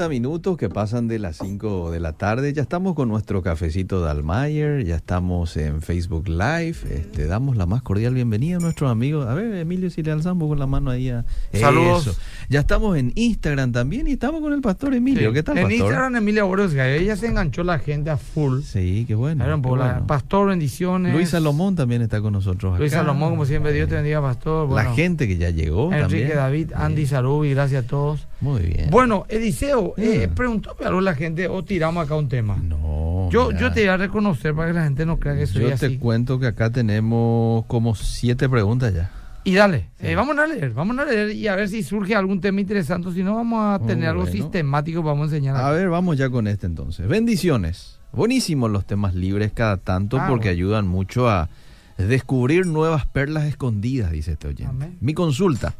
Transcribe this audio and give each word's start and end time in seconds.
40 0.00 0.08
minutos 0.08 0.56
que 0.56 0.70
pasan 0.70 1.08
de 1.08 1.18
las 1.18 1.36
5 1.36 1.90
de 1.90 2.00
la 2.00 2.14
tarde. 2.14 2.54
Ya 2.54 2.62
estamos 2.62 2.94
con 2.94 3.10
nuestro 3.10 3.42
cafecito 3.42 4.02
de 4.02 4.10
Almayer, 4.10 4.82
ya 4.82 4.96
estamos 4.96 5.58
en 5.58 5.82
Facebook 5.82 6.26
Live. 6.26 6.76
Este, 6.90 7.26
damos 7.26 7.58
la 7.58 7.66
más 7.66 7.82
cordial 7.82 8.14
bienvenida 8.14 8.56
a 8.56 8.60
nuestros 8.60 8.90
amigos. 8.90 9.28
A 9.28 9.34
ver, 9.34 9.54
Emilio, 9.56 9.90
si 9.90 10.02
le 10.02 10.12
alzamos 10.12 10.48
con 10.48 10.58
la 10.58 10.66
mano 10.66 10.90
ahí. 10.90 11.10
A... 11.10 11.26
Saludos. 11.52 12.06
Eso. 12.06 12.20
Ya 12.48 12.60
estamos 12.60 12.96
en 12.96 13.12
Instagram 13.14 13.72
también 13.72 14.06
y 14.06 14.12
estamos 14.12 14.40
con 14.40 14.54
el 14.54 14.62
pastor 14.62 14.94
Emilio. 14.94 15.28
Sí. 15.28 15.34
¿Qué 15.34 15.42
tal, 15.42 15.58
en 15.58 15.64
pastor? 15.64 15.80
Instagram, 15.80 16.16
Emilio 16.16 16.46
Borosga, 16.46 16.88
ella 16.88 17.16
se 17.16 17.26
enganchó 17.26 17.62
la 17.62 17.78
gente 17.78 18.08
a 18.08 18.16
full. 18.16 18.62
Sí, 18.62 19.04
qué 19.06 19.14
bueno. 19.14 19.44
Qué 19.44 19.68
bueno. 19.68 20.06
Pastor, 20.06 20.48
bendiciones. 20.48 21.12
Luis 21.12 21.28
Salomón 21.28 21.76
también 21.76 22.00
está 22.00 22.22
con 22.22 22.32
nosotros. 22.32 22.78
Luis 22.78 22.92
acá. 22.94 23.02
Salomón, 23.02 23.30
como 23.30 23.44
siempre, 23.44 23.74
Dios 23.74 23.90
te 23.90 23.96
bendiga, 23.96 24.22
Pastor. 24.22 24.66
Bueno, 24.66 24.88
la 24.88 24.94
gente 24.96 25.28
que 25.28 25.36
ya 25.36 25.50
llegó 25.50 25.92
Enrique 25.92 26.34
también. 26.34 26.36
David, 26.36 26.72
Andy. 26.74 27.06
Sarubi, 27.06 27.50
gracias 27.50 27.84
a 27.84 27.86
todos. 27.86 28.26
Muy 28.40 28.62
bien. 28.62 28.88
Bueno, 28.90 29.26
Eliseo, 29.28 29.89
eh, 29.96 30.28
Ah. 30.30 30.86
algo 30.86 30.98
a 30.98 31.02
la 31.02 31.14
gente 31.14 31.48
o 31.48 31.62
tiramos 31.64 32.04
acá 32.04 32.14
un 32.16 32.28
tema. 32.28 32.56
No. 32.56 33.28
Yo, 33.30 33.48
mira. 33.48 33.60
yo 33.60 33.72
te 33.72 33.80
voy 33.80 33.88
a 33.90 33.96
reconocer 33.96 34.54
para 34.54 34.68
que 34.68 34.74
la 34.74 34.84
gente 34.84 35.06
no 35.06 35.18
crea 35.18 35.36
que 35.36 35.46
soy 35.46 35.62
Yo 35.62 35.68
te 35.68 35.74
así. 35.86 35.98
cuento 35.98 36.38
que 36.40 36.46
acá 36.46 36.70
tenemos 36.70 37.64
como 37.66 37.94
siete 37.94 38.48
preguntas 38.48 38.92
ya. 38.94 39.10
Y 39.44 39.54
dale, 39.54 39.88
Sí. 39.98 40.08
eh, 40.08 40.14
vamos 40.16 40.36
a 40.38 40.46
leer, 40.46 40.70
vamos 40.72 40.98
a 40.98 41.04
leer 41.06 41.30
y 41.30 41.48
a 41.48 41.56
ver 41.56 41.68
si 41.68 41.82
surge 41.82 42.14
algún 42.14 42.40
tema 42.40 42.60
interesante. 42.60 43.10
Si 43.12 43.22
no, 43.22 43.36
vamos 43.36 43.60
a 43.62 43.78
Muy 43.78 43.86
tener 43.88 44.08
algo 44.10 44.22
bueno. 44.22 44.36
sistemático, 44.36 45.02
vamos 45.02 45.22
a 45.22 45.36
enseñar. 45.36 45.56
A 45.56 45.70
ver, 45.70 45.88
vamos 45.88 46.18
ya 46.18 46.28
con 46.28 46.46
este 46.46 46.66
entonces. 46.66 47.08
Bendiciones. 47.08 47.98
Buenísimos 48.12 48.70
los 48.70 48.84
temas 48.86 49.14
libres 49.14 49.52
cada 49.52 49.76
tanto 49.78 50.18
Ah, 50.18 50.26
porque 50.28 50.48
bueno. 50.48 50.56
ayudan 50.58 50.88
mucho 50.88 51.28
a 51.30 51.48
descubrir 51.96 52.66
nuevas 52.66 53.06
perlas 53.06 53.44
escondidas, 53.44 54.10
dice 54.10 54.32
este 54.32 54.48
oyente. 54.48 54.66
Amén. 54.70 54.98
Mi 55.00 55.14
consulta, 55.14 55.74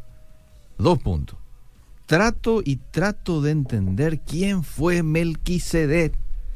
dos 0.78 0.98
puntos. 1.00 1.36
Trato 2.10 2.60
y 2.64 2.76
trato 2.90 3.40
de 3.40 3.52
entender 3.52 4.20
quién 4.26 4.64
fue 4.64 5.04
Melquisedec 5.04 6.12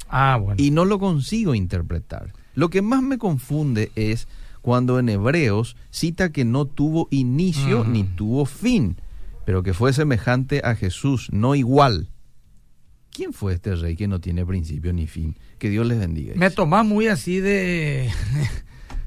Ah, 0.08 0.36
bueno. 0.36 0.56
y 0.60 0.72
no 0.72 0.84
lo 0.84 0.98
consigo 0.98 1.54
interpretar. 1.54 2.32
Lo 2.56 2.70
que 2.70 2.82
más 2.82 3.02
me 3.04 3.18
confunde 3.18 3.92
es 3.94 4.26
cuando 4.62 4.98
en 4.98 5.08
Hebreos 5.08 5.76
cita 5.90 6.32
que 6.32 6.44
no 6.44 6.64
tuvo 6.66 7.06
inicio 7.12 7.84
ni 7.84 8.02
tuvo 8.02 8.46
fin, 8.46 8.96
pero 9.44 9.62
que 9.62 9.74
fue 9.74 9.92
semejante 9.92 10.60
a 10.64 10.74
Jesús, 10.74 11.28
no 11.32 11.54
igual. 11.54 12.08
¿Quién 13.12 13.32
fue 13.32 13.54
este 13.54 13.76
rey 13.76 13.94
que 13.94 14.08
no 14.08 14.20
tiene 14.20 14.44
principio 14.44 14.92
ni 14.92 15.06
fin? 15.06 15.36
Que 15.58 15.70
Dios 15.70 15.86
les 15.86 16.00
bendiga. 16.00 16.34
Me 16.36 16.50
tomás 16.50 16.84
muy 16.84 17.06
así 17.06 17.38
de, 17.38 18.10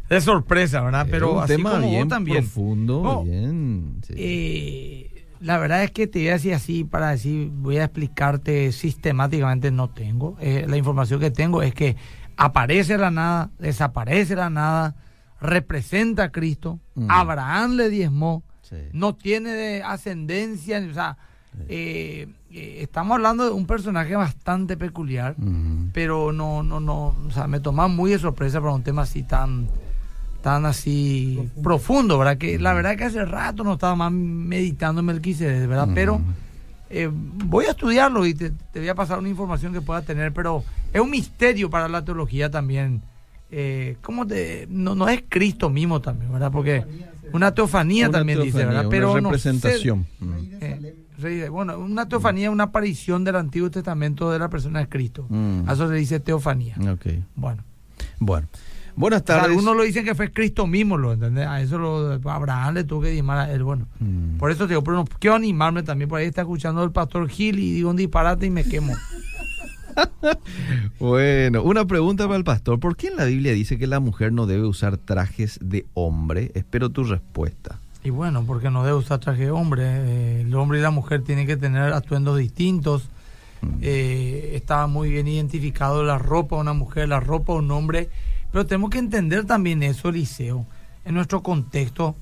de 0.10 0.22
sorpresa, 0.22 0.82
¿verdad? 0.82 1.06
Es 1.08 1.12
Pero 1.12 1.34
un 1.34 1.44
así 1.44 1.56
tema 1.58 1.72
como 1.72 1.90
bien 1.90 2.04
vos 2.04 2.08
también. 2.10 2.38
profundo, 2.38 3.04
No, 3.04 3.24
bien. 3.26 4.02
sí. 4.08 4.14
Eh, 4.16 5.17
la 5.40 5.58
verdad 5.58 5.84
es 5.84 5.92
que 5.92 6.08
te 6.08 6.20
voy 6.20 6.30
a 6.30 6.34
decir 6.34 6.54
así 6.54 6.84
para 6.84 7.10
decir, 7.12 7.50
voy 7.52 7.78
a 7.78 7.86
explicarte 7.86 8.72
sistemáticamente, 8.72 9.72
no 9.72 9.90
tengo. 9.90 10.38
Eh, 10.40 10.66
la 10.68 10.78
información 10.78 11.20
que 11.20 11.32
tengo 11.32 11.62
es 11.62 11.74
que 11.74 11.96
aparece 12.38 12.98
la 12.98 13.12
nada, 13.12 13.50
desaparece 13.60 14.36
de 14.36 14.42
la 14.42 14.50
nada, 14.50 14.96
representa 15.42 16.24
a 16.24 16.32
Cristo. 16.32 16.80
Abraham 17.10 17.74
le 17.76 17.90
diezmó, 17.90 18.44
Sí. 18.62 18.76
no 18.92 19.16
tiene 19.16 19.52
de 19.52 19.82
ascendencia, 19.84 20.86
o 20.90 20.94
sea, 20.94 21.18
eh, 21.70 22.28
eh, 22.52 22.80
estamos 22.82 23.16
hablando 23.16 23.46
de 23.46 23.52
un 23.52 23.66
personaje 23.66 24.16
bastante 24.16 24.76
peculiar 24.78 25.36
pero 25.94 26.32
no, 26.34 26.62
no, 26.64 26.80
no, 26.80 27.16
o 27.28 27.32
sea, 27.32 27.48
me 27.48 27.60
toma 27.62 27.88
muy 27.88 28.12
de 28.12 28.20
sorpresa 28.20 28.60
para 28.60 28.74
un 28.74 28.84
tema 28.84 29.04
así 29.04 29.24
tan, 29.24 29.68
tan 30.48 30.66
así 30.66 31.38
profundo, 31.62 32.18
¿verdad? 32.18 32.38
Que 32.38 32.58
la 32.58 32.74
verdad 32.74 32.96
que 32.96 33.04
hace 33.04 33.26
rato 33.26 33.66
no 33.66 33.74
estaba 33.74 33.98
más 33.98 34.14
meditando 34.14 35.02
en 35.02 35.08
Melquisedec, 35.08 35.68
¿verdad? 35.68 35.90
Pero 35.94 36.22
eh, 36.90 37.10
voy 37.12 37.66
a 37.66 37.72
estudiarlo 37.72 38.26
y 38.26 38.34
te, 38.34 38.52
te 38.72 38.80
voy 38.80 38.88
a 38.88 38.96
pasar 38.96 39.20
una 39.20 39.28
información 39.28 39.74
que 39.74 39.82
pueda 39.82 40.02
tener, 40.04 40.32
pero 40.32 40.64
es 40.94 41.02
un 41.02 41.10
misterio 41.10 41.70
para 41.70 41.90
la 41.90 42.06
teología 42.06 42.50
también. 42.50 43.02
Eh, 43.52 43.98
¿cómo 44.02 44.26
te, 44.26 44.68
no, 44.70 44.96
no 44.96 45.10
es 45.10 45.26
Cristo 45.28 45.70
mismo 45.70 46.00
también, 46.00 46.32
¿verdad? 46.32 46.50
Porque 46.50 46.86
una 47.34 47.54
teofanía 47.54 48.08
Una 48.08 48.18
también 48.20 48.42
dice, 48.42 48.60
¿verdad? 48.60 48.84
una 48.84 48.90
Pero 48.90 49.08
no 49.08 49.14
sé- 49.16 49.22
representación. 49.52 50.06
Eh, 50.62 50.96
rey 51.20 51.50
bueno, 51.50 51.78
una 51.78 52.08
teofanía 52.08 52.46
es 52.48 52.54
una 52.54 52.64
aparición 52.66 53.26
del 53.26 53.36
Antiguo 53.36 53.70
Testamento 53.70 54.32
de 54.32 54.40
la 54.40 54.48
persona 54.50 54.80
de 54.80 54.88
Cristo. 54.88 55.26
Mm. 55.28 55.64
A 55.68 55.74
eso 55.74 55.90
se 55.90 55.96
dice 55.96 56.22
teofanía. 56.22 56.78
Ok. 56.90 57.06
Bueno, 57.36 57.64
Bueno. 58.20 58.48
Buenas 58.98 59.22
o 59.22 59.26
sea, 59.26 59.36
tardes. 59.38 59.52
algunos 59.52 59.78
lo 59.78 59.84
dicen 59.84 60.04
que 60.04 60.16
fue 60.16 60.32
Cristo 60.32 60.68
mismo, 60.68 60.98
¿lo 60.98 61.14
entendés? 61.14 61.48
A 61.48 61.62
eso 61.62 61.78
lo, 61.78 62.20
Abraham 62.30 62.74
le 62.74 62.84
tuvo 62.84 63.02
que 63.04 63.12
diezmar 63.12 63.38
a 63.38 63.52
él. 63.54 63.64
Bueno, 63.64 63.88
Mm. 64.00 64.38
por 64.38 64.52
eso 64.52 64.66
te 64.66 64.70
digo, 64.74 64.84
pero 64.84 64.98
no 64.98 65.06
quiero 65.20 65.36
animarme 65.36 65.84
también. 65.84 66.10
Por 66.10 66.20
ahí 66.20 66.26
está 66.26 66.42
escuchando 66.42 66.84
el 66.84 66.92
pastor 66.92 67.30
Gil 67.30 67.60
y 67.60 67.72
digo 67.74 67.90
un 67.92 67.96
disparate 67.96 68.46
y 68.48 68.50
me 68.50 68.64
quemo. 68.66 68.94
Bueno, 71.00 71.64
una 71.64 71.86
pregunta 71.86 72.26
para 72.26 72.38
el 72.38 72.44
pastor. 72.44 72.80
¿Por 72.80 72.96
qué 72.96 73.08
en 73.08 73.18
la 73.18 73.26
Biblia 73.26 73.54
dice 73.54 73.78
que 73.78 73.88
la 73.88 74.00
mujer 74.00 74.32
no 74.32 74.46
debe 74.46 74.66
usar 74.68 74.98
trajes 74.98 75.60
de 75.62 75.86
hombre? 75.94 76.52
Espero 76.56 76.90
tu 76.90 77.04
respuesta. 77.04 77.80
Y 78.04 78.10
bueno, 78.10 78.44
porque 78.46 78.70
no 78.70 78.84
debe 78.84 78.98
usar 78.98 79.20
traje 79.20 79.46
de 79.46 79.52
hombre. 79.52 79.84
eh, 79.86 80.42
el 80.42 80.54
hombre 80.56 80.80
y 80.80 80.82
la 80.82 80.92
mujer 80.92 81.24
tienen 81.24 81.48
que 81.48 81.58
tener 81.58 81.94
atuendos 81.94 82.38
distintos. 82.38 83.10
Mm. 83.62 83.68
Eh, 83.82 84.52
está 84.54 84.88
muy 84.88 85.10
bien 85.10 85.28
identificado 85.28 86.04
la 86.04 86.18
ropa 86.18 86.56
de 86.58 86.62
una 86.62 86.74
mujer, 86.74 87.10
la 87.10 87.20
ropa 87.20 87.54
de 87.54 87.60
un 87.60 87.72
hombre. 87.72 88.10
Pero 88.52 88.66
tenemos 88.66 88.90
que 88.90 89.00
entender 89.00 89.46
también 89.46 89.84
eso, 89.84 90.10
Eliseo, 90.10 90.66
en 91.06 91.14
nuestro 91.16 91.42
contexto. 91.44 92.16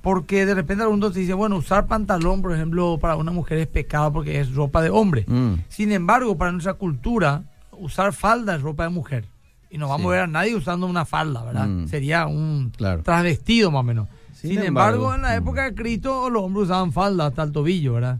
Porque 0.00 0.44
de 0.46 0.54
repente 0.54 0.82
algunos 0.82 1.12
te 1.12 1.20
dice, 1.20 1.32
bueno, 1.32 1.56
usar 1.56 1.86
pantalón, 1.86 2.42
por 2.42 2.52
ejemplo, 2.52 2.98
para 3.00 3.14
una 3.14 3.30
mujer 3.30 3.58
es 3.58 3.68
pecado 3.68 4.12
porque 4.12 4.40
es 4.40 4.52
ropa 4.52 4.82
de 4.82 4.90
hombre. 4.90 5.24
Mm. 5.28 5.54
Sin 5.68 5.92
embargo, 5.92 6.36
para 6.36 6.50
nuestra 6.50 6.74
cultura, 6.74 7.44
usar 7.70 8.12
falda 8.12 8.56
es 8.56 8.62
ropa 8.62 8.82
de 8.82 8.88
mujer. 8.88 9.26
Y 9.70 9.78
no 9.78 9.88
vamos 9.88 10.02
Sí. 10.02 10.08
a 10.08 10.10
ver 10.10 10.20
a 10.22 10.26
nadie 10.26 10.56
usando 10.56 10.86
una 10.86 11.04
falda, 11.04 11.44
¿verdad? 11.44 11.68
Mm. 11.68 11.86
Sería 11.86 12.26
un 12.26 12.72
Claro. 12.76 13.02
trasvestido 13.04 13.70
más 13.70 13.80
o 13.80 13.84
menos. 13.84 14.08
Sin 14.34 14.50
Sin, 14.50 14.58
embargo, 14.64 14.96
embargo, 15.12 15.14
en 15.14 15.22
la 15.22 15.34
mm. 15.40 15.42
época 15.44 15.64
de 15.70 15.74
Cristo 15.76 16.28
los 16.30 16.42
hombres 16.42 16.64
usaban 16.64 16.90
falda 16.90 17.26
hasta 17.26 17.44
el 17.44 17.52
tobillo, 17.52 17.92
¿verdad? 17.94 18.18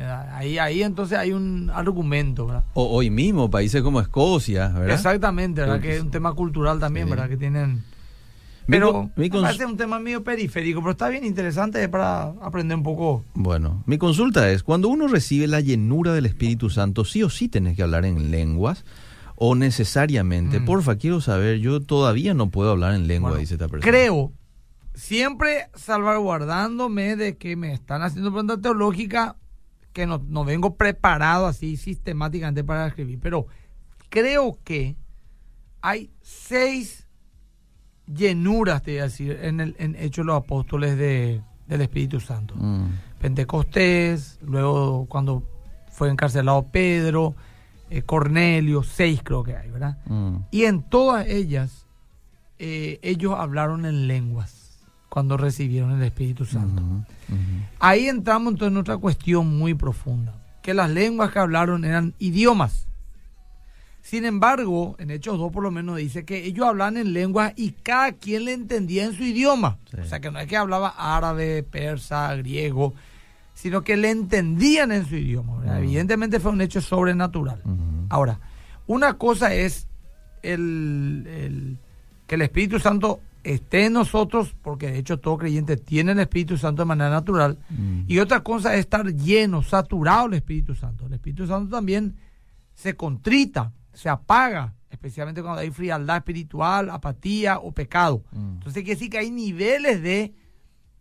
Eh, 0.00 0.04
Ahí, 0.32 0.58
ahí 0.58 0.82
entonces 0.82 1.18
hay 1.18 1.32
un 1.32 1.70
argumento, 1.74 2.46
¿verdad? 2.46 2.64
O- 2.74 2.88
hoy 2.96 3.10
mismo, 3.10 3.50
países 3.50 3.82
como 3.82 4.00
Escocia, 4.00 4.68
¿verdad? 4.68 4.94
Exactamente, 4.96 5.60
¿verdad? 5.60 5.80
Que 5.80 5.96
es 5.96 6.02
un 6.02 6.10
tema 6.10 6.32
cultural 6.32 6.78
también, 6.80 7.06
Sí. 7.06 7.10
¿verdad? 7.10 7.28
Que 7.28 7.36
tienen... 7.36 7.84
Pero 8.66 9.10
mi 9.16 9.28
me 9.28 9.40
parece 9.42 9.66
un 9.66 9.76
tema 9.76 9.98
medio 9.98 10.22
periférico, 10.22 10.80
pero 10.80 10.92
está 10.92 11.08
bien 11.08 11.24
interesante 11.24 11.86
para 11.88 12.28
aprender 12.40 12.76
un 12.76 12.84
poco. 12.84 13.24
Bueno, 13.34 13.82
mi 13.86 13.98
consulta 13.98 14.48
es, 14.50 14.62
cuando 14.62 14.88
uno 14.88 15.08
recibe 15.08 15.48
la 15.48 15.60
llenura 15.60 16.12
del 16.12 16.24
Espíritu 16.26 16.70
Santo, 16.70 17.04
¿sí 17.04 17.22
o 17.24 17.30
sí 17.30 17.48
tenés 17.48 17.74
que 17.76 17.82
hablar 17.82 18.04
en 18.04 18.30
lenguas? 18.30 18.84
¿O 19.34 19.56
necesariamente? 19.56 20.60
Mm. 20.60 20.66
Porfa, 20.66 20.96
quiero 20.96 21.20
saber, 21.20 21.58
yo 21.58 21.80
todavía 21.80 22.32
no 22.32 22.50
puedo 22.50 22.70
hablar 22.70 22.94
en 22.94 23.08
lengua, 23.08 23.30
Bueno, 23.30 23.40
dice 23.40 23.54
esta 23.54 23.66
persona. 23.66 23.90
Creo, 23.90 24.32
siempre 24.94 25.66
salvaguardándome 25.74 27.16
de 27.16 27.36
que 27.36 27.56
me 27.56 27.72
están 27.72 28.02
haciendo 28.02 28.30
preguntas 28.30 28.60
teológicas 28.60 29.34
que 29.92 30.06
no, 30.06 30.22
no 30.28 30.44
vengo 30.44 30.76
preparado 30.76 31.46
así 31.46 31.76
sistemáticamente 31.76 32.62
para 32.64 32.86
escribir, 32.86 33.18
pero 33.20 33.46
creo 34.08 34.58
que 34.64 34.96
hay 35.80 36.10
seis 36.22 37.06
llenuras, 38.06 38.82
te 38.82 38.92
voy 38.92 39.00
a 39.00 39.04
decir, 39.04 39.38
en, 39.42 39.60
el, 39.60 39.76
en 39.78 39.94
Hechos 39.96 40.24
de 40.24 40.32
los 40.32 40.36
Apóstoles 40.36 40.96
de, 40.96 41.42
del 41.66 41.80
Espíritu 41.80 42.20
Santo. 42.20 42.54
Mm, 42.56 42.88
Pentecostés, 43.20 44.38
luego 44.42 45.06
cuando 45.06 45.42
fue 45.90 46.10
encarcelado 46.10 46.62
Pedro, 46.70 47.34
eh, 47.88 48.02
Cornelio, 48.02 48.82
seis 48.82 49.20
creo 49.22 49.42
que 49.42 49.56
hay, 49.56 49.70
¿verdad? 49.70 49.98
mm, 50.06 50.36
Y 50.50 50.64
en 50.64 50.82
todas 50.82 51.26
ellas, 51.26 51.86
eh, 52.58 52.98
ellos 53.02 53.34
hablaron 53.36 53.86
en 53.86 54.06
lenguas 54.06 54.59
cuando 55.10 55.36
recibieron 55.36 55.90
el 55.92 56.02
Espíritu 56.04 56.46
Santo. 56.46 56.82
Ahí 57.78 58.08
entramos 58.08 58.52
entonces 58.54 58.72
en 58.72 58.78
otra 58.78 58.96
cuestión 58.96 59.58
muy 59.58 59.74
profunda, 59.74 60.32
que 60.62 60.72
las 60.72 60.88
lenguas 60.88 61.30
que 61.32 61.38
hablaron 61.40 61.84
eran 61.84 62.14
idiomas. 62.18 62.86
Sin 64.02 64.24
embargo, 64.24 64.96
en 64.98 65.10
Hechos 65.10 65.36
2 65.38 65.52
por 65.52 65.62
lo 65.62 65.70
menos 65.70 65.98
dice 65.98 66.24
que 66.24 66.44
ellos 66.46 66.66
hablaban 66.66 66.96
en 66.96 67.12
lenguas 67.12 67.52
y 67.56 67.72
cada 67.72 68.12
quien 68.12 68.46
le 68.46 68.54
entendía 68.54 69.04
en 69.04 69.12
su 69.14 69.22
idioma. 69.22 69.76
Sí. 69.90 69.98
O 70.00 70.04
sea 70.06 70.20
que 70.20 70.30
no 70.30 70.38
es 70.38 70.46
que 70.46 70.56
hablaba 70.56 70.94
árabe, 70.96 71.62
persa, 71.62 72.34
griego, 72.36 72.94
sino 73.52 73.82
que 73.82 73.96
le 73.98 74.10
entendían 74.10 74.90
en 74.90 75.06
su 75.06 75.16
idioma. 75.16 75.76
Evidentemente 75.78 76.40
fue 76.40 76.50
un 76.52 76.62
hecho 76.62 76.80
sobrenatural. 76.80 77.62
Ahora, 78.08 78.40
una 78.86 79.14
cosa 79.18 79.52
es 79.54 79.86
el, 80.42 81.26
el- 81.28 81.78
que 82.26 82.36
el 82.36 82.42
Espíritu 82.42 82.78
Santo 82.78 83.20
esté 83.44 83.86
en 83.86 83.94
nosotros, 83.94 84.54
porque 84.62 84.88
de 84.90 84.98
hecho 84.98 85.18
todo 85.18 85.38
creyente 85.38 85.76
tiene 85.76 86.12
el 86.12 86.20
Espíritu 86.20 86.56
Santo 86.58 86.82
de 86.82 86.86
manera 86.86 87.10
natural, 87.10 87.58
Mm. 87.70 88.02
y 88.06 88.18
otra 88.18 88.40
cosa 88.42 88.74
es 88.74 88.80
estar 88.80 89.06
lleno, 89.14 89.62
saturado 89.62 90.24
del 90.28 90.34
Espíritu 90.38 90.74
Santo. 90.74 91.06
El 91.06 91.14
Espíritu 91.14 91.46
Santo 91.46 91.74
también 91.76 92.16
se 92.74 92.94
contrita, 92.96 93.72
se 93.92 94.08
apaga, 94.08 94.74
especialmente 94.90 95.42
cuando 95.42 95.60
hay 95.60 95.70
frialdad 95.70 96.18
espiritual, 96.18 96.90
apatía 96.90 97.58
o 97.58 97.72
pecado. 97.72 98.22
Mm. 98.32 98.54
Entonces 98.54 98.82
quiere 98.82 98.96
decir 98.96 99.10
que 99.10 99.18
hay 99.18 99.30
niveles 99.30 100.02
de 100.02 100.34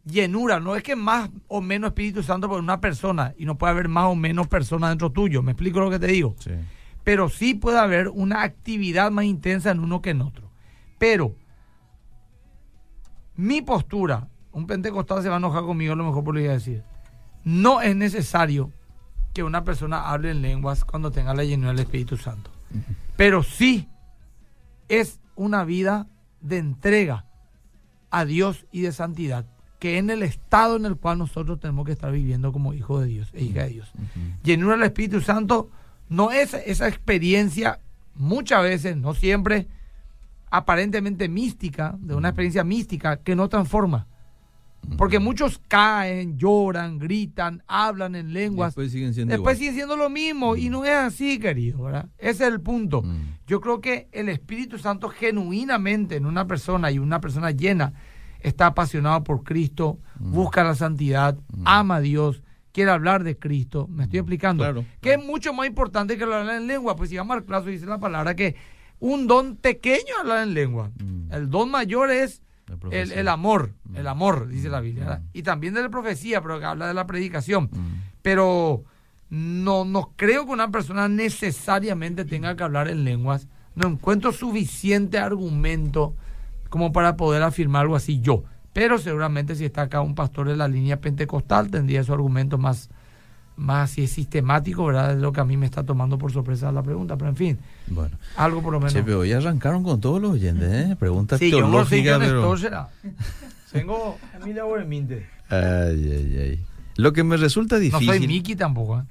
llenura, 0.06 0.60
no 0.60 0.76
es 0.76 0.84
que 0.84 0.96
más 0.96 1.30
o 1.48 1.62
menos 1.62 1.90
Espíritu 1.90 2.24
Santo 2.24 2.48
por 2.48 2.60
una 2.60 2.80
persona 2.82 3.34
y 3.38 3.46
no 3.46 3.58
puede 3.58 3.72
haber 3.72 3.90
más 3.90 4.06
o 4.06 4.16
menos 4.16 4.48
personas 4.48 4.90
dentro 4.92 5.12
tuyo, 5.12 5.44
me 5.44 5.52
explico 5.52 5.80
lo 5.80 5.90
que 5.90 6.00
te 6.00 6.08
digo. 6.08 6.36
Sí. 6.40 6.52
Pero 7.04 7.30
sí 7.30 7.54
puede 7.54 7.78
haber 7.80 8.08
una 8.10 8.44
actividad 8.44 9.12
más 9.12 9.26
intensa 9.26 9.72
en 9.72 9.80
uno 9.80 10.02
que 10.02 10.12
en 10.12 10.22
otro. 10.22 10.50
Pero 10.98 11.36
mi 13.40 13.62
postura, 13.62 14.28
un 14.52 14.68
pentecostal 14.68 15.24
se 15.24 15.30
va 15.30 15.36
a 15.36 15.38
enojar 15.38 15.64
conmigo, 15.64 15.94
a 15.94 15.96
lo 15.96 16.04
mejor 16.04 16.26
por 16.26 16.34
lo 16.34 16.42
que 16.42 16.48
voy 16.48 16.52
a 16.52 16.58
decir. 16.58 16.84
No 17.46 17.82
es 17.82 17.96
necesario 17.96 18.74
que 19.34 19.44
una 19.44 19.64
persona 19.64 20.10
hable 20.10 20.32
en 20.32 20.42
lenguas 20.42 20.84
cuando 20.84 21.10
tenga 21.10 21.34
la 21.34 21.46
llenura 21.46 21.72
del 21.72 21.80
Espíritu 21.80 22.18
Santo. 22.18 22.52
Pero 23.16 23.42
sí 23.42 23.88
es 24.90 25.22
una 25.38 25.64
vida 25.64 26.08
de 26.42 26.58
entrega 26.58 27.24
a 28.12 28.26
Dios 28.26 28.66
y 28.74 28.82
de 28.82 28.92
santidad, 28.92 29.46
que 29.80 30.00
en 30.00 30.10
el 30.10 30.22
estado 30.22 30.76
en 30.76 30.86
el 30.86 30.98
cual 30.98 31.20
nosotros 31.20 31.62
tenemos 31.62 31.86
que 31.86 31.94
estar 31.94 32.12
viviendo 32.12 32.52
como 32.52 32.74
hijos 32.74 33.04
de 33.04 33.08
Dios 33.08 33.30
e 33.32 33.46
hija 33.46 33.64
de 33.64 33.70
Dios. 33.70 33.90
Llenura 34.44 34.76
del 34.76 34.84
Espíritu 34.84 35.22
Santo 35.22 35.70
no 36.10 36.32
es 36.32 36.54
esa 36.54 36.90
experiencia, 36.90 37.80
muchas 38.16 38.64
veces, 38.64 38.98
no 38.98 39.14
siempre, 39.14 39.70
aparentemente 40.50 41.28
mística, 41.30 41.96
de 42.00 42.16
una 42.16 42.30
experiencia 42.30 42.63
mística 42.63 43.18
que 43.18 43.36
no 43.36 43.50
transforma. 43.50 44.07
Porque 44.98 45.19
muchos 45.19 45.62
caen, 45.68 46.38
lloran, 46.38 47.00
gritan, 47.00 47.62
hablan 47.68 48.16
en 48.16 48.31
lenguas. 48.34 48.69
Después 48.69 48.92
siguen 48.92 49.13
siendo 49.13 49.34
Después 49.34 49.57
siguen 49.57 49.75
siendo 49.75 49.98
lo 49.98 50.10
mismo 50.10 50.56
y 50.56 50.69
no 50.69 50.86
es 50.86 50.92
así, 50.92 51.38
querido, 51.38 51.84
¿verdad? 51.84 52.07
Ese 52.18 52.46
es 52.46 52.54
el 52.54 52.62
punto. 52.62 53.01
Mm. 53.01 53.36
Yo 53.46 53.60
creo 53.60 53.81
que 53.81 54.07
el 54.13 54.30
Espíritu 54.30 54.78
Santo 54.80 55.10
genuinamente 55.10 56.16
en 56.16 56.25
una 56.25 56.48
persona 56.48 56.92
y 56.92 56.98
una 56.98 57.19
persona 57.19 57.52
llena 57.52 57.94
está 58.40 58.68
apasionado 58.68 59.24
por 59.24 59.44
Cristo, 59.44 60.00
Mm. 60.18 60.31
busca 60.31 60.63
la 60.63 60.75
santidad, 60.75 61.38
ama 61.66 61.95
a 61.98 62.02
Dios, 62.02 62.42
quiere 62.72 62.92
hablar 62.92 63.25
de 63.25 63.38
Cristo. 63.38 63.86
¿Me 63.90 64.04
estoy 64.06 64.19
explicando? 64.19 64.63
Claro. 64.63 64.86
Que 65.02 65.16
es 65.16 65.24
mucho 65.24 65.54
más 65.54 65.68
importante 65.68 66.18
que 66.18 66.24
hablar 66.24 66.50
en 66.56 66.68
lengua. 66.68 66.95
Pues 66.95 67.10
si 67.10 67.18
vamos 67.18 67.36
al 67.36 67.45
caso, 67.45 67.66
dice 67.68 67.86
la 67.86 68.00
palabra 68.00 68.34
que 68.34 68.56
un 69.00 69.28
don 69.28 69.56
pequeño 69.56 70.13
hablar 70.19 70.44
en 70.44 70.54
lengua. 70.54 70.92
Mm. 71.01 71.31
El 71.34 71.50
don 71.50 71.72
mayor 71.72 72.12
es 72.12 72.42
el, 72.92 73.12
el 73.12 73.28
amor, 73.28 73.74
el 73.96 74.07
amor, 74.07 74.48
dice 74.48 74.69
la 74.69 74.81
Biblia. 74.81 75.04
Mm. 75.04 75.07
¿verdad? 75.07 75.24
Y 75.34 75.44
también 75.44 75.74
de 75.74 75.81
la 75.81 75.90
profecía, 75.90 76.42
pero 76.42 76.60
que 76.60 76.66
habla 76.66 76.88
de 76.88 76.94
la 76.94 77.07
predicación. 77.07 77.69
Mm. 77.72 78.04
Pero 78.22 78.84
no, 79.30 79.86
no 79.86 80.13
creo 80.16 80.46
que 80.46 80.51
una 80.51 80.72
persona 80.72 81.07
necesariamente 81.07 82.25
tenga 82.25 82.56
que 82.56 82.63
hablar 82.63 82.88
en 82.88 83.04
lenguas. 83.04 83.48
No 83.75 83.88
encuentro 83.88 84.31
suficiente 84.31 85.18
argumento 85.18 86.16
como 86.69 86.92
para 86.92 87.16
poder 87.16 87.44
afirmar 87.44 87.84
algo 87.84 87.95
así 87.95 88.19
yo. 88.22 88.44
Pero 88.74 88.98
seguramente 88.98 89.56
si 89.56 89.66
está 89.66 89.84
acá 89.84 90.02
un 90.02 90.16
pastor 90.16 90.48
de 90.48 90.56
la 90.56 90.68
línea 90.68 91.02
pentecostal 91.02 91.72
tendría 91.72 92.04
su 92.04 92.13
argumento 92.13 92.57
más, 92.57 92.90
más 93.60 93.92
así 93.92 94.08
sistemático, 94.08 94.86
¿verdad? 94.86 95.14
Es 95.14 95.20
lo 95.20 95.32
que 95.32 95.42
a 95.42 95.46
mí 95.46 95.58
me 95.58 95.66
está 95.68 95.84
tomando 95.84 96.18
por 96.18 96.32
sorpresa 96.32 96.72
la 96.72 96.82
pregunta. 96.82 97.18
Pero 97.18 97.30
en 97.30 97.36
fin, 97.36 97.58
Bueno. 97.88 98.18
algo 98.36 98.62
por 98.62 98.74
lo 98.74 98.80
menos. 98.80 98.94
Che, 98.94 99.04
pero 99.04 99.20
hoy 99.20 99.32
arrancaron 99.34 99.84
con 99.84 100.00
todos 100.02 100.22
los 100.22 100.32
oyentes, 100.32 100.70
¿eh? 100.72 100.96
Preguntas 101.00 101.40
Sí, 101.40 101.52
yo 101.52 101.62
no 101.68 101.86
sé 101.86 102.00
es 102.00 102.18
pero... 102.20 102.56
Tengo 103.72 104.18
Emilia 104.42 104.64
Boreminte. 104.64 105.28
Ay, 105.50 105.60
ay, 106.12 106.38
ay. 106.40 106.60
Lo 106.96 107.14
que 107.14 107.24
me 107.24 107.38
resulta 107.38 107.76
No 107.76 107.82
difícil... 107.82 108.08
soy 108.08 108.28
Miki 108.28 108.56
tampoco. 108.56 109.00
¿eh? 109.00 109.04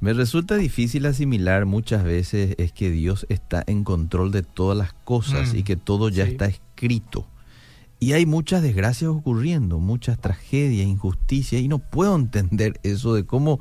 Me 0.00 0.12
resulta 0.12 0.54
difícil 0.56 1.06
asimilar 1.06 1.64
muchas 1.66 2.04
veces 2.04 2.54
es 2.58 2.72
que 2.72 2.90
Dios 2.90 3.26
está 3.30 3.64
en 3.66 3.82
control 3.84 4.30
de 4.30 4.42
todas 4.42 4.76
las 4.78 4.92
cosas 5.04 5.54
Mm. 5.54 5.56
y 5.58 5.62
que 5.64 5.76
todo 5.76 6.08
ya 6.08 6.24
Sí. 6.26 6.32
está 6.32 6.46
escrito. 6.46 7.26
Y 8.00 8.12
hay 8.12 8.26
muchas 8.26 8.62
desgracias 8.62 9.10
ocurriendo, 9.10 9.78
muchas 9.78 10.20
tragedias, 10.20 10.86
injusticias, 10.86 11.60
y 11.60 11.68
no 11.68 11.78
puedo 11.78 12.14
entender 12.14 12.80
eso 12.82 13.14
de 13.14 13.24
cómo 13.24 13.60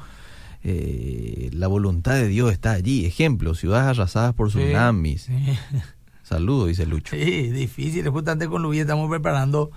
eh, 0.64 1.50
la 1.54 1.68
voluntad 1.68 2.14
de 2.14 2.28
Dios 2.28 2.52
está 2.52 2.72
allí. 2.72 3.06
Ejemplo, 3.06 3.56
ciudades 3.56 3.88
arrasadas 3.88 4.34
por 4.34 4.50
tsunamis. 4.50 5.24
Sí. 5.24 5.34
Saludos, 6.24 6.68
dice 6.68 6.86
Lucho. 6.86 7.16
Sí, 7.16 7.50
difícil. 7.52 8.08
Justamente 8.10 8.48
con 8.48 8.62
Luis 8.62 8.82
estamos 8.82 9.10
preparando 9.10 9.72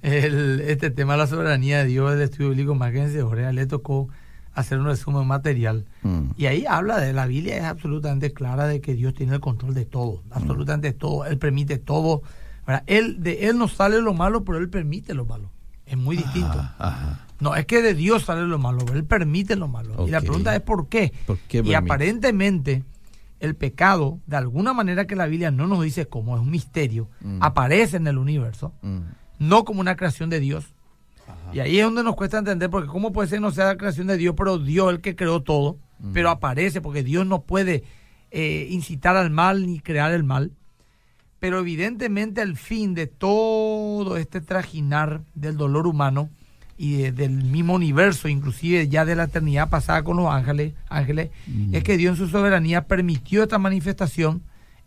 el, 0.00 0.60
este 0.60 0.90
tema 0.90 1.12
de 1.12 1.18
la 1.18 1.26
soberanía 1.26 1.80
de 1.80 1.86
Dios 1.86 2.10
del 2.12 2.22
estudio 2.22 2.50
bíblico 2.50 2.74
más 2.74 2.92
que 2.92 3.00
vencedores. 3.00 3.52
Le 3.54 3.66
tocó 3.66 4.08
hacer 4.54 4.78
un 4.78 4.86
resumen 4.86 5.26
material. 5.26 5.84
Mm. 6.02 6.30
Y 6.36 6.46
ahí 6.46 6.64
habla 6.66 6.98
de 6.98 7.12
la 7.12 7.26
Biblia, 7.26 7.58
es 7.58 7.64
absolutamente 7.64 8.32
clara 8.32 8.66
de 8.66 8.80
que 8.80 8.94
Dios 8.94 9.14
tiene 9.14 9.34
el 9.34 9.40
control 9.40 9.74
de 9.74 9.84
todo, 9.84 10.22
absolutamente 10.30 10.92
todo. 10.92 11.26
Él 11.26 11.38
permite 11.38 11.78
todo. 11.78 12.22
¿Verdad? 12.70 12.84
Él, 12.86 13.22
de 13.22 13.48
Él 13.48 13.58
no 13.58 13.68
sale 13.68 14.00
lo 14.00 14.14
malo, 14.14 14.44
pero 14.44 14.58
Él 14.58 14.68
permite 14.68 15.14
lo 15.14 15.24
malo. 15.26 15.50
Es 15.86 15.96
muy 15.96 16.16
distinto. 16.16 16.58
Ajá. 16.78 17.26
No, 17.40 17.56
es 17.56 17.66
que 17.66 17.82
de 17.82 17.94
Dios 17.94 18.24
sale 18.24 18.42
lo 18.46 18.58
malo, 18.58 18.78
pero 18.84 18.98
Él 18.98 19.04
permite 19.04 19.56
lo 19.56 19.66
malo. 19.68 20.06
Y 20.06 20.10
la 20.10 20.20
pregunta 20.20 20.54
es 20.54 20.60
¿por 20.62 20.88
qué? 20.88 21.12
¿Por 21.26 21.38
qué 21.38 21.58
y 21.58 21.60
permite? 21.62 21.76
aparentemente 21.76 22.84
el 23.40 23.54
pecado, 23.56 24.18
de 24.26 24.36
alguna 24.36 24.72
manera 24.74 25.06
que 25.06 25.16
la 25.16 25.26
Biblia 25.26 25.50
no 25.50 25.66
nos 25.66 25.82
dice 25.82 26.06
cómo, 26.06 26.36
es 26.36 26.42
un 26.42 26.50
misterio, 26.50 27.08
Mm. 27.22 27.38
aparece 27.42 27.96
en 27.96 28.06
el 28.06 28.18
universo, 28.18 28.72
Mm. 28.82 28.98
no 29.38 29.64
como 29.64 29.80
una 29.80 29.96
creación 29.96 30.28
de 30.30 30.40
Dios. 30.40 30.66
Y 31.52 31.60
ahí 31.60 31.78
es 31.78 31.84
donde 31.84 32.02
nos 32.04 32.14
cuesta 32.16 32.38
entender, 32.38 32.68
porque 32.70 32.88
cómo 32.88 33.12
puede 33.12 33.28
ser 33.28 33.38
que 33.38 33.42
no 33.42 33.50
sea 33.50 33.64
la 33.66 33.76
creación 33.76 34.06
de 34.08 34.16
Dios, 34.18 34.34
pero 34.36 34.58
Dios 34.58 34.90
el 34.92 35.00
que 35.00 35.16
creó 35.16 35.42
todo, 35.42 35.78
Mm. 36.00 36.12
pero 36.12 36.28
aparece, 36.30 36.80
porque 36.82 37.02
Dios 37.02 37.26
no 37.26 37.42
puede 37.42 37.82
eh, 38.32 38.68
incitar 38.70 39.16
al 39.16 39.30
mal 39.30 39.66
ni 39.66 39.80
crear 39.80 40.12
el 40.12 40.22
mal. 40.22 40.52
Pero 41.40 41.58
evidentemente 41.58 42.42
el 42.42 42.56
fin 42.56 42.94
de 42.94 43.06
todo 43.06 44.16
este 44.16 44.40
trajinar 44.40 45.22
del 45.34 45.56
dolor 45.56 45.86
humano 45.86 46.28
y 46.76 46.96
de- 46.96 47.12
del 47.12 47.32
mismo 47.44 47.74
universo, 47.74 48.28
inclusive 48.28 48.88
ya 48.88 49.04
de 49.04 49.16
la 49.16 49.24
eternidad 49.24 49.68
pasada 49.70 50.02
con 50.04 50.16
los 50.18 50.32
ángeles, 50.32 50.74
ángeles 50.88 51.30
Mm. 51.46 51.74
es 51.74 51.82
que 51.82 51.96
Dios 51.96 52.18
en 52.18 52.24
su 52.26 52.30
soberanía 52.30 52.86
permitió 52.86 53.42
esta 53.42 53.58
manifestación 53.58 54.42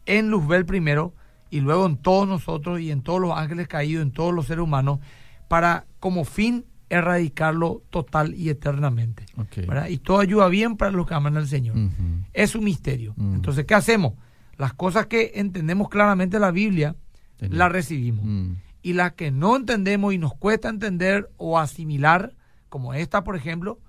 en 0.05 0.29
Luzbel 0.29 0.65
primero 0.65 1.13
y 1.50 1.59
luego 1.59 1.85
en 1.85 1.97
todos 1.97 2.27
nosotros 2.27 2.79
y 2.79 2.89
en 2.91 3.01
todos 3.01 3.19
los 3.21 3.38
ángeles 3.38 3.67
caídos, 3.67 4.01
en 4.03 4.11
todos 4.11 4.33
los 4.33 4.47
seres 4.47 4.63
humanos, 4.63 4.99
para 5.47 5.85
como 5.99 6.23
fin 6.25 6.65
erradicarlo 6.89 7.81
total 7.89 8.33
y 8.35 8.49
eternamente. 8.49 9.25
Y 9.89 9.97
todo 9.97 10.19
ayuda 10.19 10.47
bien 10.47 10.77
para 10.77 10.91
los 10.91 11.07
que 11.07 11.13
aman 11.15 11.38
al 11.38 11.47
Señor. 11.47 11.75
Es 12.33 12.56
un 12.56 12.63
misterio. 12.63 13.13
Mm. 13.17 13.35
Entonces, 13.35 13.65
¿qué 13.65 13.73
hacemos? 13.75 14.13
Las 14.57 14.73
cosas 14.73 15.07
que 15.07 15.31
entendemos 15.35 15.89
claramente 15.89 16.38
en 16.38 16.41
la 16.41 16.51
Biblia, 16.51 16.95
Tenemos. 17.38 17.57
las 17.57 17.71
recibimos. 17.71 18.25
Mm. 18.25 18.53
Y 18.81 18.94
las 18.94 19.13
que 19.13 19.31
no 19.31 19.55
entendemos 19.55 20.13
y 20.13 20.17
nos 20.17 20.33
cuesta 20.35 20.69
entender 20.69 21.29
o 21.38 21.57
asimilar, 21.57 22.33
como 22.69 22.94
esta, 22.94 23.23
por 23.23 23.35
ejemplo, 23.35 23.79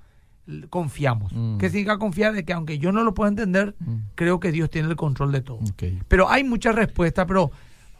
confiamos. 0.70 1.32
Mm. 1.32 1.58
¿Qué 1.58 1.68
significa 1.68 1.98
confiar? 1.98 2.32
De 2.34 2.44
que 2.44 2.52
aunque 2.52 2.78
yo 2.78 2.92
no 2.92 3.02
lo 3.02 3.14
pueda 3.14 3.28
entender, 3.30 3.74
Mm. 3.80 3.94
creo 4.14 4.40
que 4.40 4.52
Dios 4.52 4.70
tiene 4.70 4.88
el 4.88 4.96
control 4.96 5.32
de 5.32 5.40
todo. 5.40 5.60
Pero 6.08 6.28
hay 6.28 6.44
muchas 6.44 6.74
respuestas, 6.74 7.26
pero 7.26 7.50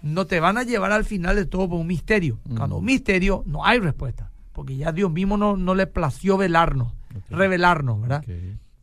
no 0.03 0.27
te 0.27 0.41
van 0.41 0.59
a 0.59 0.63
llevar 0.63 0.93
al 0.93 1.05
final 1.05 1.37
de 1.37 1.47
todo 1.47 1.69
por 1.69 1.81
un 1.81 1.87
misterio. 1.87 2.39
Mm. 2.45 2.57
Cuando 2.57 2.77
un 2.77 2.85
misterio 2.85 3.43
no 3.47 3.65
hay 3.65 3.79
respuesta, 3.81 4.31
porque 4.53 4.77
ya 4.77 4.93
Dios 4.93 5.11
mismo 5.11 5.37
no, 5.37 5.57
no 5.57 5.75
le 5.75 5.87
plació 5.87 6.37
velarnos, 6.37 6.93
revelarnos, 7.31 8.01
¿verdad? 8.01 8.25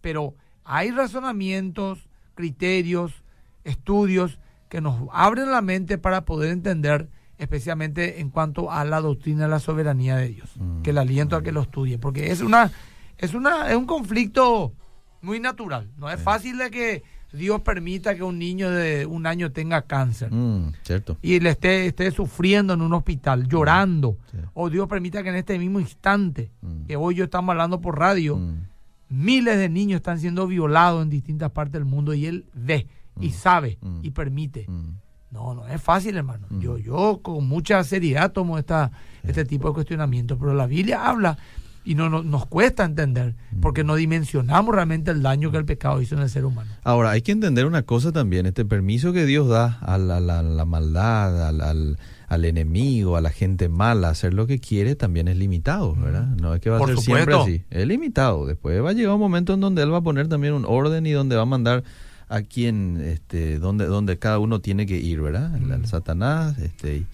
Pero 0.02 0.34
hay 0.64 0.92
razonamientos, 0.92 2.00
criterios, 2.36 3.21
estudios 3.64 4.40
que 4.70 4.82
nos 4.82 5.10
abren 5.12 5.52
la 5.52 5.62
mente 5.62 5.98
para 5.98 6.26
poder 6.26 6.52
entender, 6.52 7.10
especialmente 7.38 8.22
en 8.22 8.30
cuanto 8.30 8.72
a 8.72 8.86
la 8.86 9.02
doctrina 9.02 9.44
de 9.44 9.50
la 9.50 9.60
soberanía 9.60 10.16
de 10.18 10.30
Dios, 10.30 10.50
Mm. 10.58 10.82
que 10.82 10.94
le 10.94 11.00
aliento 11.00 11.36
a 11.36 11.44
que 11.44 11.52
lo 11.52 11.62
estudie, 11.62 11.98
porque 11.98 12.32
es 12.32 12.42
una, 12.42 12.72
es 13.18 13.34
una, 13.34 13.70
es 13.70 13.76
un 13.76 13.86
conflicto 13.86 14.74
muy 15.22 15.40
natural. 15.40 15.90
No 15.98 16.10
es 16.10 16.20
fácil 16.22 16.58
de 16.58 16.72
que 16.72 17.04
Dios 17.34 17.62
permita 17.62 18.16
que 18.16 18.24
un 18.24 18.38
niño 18.40 18.70
de 18.70 19.06
un 19.06 19.26
año 19.26 19.52
tenga 19.52 19.84
cáncer 19.84 20.32
Mm, 20.32 20.74
cierto. 20.84 21.18
y 21.22 21.40
le 21.40 21.52
esté, 21.52 21.86
esté 21.88 22.12
sufriendo 22.12 22.74
en 22.74 22.82
un 22.82 22.94
hospital, 22.94 23.48
llorando. 23.48 24.18
Sí. 24.32 24.38
O 24.54 24.70
Dios 24.70 24.88
permita 24.88 25.24
que 25.24 25.30
en 25.30 25.36
este 25.36 25.58
mismo 25.58 25.80
instante, 25.80 26.52
Mm. 26.62 26.86
que 26.88 26.96
hoy 26.98 27.16
yo 27.16 27.24
estamos 27.26 27.52
hablando 27.54 27.80
por 27.82 27.98
radio, 28.00 28.38
Mm. 28.38 28.66
miles 29.10 29.58
de 29.58 29.70
niños 29.70 29.98
están 29.98 30.20
siendo 30.20 30.46
violados 30.48 31.04
en 31.04 31.10
distintas 31.10 31.52
partes 31.52 31.74
del 31.74 31.86
mundo 31.86 32.14
y 32.14 32.26
él 32.26 32.46
ve 32.54 32.88
y 33.20 33.28
Mm. 33.30 33.32
sabe 33.32 33.78
Mm. 33.82 34.00
y 34.04 34.12
permite. 34.12 34.66
Mm. 34.68 34.96
No, 35.32 35.54
no 35.54 35.68
es 35.68 35.82
fácil, 35.82 36.18
hermano. 36.18 36.48
Mm. 36.50 36.60
Yo, 36.60 36.78
yo 36.78 37.20
con 37.22 37.48
mucha 37.48 37.84
seriedad 37.84 38.32
tomo 38.34 38.58
esta, 38.58 38.92
este 39.24 39.46
tipo 39.46 39.70
de 39.70 39.74
cuestionamientos, 39.76 40.38
pero 40.40 40.54
la 40.54 40.68
Biblia 40.68 41.08
habla 41.10 41.38
y 41.84 41.96
no, 41.96 42.10
no- 42.10 42.22
nos 42.22 42.46
cuesta 42.46 42.84
entender 42.84 43.36
Mm. 43.52 43.62
porque 43.62 43.84
no 43.84 43.96
dimensionamos 43.96 44.76
realmente 44.76 45.10
el 45.12 45.22
daño 45.24 45.50
que 45.50 45.58
el 45.58 45.66
pecado 45.66 46.02
hizo 46.02 46.16
en 46.16 46.22
el 46.22 46.30
ser 46.30 46.46
humano. 46.46 46.70
Ahora, 46.84 47.12
hay 47.12 47.22
que 47.22 47.32
entender 47.32 47.66
una 47.66 47.84
cosa 47.84 48.12
también, 48.12 48.46
este 48.46 48.66
permiso 48.66 49.14
que 49.14 49.26
Dios 49.26 49.48
da 49.48 49.80
a 49.82 49.98
la, 49.98 50.20
la- 50.20 50.44
la 50.44 50.66
maldad, 50.66 51.48
al, 51.48 51.62
al- 51.62 51.98
al 52.28 52.46
enemigo, 52.46 53.18
a 53.18 53.22
la 53.22 53.30
gente 53.32 53.68
mala, 53.68 54.10
hacer 54.10 54.34
lo 54.34 54.48
que 54.48 54.60
quiere, 54.60 54.96
también 54.96 55.28
es 55.28 55.36
limitado, 55.38 55.96
¿verdad? 55.96 56.28
No 56.28 56.54
es 56.54 56.62
que 56.62 56.70
va 56.70 56.78
a 56.78 56.80
Por 56.80 56.90
ser 56.90 56.98
siempre 57.00 57.36
así, 57.36 57.64
es 57.70 57.88
limitado. 57.88 58.46
Después 58.48 58.82
va 58.84 58.92
a 58.92 58.94
llegar 58.94 59.14
un 59.16 59.20
momento 59.20 59.54
en 59.54 59.60
donde 59.60 59.82
Él 59.82 59.92
va 59.94 59.98
a 59.98 60.02
poner 60.02 60.28
también 60.30 60.54
un 60.54 60.64
orden 60.66 61.06
y 61.06 61.12
donde 61.12 61.36
va 61.36 61.42
a 61.42 61.46
mandar 61.46 61.84
a 62.32 62.42
quien, 62.44 63.00
este, 63.02 63.60
donde, 63.60 63.86
donde 63.86 64.18
cada 64.18 64.40
uno 64.40 64.62
tiene 64.62 64.86
que 64.86 64.98
ir, 64.98 65.22
¿verdad? 65.22 65.56
El, 65.56 65.64
Mm. 65.64 65.86
Satanás, 65.86 66.58
este, 66.60 66.98
y, 66.98 67.08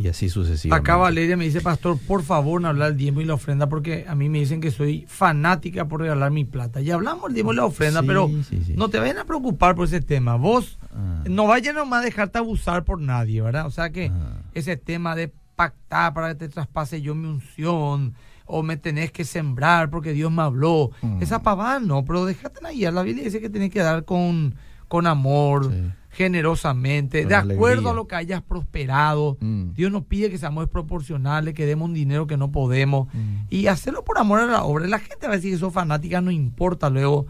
Y 0.00 0.06
así 0.06 0.28
sucesivamente. 0.28 0.88
Acá 0.88 0.96
Valeria 0.96 1.36
me 1.36 1.44
dice, 1.44 1.60
pastor, 1.60 1.98
por 1.98 2.22
favor 2.22 2.60
no 2.60 2.68
hablar 2.68 2.90
del 2.90 2.98
diezmo 2.98 3.20
y 3.20 3.24
la 3.24 3.34
ofrenda 3.34 3.68
porque 3.68 4.04
a 4.06 4.14
mí 4.14 4.28
me 4.28 4.38
dicen 4.38 4.60
que 4.60 4.70
soy 4.70 5.04
fanática 5.08 5.86
por 5.88 6.02
regalar 6.02 6.30
mi 6.30 6.44
plata. 6.44 6.80
Ya 6.80 6.94
hablamos 6.94 7.24
del 7.24 7.34
diezmo 7.34 7.52
y 7.52 7.56
la 7.56 7.64
ofrenda, 7.64 8.02
Sí, 8.02 8.06
pero 8.06 8.28
sí, 8.48 8.62
sí. 8.64 8.74
no 8.76 8.90
te 8.90 9.00
vayan 9.00 9.18
a 9.18 9.24
preocupar 9.24 9.74
por 9.74 9.86
ese 9.86 10.00
tema. 10.00 10.36
Vos 10.36 10.78
Ah. 10.94 11.24
no 11.28 11.48
vayan 11.48 11.74
nomás 11.74 12.02
a 12.02 12.04
dejarte 12.04 12.38
abusar 12.38 12.84
por 12.84 13.00
nadie, 13.00 13.42
¿verdad? 13.42 13.66
O 13.66 13.72
sea 13.72 13.90
que 13.90 14.12
Ah. 14.14 14.36
ese 14.54 14.76
tema 14.76 15.16
de 15.16 15.32
pactar 15.56 16.14
para 16.14 16.28
que 16.28 16.34
te 16.36 16.48
traspase 16.48 17.02
yo 17.02 17.16
mi 17.16 17.26
unción 17.26 18.14
o 18.48 18.62
me 18.62 18.76
tenés 18.76 19.12
que 19.12 19.24
sembrar 19.24 19.90
porque 19.90 20.12
Dios 20.12 20.32
me 20.32 20.42
habló. 20.42 20.90
Mm. 21.02 21.22
Esa 21.22 21.42
pavada 21.42 21.78
no, 21.80 22.04
pero 22.04 22.24
déjate 22.24 22.66
ahí. 22.66 22.80
La 22.90 23.02
Biblia 23.02 23.24
dice 23.24 23.40
que 23.40 23.50
tenés 23.50 23.70
que 23.70 23.80
dar 23.80 24.04
con, 24.04 24.54
con 24.88 25.06
amor, 25.06 25.70
Sí. 25.72 25.90
generosamente, 26.10 27.22
Con 27.22 27.28
de 27.28 27.34
acuerdo 27.54 27.90
a 27.90 27.94
lo 27.94 28.06
que 28.06 28.16
hayas 28.16 28.42
prosperado. 28.42 29.36
Mm. 29.40 29.72
Dios 29.74 29.92
nos 29.92 30.04
pide 30.04 30.30
que 30.30 30.38
seamos 30.38 30.64
desproporcionales, 30.64 31.54
que 31.54 31.66
demos 31.66 31.88
un 31.88 31.94
dinero 31.94 32.26
que 32.26 32.36
no 32.36 32.50
podemos 32.50 33.06
Mm. 33.12 33.46
y 33.50 33.66
hacerlo 33.66 34.04
por 34.04 34.18
amor 34.18 34.40
a 34.40 34.46
la 34.46 34.64
obra. 34.64 34.86
La 34.86 34.98
gente 34.98 35.26
va 35.26 35.34
a 35.34 35.36
decir 35.36 35.52
que 35.52 35.58
sos 35.58 35.72
fanática, 35.72 36.20
no 36.20 36.30
importa 36.30 36.90
luego, 36.90 37.26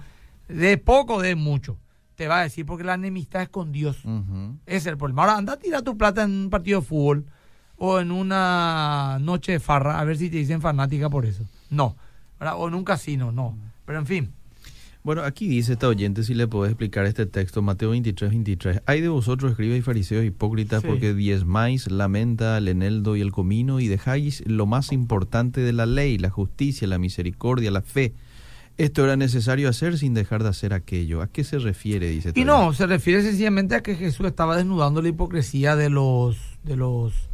de 0.48 0.78
poco 0.78 1.20
de 1.20 1.34
mucho. 1.34 1.78
Te 2.14 2.26
va 2.28 2.40
a 2.40 2.42
decir 2.42 2.66
porque 2.66 2.82
la 2.84 2.94
enemistad 2.94 3.42
es 3.42 3.48
con 3.48 3.70
Dios. 3.72 3.98
Ese 4.66 4.76
es 4.76 4.86
el 4.86 4.96
problema. 4.96 5.22
Ahora 5.22 5.36
anda 5.36 5.52
a 5.52 5.56
tirar 5.58 5.82
tu 5.82 5.96
plata 5.96 6.24
en 6.24 6.30
un 6.32 6.50
partido 6.50 6.80
de 6.80 6.86
fútbol 6.86 7.26
o 7.78 8.00
en 8.00 8.10
una 8.10 9.18
noche 9.20 9.52
de 9.52 9.60
farra, 9.60 10.00
a 10.00 10.04
ver 10.04 10.18
si 10.18 10.28
te 10.30 10.36
dicen 10.36 10.60
fanática 10.60 11.08
por 11.08 11.26
eso. 11.26 11.44
No. 11.70 11.96
¿verdad? 12.38 12.54
O 12.58 12.68
en 12.68 12.74
un 12.74 12.84
casino, 12.84 13.32
no. 13.32 13.56
Pero 13.86 13.98
en 13.98 14.06
fin. 14.06 14.30
Bueno, 15.04 15.22
aquí 15.22 15.48
dice 15.48 15.72
esta 15.72 15.88
oyente 15.88 16.22
si 16.22 16.34
le 16.34 16.48
podés 16.48 16.72
explicar 16.72 17.06
este 17.06 17.24
texto, 17.24 17.62
Mateo 17.62 17.90
23, 17.90 18.30
23. 18.30 18.82
Hay 18.84 19.00
de 19.00 19.08
vosotros, 19.08 19.52
escribas 19.52 19.78
y 19.78 19.82
fariseos 19.82 20.24
hipócritas, 20.24 20.82
Sí. 20.82 20.88
porque 20.88 21.14
diezmáis 21.14 21.90
la 21.90 22.08
menta, 22.08 22.58
el 22.58 22.68
eneldo 22.68 23.16
y 23.16 23.22
el 23.22 23.32
comino, 23.32 23.80
y 23.80 23.88
dejáis 23.88 24.42
lo 24.46 24.66
más 24.66 24.92
importante 24.92 25.60
de 25.62 25.72
la 25.72 25.86
ley, 25.86 26.18
la 26.18 26.30
justicia, 26.30 26.86
la 26.88 26.98
misericordia, 26.98 27.70
la 27.70 27.80
fe. 27.82 28.12
Esto 28.76 29.02
era 29.04 29.16
necesario 29.16 29.68
hacer 29.68 29.98
sin 29.98 30.14
dejar 30.14 30.42
de 30.42 30.50
hacer 30.50 30.72
aquello. 30.72 31.22
¿A 31.22 31.26
qué 31.28 31.42
se 31.42 31.58
refiere? 31.58 32.08
Dice 32.10 32.32
Y 32.34 32.44
no, 32.44 32.72
se 32.74 32.86
refiere 32.86 33.22
sencillamente 33.22 33.74
a 33.74 33.82
que 33.82 33.96
Jesús 33.96 34.26
estaba 34.26 34.56
desnudando 34.56 35.00
la 35.00 35.08
hipocresía 35.08 35.74
de 35.74 35.90
los, 35.90 36.36
de 36.64 36.76
los 36.76 37.27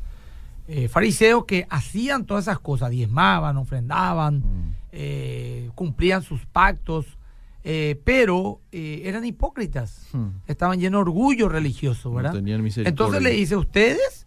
eh, 0.68 0.88
fariseos 0.88 1.44
que 1.44 1.66
hacían 1.70 2.24
todas 2.24 2.44
esas 2.44 2.58
cosas, 2.58 2.90
diezmaban, 2.90 3.56
ofrendaban, 3.56 4.38
Mm. 4.38 4.74
eh, 4.92 5.70
cumplían 5.74 6.22
sus 6.22 6.46
pactos, 6.46 7.18
eh, 7.64 8.00
pero 8.04 8.60
eran 8.72 9.24
hipócritas, 9.24 10.06
Hmm. 10.12 10.28
estaban 10.46 10.78
llenos 10.80 10.98
de 10.98 11.02
orgullo 11.10 11.48
religioso, 11.48 12.10
No 12.10 12.16
¿verdad? 12.16 12.32
tenían. 12.32 12.64
Entonces 12.76 13.22
le 13.22 13.30
dice, 13.30 13.56
ustedes 13.56 14.26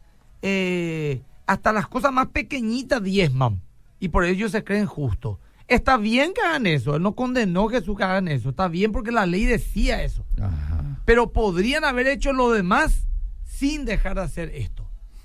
hasta 1.46 1.72
las 1.74 1.88
cosas 1.88 2.12
más 2.12 2.28
pequeñitas 2.28 3.02
diezman 3.02 3.62
y 4.00 4.10
por 4.10 4.26
ello 4.26 4.50
se 4.50 4.64
creen 4.64 4.86
justos. 4.86 5.38
Está 5.68 5.98
bien 5.98 6.34
que 6.34 6.42
hagan 6.42 6.66
eso, 6.66 6.96
él 6.96 7.02
no 7.04 7.14
condenó 7.16 7.68
a 7.68 7.72
Jesús 7.72 7.98
que 7.98 8.04
hagan 8.04 8.28
eso, 8.28 8.50
está 8.50 8.68
bien 8.68 8.92
porque 8.92 9.12
la 9.12 9.26
ley 9.26 9.46
decía 9.46 10.02
eso, 10.04 10.26
Ajá. 10.42 11.00
pero 11.06 11.32
podrían 11.34 11.84
haber 11.84 12.08
hecho 12.08 12.32
lo 12.34 12.52
demás 12.52 13.08
sin 13.44 13.84
dejar 13.86 14.16
de 14.16 14.22
hacer 14.22 14.52
esto. 14.56 14.77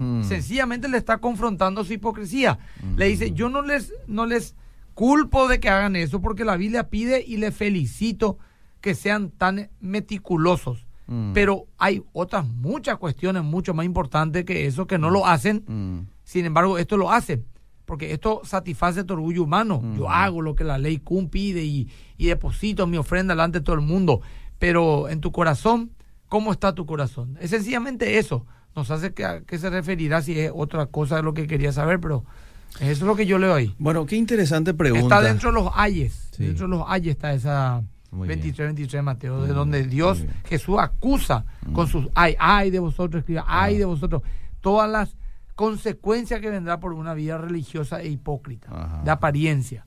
Hmm. 0.02 0.24
Sencillamente 0.24 0.88
le 0.88 0.98
está 0.98 1.18
confrontando 1.18 1.84
su 1.84 1.92
hipocresía. 1.92 2.58
Le 2.96 3.06
dice, 3.06 3.26
Ujú. 3.26 3.34
yo 3.34 3.48
no 3.48 3.62
les, 3.62 3.92
no 4.06 4.26
les 4.26 4.54
culpo 4.94 5.48
de 5.48 5.60
que 5.60 5.70
hagan 5.70 5.96
eso 5.96 6.20
porque 6.20 6.44
la 6.44 6.56
Biblia 6.56 6.90
pide 6.90 7.24
y 7.26 7.36
le 7.36 7.52
felicito 7.52 8.38
que 8.80 8.94
sean 8.94 9.30
tan 9.30 9.70
meticulosos. 9.80 10.86
Mm. 11.06 11.32
Pero 11.32 11.66
hay 11.78 12.02
otras 12.12 12.46
muchas 12.46 12.98
cuestiones 12.98 13.42
mucho 13.42 13.74
más 13.74 13.86
importantes 13.86 14.44
que 14.44 14.66
eso 14.66 14.86
que 14.86 14.98
no 14.98 15.10
lo 15.10 15.26
hacen. 15.26 15.64
Mm. 15.66 16.08
Sin 16.24 16.44
embargo, 16.44 16.78
esto 16.78 16.96
lo 16.96 17.10
hacen. 17.12 17.44
Porque 17.84 18.12
esto 18.12 18.40
satisface 18.44 19.04
tu 19.04 19.14
orgullo 19.14 19.42
humano. 19.42 19.82
Yo 19.96 20.08
hago 20.08 20.40
lo 20.40 20.54
que 20.54 20.64
la 20.64 20.78
ley 20.78 20.98
cum 20.98 21.28
pide 21.28 21.64
y, 21.64 21.88
y 22.16 22.26
deposito 22.26 22.86
mi 22.86 22.96
ofrenda 22.96 23.34
delante 23.34 23.58
de 23.58 23.64
todo 23.64 23.74
el 23.74 23.82
mundo. 23.82 24.22
Pero 24.58 25.08
en 25.08 25.20
tu 25.20 25.32
corazón, 25.32 25.90
¿cómo 26.28 26.52
está 26.52 26.74
tu 26.74 26.86
corazón? 26.86 27.36
Es 27.40 27.50
sencillamente 27.50 28.18
eso. 28.18 28.46
Nos 28.74 28.90
hace 28.90 29.12
que, 29.12 29.24
a 29.24 29.40
qué 29.42 29.58
se 29.58 29.68
referirá 29.70 30.22
si 30.22 30.38
es 30.38 30.50
otra 30.54 30.86
cosa 30.86 31.16
de 31.16 31.22
lo 31.22 31.34
que 31.34 31.46
quería 31.46 31.72
saber, 31.72 32.00
pero 32.00 32.24
eso 32.80 32.90
es 32.90 33.00
lo 33.02 33.14
que 33.16 33.26
yo 33.26 33.38
leo 33.38 33.54
ahí. 33.54 33.74
Bueno, 33.78 34.06
qué 34.06 34.16
interesante 34.16 34.72
pregunta. 34.74 35.02
Está 35.16 35.20
dentro 35.20 35.50
de 35.50 35.54
los 35.56 35.70
ayes. 35.74 36.28
Sí. 36.32 36.46
Dentro 36.46 36.66
de 36.66 36.76
los 36.76 36.84
ayes 36.88 37.10
está 37.16 37.34
esa 37.34 37.82
Muy 38.10 38.28
bien. 38.28 38.40
23, 38.40 38.68
23 38.68 38.92
de 38.92 39.02
Mateo, 39.02 39.36
Muy 39.38 39.48
de 39.48 39.52
donde 39.52 39.84
Dios. 39.86 40.24
Jesús 40.46 40.76
acusa 40.80 41.44
con 41.74 41.84
Mm. 41.86 41.88
sus 41.88 42.08
ay, 42.14 42.34
ay 42.38 42.70
de 42.70 42.78
vosotros, 42.78 43.20
escriba, 43.20 43.44
ay 43.46 43.74
Ah. 43.74 43.78
de 43.80 43.84
vosotros, 43.84 44.22
todas 44.62 44.90
las 44.90 45.16
consecuencias 45.54 46.40
que 46.40 46.48
vendrá 46.50 46.80
por 46.80 46.94
una 46.94 47.12
vida 47.14 47.36
religiosa 47.38 48.00
e 48.00 48.08
hipócrita, 48.08 48.68
Ajá. 48.70 49.02
de 49.04 49.10
apariencia. 49.10 49.84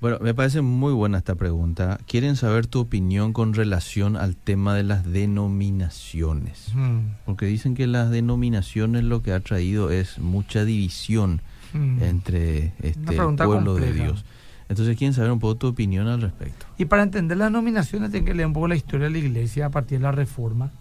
Bueno, 0.00 0.18
me 0.20 0.34
parece 0.34 0.60
muy 0.60 0.92
buena 0.92 1.18
esta 1.18 1.36
pregunta. 1.36 1.98
Quieren 2.06 2.36
saber 2.36 2.66
tu 2.66 2.80
opinión 2.80 3.32
con 3.32 3.54
relación 3.54 4.16
al 4.16 4.36
tema 4.36 4.74
de 4.74 4.82
las 4.82 5.04
denominaciones. 5.10 6.72
Mm, 6.74 7.14
Porque 7.24 7.46
dicen 7.46 7.74
que 7.74 7.86
las 7.86 8.10
denominaciones 8.10 9.04
lo 9.04 9.22
que 9.22 9.32
ha 9.32 9.40
traído 9.40 9.90
es 9.90 10.18
mucha 10.18 10.64
división 10.64 11.40
mm. 11.72 12.02
entre 12.02 12.72
este 12.82 13.16
pueblo 13.16 13.74
de. 13.74 13.92
Dios. 13.92 14.24
Entonces 14.68 14.96
quieren 14.98 15.14
saber 15.14 15.30
un 15.30 15.38
poco 15.38 15.54
tu 15.54 15.68
opinión 15.68 16.08
al 16.08 16.20
respecto. 16.20 16.66
Y 16.76 16.86
para 16.86 17.02
entender 17.02 17.38
las 17.38 17.48
denominaciones, 17.48 18.10
tienen 18.10 18.26
que 18.26 18.34
leer 18.34 18.48
un 18.48 18.52
poco 18.52 18.68
la 18.68 18.76
historia 18.76 19.06
de 19.06 19.12
la 19.12 19.18
iglesia 19.18 19.66
a 19.66 19.70
partir 19.70 19.98
de 19.98 20.02
la 20.02 20.12
reforma. 20.12 20.72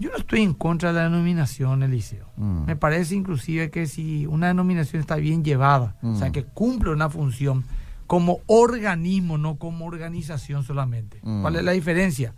Yo 0.00 0.10
no 0.10 0.16
estoy 0.16 0.42
en 0.42 0.54
contra 0.54 0.92
de 0.92 0.96
la 0.96 1.04
denominación, 1.04 1.82
Eliseo. 1.82 2.26
Mm. 2.36 2.66
Me 2.66 2.76
parece 2.76 3.14
inclusive 3.14 3.70
que 3.70 3.86
si 3.86 4.26
una 4.26 4.48
denominación 4.48 5.00
está 5.00 5.16
bien 5.16 5.44
llevada, 5.44 5.96
o 6.02 6.14
sea, 6.16 6.30
que 6.30 6.44
cumple 6.44 6.90
una 6.90 7.08
función 7.08 7.64
como 8.08 8.40
organismo, 8.46 9.38
no 9.38 9.54
como 9.56 9.86
organización 9.86 10.64
solamente. 10.64 11.20
Mm. 11.22 11.42
¿Cuál 11.42 11.54
es 11.56 11.62
la 11.62 11.70
diferencia? 11.72 12.34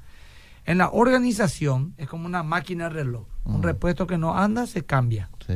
En 0.67 0.77
la 0.77 0.91
organización 0.91 1.95
es 1.97 2.07
como 2.09 2.27
una 2.27 2.43
máquina 2.43 2.85
de 2.85 2.91
reloj. 2.91 3.25
Un 3.47 3.61
Mm. 3.61 3.63
repuesto 3.63 4.07
que 4.07 4.19
no 4.19 4.37
anda 4.37 4.67
se 4.67 4.85
cambia. 4.85 5.31
Sí. 5.47 5.55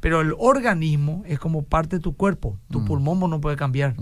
Pero 0.00 0.22
el 0.22 0.34
organismo 0.38 1.22
es 1.26 1.38
como 1.38 1.62
parte 1.62 1.96
de 1.96 2.00
tu 2.00 2.16
cuerpo. 2.16 2.56
Tu 2.70 2.80
Mm. 2.80 2.84
pulmón 2.86 3.20
no 3.28 3.38
puede 3.42 3.56
cambiar. 3.56 3.94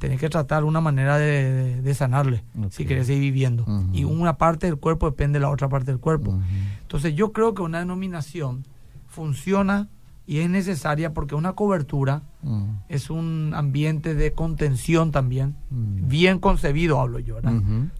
Tenés 0.00 0.18
que 0.18 0.28
tratar 0.28 0.64
una 0.64 0.80
manera 0.80 1.18
de, 1.18 1.52
de- 1.52 1.82
de 1.82 1.94
sanarle 1.94 2.42
si 2.70 2.84
querés 2.84 3.06
seguir 3.06 3.22
viviendo. 3.22 3.64
Y 3.92 4.02
una 4.02 4.38
parte 4.38 4.66
del 4.66 4.76
cuerpo 4.78 5.08
depende 5.08 5.38
de 5.38 5.42
la 5.44 5.50
otra 5.50 5.68
parte 5.68 5.92
del 5.92 6.00
cuerpo. 6.00 6.36
Entonces 6.82 7.14
yo 7.14 7.30
creo 7.32 7.54
que 7.54 7.62
una 7.62 7.78
denominación 7.78 8.66
funciona 9.06 9.88
y 10.30 10.38
es 10.38 10.48
necesaria 10.48 11.12
porque 11.12 11.34
una 11.34 11.54
cobertura 11.54 12.22
Mm. 12.42 12.62
es 12.88 13.10
un 13.10 13.50
ambiente 13.52 14.14
de 14.14 14.30
contención 14.32 15.10
también, 15.10 15.56
Mm. 15.70 16.06
bien 16.08 16.38
concebido 16.38 17.00
hablo 17.00 17.18
yo, 17.18 17.34
¿verdad? 17.34 17.54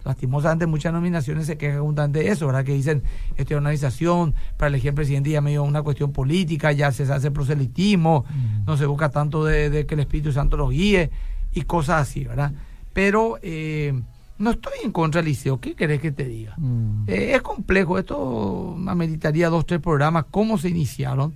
Lastimosamente 0.05 0.65
muchas 0.65 0.93
denominaciones 0.93 1.45
se 1.45 1.57
quejan 1.57 1.81
justamente 1.81 2.19
de 2.19 2.29
eso, 2.29 2.47
¿verdad? 2.47 2.63
Que 2.63 2.73
dicen, 2.73 3.03
esta 3.35 3.41
es 3.43 3.49
una 3.51 3.57
organización 3.57 4.33
para 4.55 4.69
elegir 4.69 4.93
presidente 4.95 5.29
ya 5.29 5.41
medio 5.41 5.61
una 5.63 5.81
cuestión 5.83 6.13
política, 6.13 6.71
ya 6.71 6.91
se 6.93 7.03
hace 7.03 7.31
proselitismo, 7.31 8.23
Mm. 8.29 8.65
no 8.65 8.77
se 8.77 8.85
busca 8.85 9.09
tanto 9.09 9.43
de, 9.43 9.69
de 9.69 9.85
que 9.85 9.95
el 9.95 9.99
Espíritu 9.99 10.31
Santo 10.31 10.55
los 10.55 10.69
guíe 10.71 11.11
y 11.53 11.63
cosas 11.63 12.03
así, 12.07 12.23
¿verdad? 12.23 12.53
Pero 12.93 13.39
eh, 13.41 13.93
no 14.37 14.51
estoy 14.51 14.73
en 14.85 14.93
contra 14.93 15.19
del 15.21 15.27
liceo, 15.31 15.59
¿qué 15.59 15.75
querés 15.75 15.99
que 15.99 16.13
te 16.13 16.23
diga? 16.25 16.55
Mm. 16.57 17.03
Eh, 17.07 17.33
es 17.35 17.41
complejo, 17.41 17.99
esto 17.99 18.77
ameritaría 18.87 19.49
dos, 19.49 19.65
tres 19.65 19.81
programas, 19.81 20.25
cómo 20.31 20.57
se 20.57 20.69
iniciaron. 20.69 21.33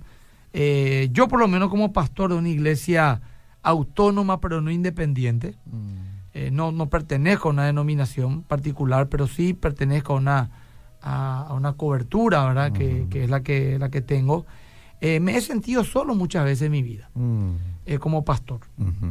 Eh, 0.52 1.08
yo 1.12 1.28
por 1.28 1.38
lo 1.40 1.48
menos 1.48 1.68
como 1.70 1.92
pastor 1.92 2.30
de 2.32 2.36
una 2.38 2.48
iglesia 2.48 3.20
autónoma 3.62 4.40
pero 4.40 4.60
no 4.60 4.70
independiente, 4.70 5.56
Mm. 5.66 5.96
eh, 6.34 6.50
no, 6.50 6.72
no 6.72 6.88
pertenezco 6.88 7.48
a 7.48 7.52
una 7.52 7.64
denominación 7.66 8.42
particular, 8.42 9.08
pero 9.08 9.26
sí 9.26 9.54
pertenezco 9.54 10.14
a 10.14 10.16
una, 10.16 10.50
a, 11.02 11.46
a 11.48 11.54
una 11.54 11.72
cobertura, 11.74 12.44
¿verdad? 12.46 12.72
que, 12.72 13.06
que 13.10 13.24
es 13.24 13.30
la 13.30 13.42
que, 13.42 13.78
la 13.78 13.90
que 13.90 14.00
tengo. 14.02 14.46
Eh, 15.00 15.20
me 15.20 15.36
he 15.36 15.40
sentido 15.40 15.84
solo 15.84 16.14
muchas 16.14 16.44
veces 16.44 16.62
en 16.66 16.72
mi 16.72 16.82
vida, 16.82 17.10
Mm. 17.14 17.50
Eh, 17.86 17.98
como 17.98 18.24
pastor. 18.24 18.60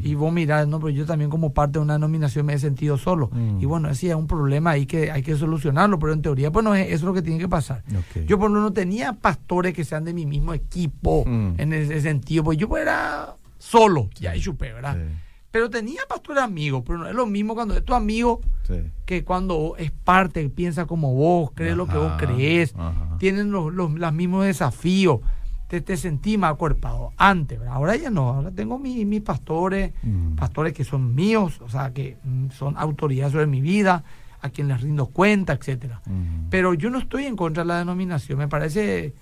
Y 0.01 0.15
vos 0.15 0.31
mirás, 0.33 0.67
no, 0.67 0.79
pero 0.79 0.89
yo 0.89 1.05
también 1.05 1.29
como 1.31 1.53
parte 1.53 1.79
de 1.79 1.83
una 1.83 1.93
denominación 1.93 2.45
me 2.45 2.53
he 2.53 2.59
sentido 2.59 2.97
solo. 2.97 3.29
Mm. 3.31 3.59
Y 3.61 3.65
bueno, 3.65 3.89
ese 3.89 4.09
es 4.09 4.15
un 4.15 4.27
problema 4.27 4.71
ahí 4.71 4.85
que 4.85 5.09
hay 5.11 5.23
que 5.23 5.35
solucionarlo, 5.37 5.97
pero 5.97 6.13
en 6.13 6.21
teoría, 6.21 6.51
pues 6.51 6.63
no 6.65 6.75
es 6.75 6.91
eso 6.91 7.05
lo 7.05 7.13
que 7.13 7.21
tiene 7.21 7.39
que 7.39 7.47
pasar. 7.47 7.83
Yo 8.27 8.37
por 8.37 8.49
lo 8.49 8.55
menos 8.55 8.69
no 8.69 8.73
tenía 8.73 9.13
pastores 9.13 9.73
que 9.73 9.83
sean 9.85 10.03
de 10.03 10.13
mi 10.13 10.25
mismo 10.25 10.53
equipo 10.53 11.23
Mm. 11.25 11.53
en 11.57 11.73
ese 11.73 12.01
sentido, 12.01 12.43
pues 12.43 12.57
yo 12.57 12.67
era 12.77 13.35
solo, 13.57 14.09
y 14.19 14.27
ahí 14.27 14.39
chupé, 14.41 14.73
¿verdad? 14.73 14.95
Sí, 14.95 15.15
Pero 15.51 15.69
tenía 15.69 16.01
pastores 16.09 16.43
amigos, 16.43 16.83
pero 16.85 16.99
no 16.99 17.07
es 17.07 17.15
lo 17.15 17.25
mismo 17.25 17.55
cuando 17.55 17.75
es 17.77 17.85
tu 17.85 17.93
amigo 17.93 18.41
sí. 18.67 18.73
que 19.05 19.23
cuando 19.23 19.75
es 19.77 19.89
parte, 19.89 20.49
piensa 20.49 20.85
como 20.85 21.13
vos, 21.15 21.51
cree 21.55 21.75
lo 21.77 21.87
que 21.87 21.97
vos 21.97 22.11
Ajá, 22.11 22.17
crees, 22.17 22.73
ajá. 22.77 23.15
tienen 23.19 23.51
los, 23.51 23.73
los, 23.73 23.93
los 23.93 24.13
mismos 24.13 24.43
desafíos, 24.45 25.21
te, 25.67 25.81
te 25.81 25.97
sentí 25.97 26.37
más 26.37 26.51
acuerpado 26.53 27.11
antes, 27.17 27.57
¿verdad? 27.59 27.73
ahora 27.75 27.95
ya 27.95 28.09
no, 28.09 28.29
ahora 28.29 28.51
tengo 28.51 28.77
mi- 28.77 29.03
mis 29.05 29.21
pastores, 29.21 29.91
Mm. 30.03 30.35
pastores 30.35 30.73
que 30.73 30.83
son 30.83 31.15
míos, 31.15 31.59
o 31.61 31.69
sea, 31.69 31.91
que 31.91 32.17
mm, 32.23 32.49
son 32.51 32.75
autoridades 32.77 33.31
sobre 33.33 33.47
mi 33.47 33.61
vida, 33.61 34.03
a 34.41 34.49
quien 34.49 34.67
les 34.67 34.79
rindo 34.81 35.07
cuenta, 35.07 35.53
etcétera. 35.53 36.01
Mm. 36.05 36.49
Pero 36.51 36.75
yo 36.75 36.89
no 36.91 36.99
estoy 36.99 37.25
en 37.25 37.35
contra 37.35 37.63
de 37.63 37.67
la 37.69 37.79
denominación, 37.79 38.37
me 38.37 38.47
parece 38.47 39.13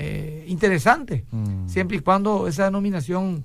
eh, 0.00 0.44
interesante, 0.46 1.24
Mm. 1.32 1.66
siempre 1.68 1.96
y 1.96 2.00
cuando 2.00 2.46
esa 2.46 2.66
denominación 2.66 3.42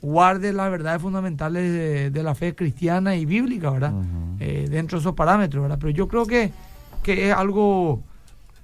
guarde 0.00 0.54
las 0.54 0.70
verdades 0.70 1.02
fundamentales 1.02 1.62
de, 1.70 2.10
de 2.10 2.22
la 2.22 2.34
fe 2.34 2.54
cristiana 2.54 3.16
y 3.16 3.26
bíblica, 3.26 3.68
¿verdad? 3.68 3.92
Eh, 4.38 4.66
dentro 4.70 4.96
de 4.96 5.02
esos 5.02 5.14
parámetros, 5.14 5.60
¿verdad? 5.60 5.76
Pero 5.78 5.90
yo 5.90 6.08
creo 6.08 6.24
que, 6.24 6.50
que 7.02 7.28
es 7.28 7.34
algo, 7.36 8.02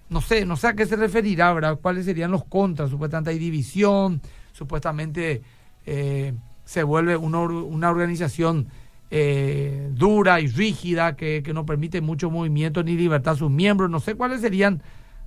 no 0.09 0.21
sé, 0.21 0.45
no 0.45 0.57
sé 0.57 0.69
a 0.69 0.75
qué 0.75 0.87
se 0.87 0.97
referirá, 0.97 1.53
¿verdad? 1.53 1.79
¿Cuáles 1.81 2.05
serían 2.05 2.31
los 2.31 2.45
contras? 2.45 2.91
Supuestamente 2.91 3.31
hay 3.31 3.39
división, 3.39 4.21
supuestamente 4.53 5.43
eh, 5.85 6.35
se 6.65 6.83
vuelve 6.83 7.17
una, 7.17 7.41
una 7.41 7.91
organización 7.91 8.69
eh, 9.11 9.91
dura 9.93 10.41
y 10.41 10.49
rígida 10.49 11.17
que, 11.17 11.43
que 11.43 11.53
no 11.53 11.65
permite 11.65 12.01
mucho 12.01 12.31
movimiento 12.31 12.83
ni 12.83 12.97
libertad 12.97 13.35
a 13.35 13.37
sus 13.37 13.51
miembros. 13.51 13.91
No 13.91 14.01
sé 14.01 14.15
cuáles 14.15 14.41
serían 14.41 14.83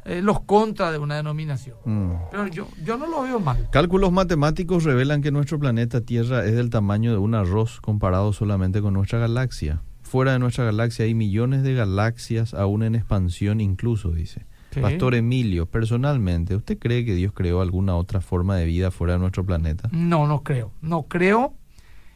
eh, 0.06 0.22
los 0.22 0.42
contras 0.42 0.92
de 0.92 0.98
una 0.98 1.16
denominación. 1.16 1.78
Mm. 1.86 2.12
Pero 2.32 2.48
yo, 2.48 2.68
yo 2.84 2.98
no 2.98 3.08
lo 3.08 3.22
veo 3.24 3.40
mal. 3.40 3.70
Cálculos 3.72 4.12
matemáticos 4.12 4.84
revelan 4.84 5.22
que 5.22 5.32
nuestro 5.32 5.60
planeta 5.60 6.02
Tierra 6.02 6.46
es 6.46 6.56
del 6.56 6.70
tamaño 6.70 7.12
de 7.12 7.18
un 7.18 7.36
arroz 7.36 7.82
comparado 7.82 8.34
solamente 8.34 8.82
con 8.82 8.94
nuestra 8.94 9.20
galaxia. 9.20 9.82
Fuera 10.02 10.32
de 10.34 10.40
nuestra 10.40 10.64
galaxia 10.64 11.06
hay 11.06 11.14
millones 11.14 11.64
de 11.64 11.74
galaxias 11.74 12.54
aún 12.54 12.84
en 12.84 12.96
expansión 12.96 13.62
incluso, 13.62 14.12
dice. 14.12 14.46
Sí. 14.72 14.82
Pastor 14.82 15.16
Emilio, 15.16 15.66
personalmente, 15.66 16.56
¿usted 16.56 16.78
cree 16.78 17.04
que 17.04 17.16
Dios 17.16 17.34
creó 17.34 17.62
alguna 17.62 17.96
otra 17.96 18.22
forma 18.22 18.56
de 18.56 18.66
vida 18.66 18.92
fuera 18.92 19.14
de 19.14 19.20
nuestro 19.20 19.44
planeta? 19.46 19.90
No, 19.92 20.28
no 20.28 20.44
creo. 20.44 20.72
No 20.82 21.04
creo. 21.04 21.56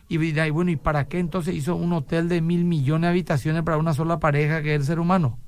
Y 0.07 0.17
dirá, 0.17 0.45
y 0.45 0.51
bueno, 0.51 0.69
¿y 0.69 0.75
para 0.75 1.07
qué 1.07 1.17
entonces 1.17 1.55
hizo 1.55 1.75
un 1.75 1.93
hotel 1.93 2.29
de 2.29 2.41
mil 2.41 2.63
millones 2.65 3.01
de 3.03 3.07
habitaciones 3.07 3.63
para 3.63 3.77
una 3.77 3.93
sola 3.95 4.19
pareja 4.19 4.61
que 4.61 4.75
es 4.75 4.81
el 4.81 4.85
ser 4.85 4.99
humano? 4.99 5.39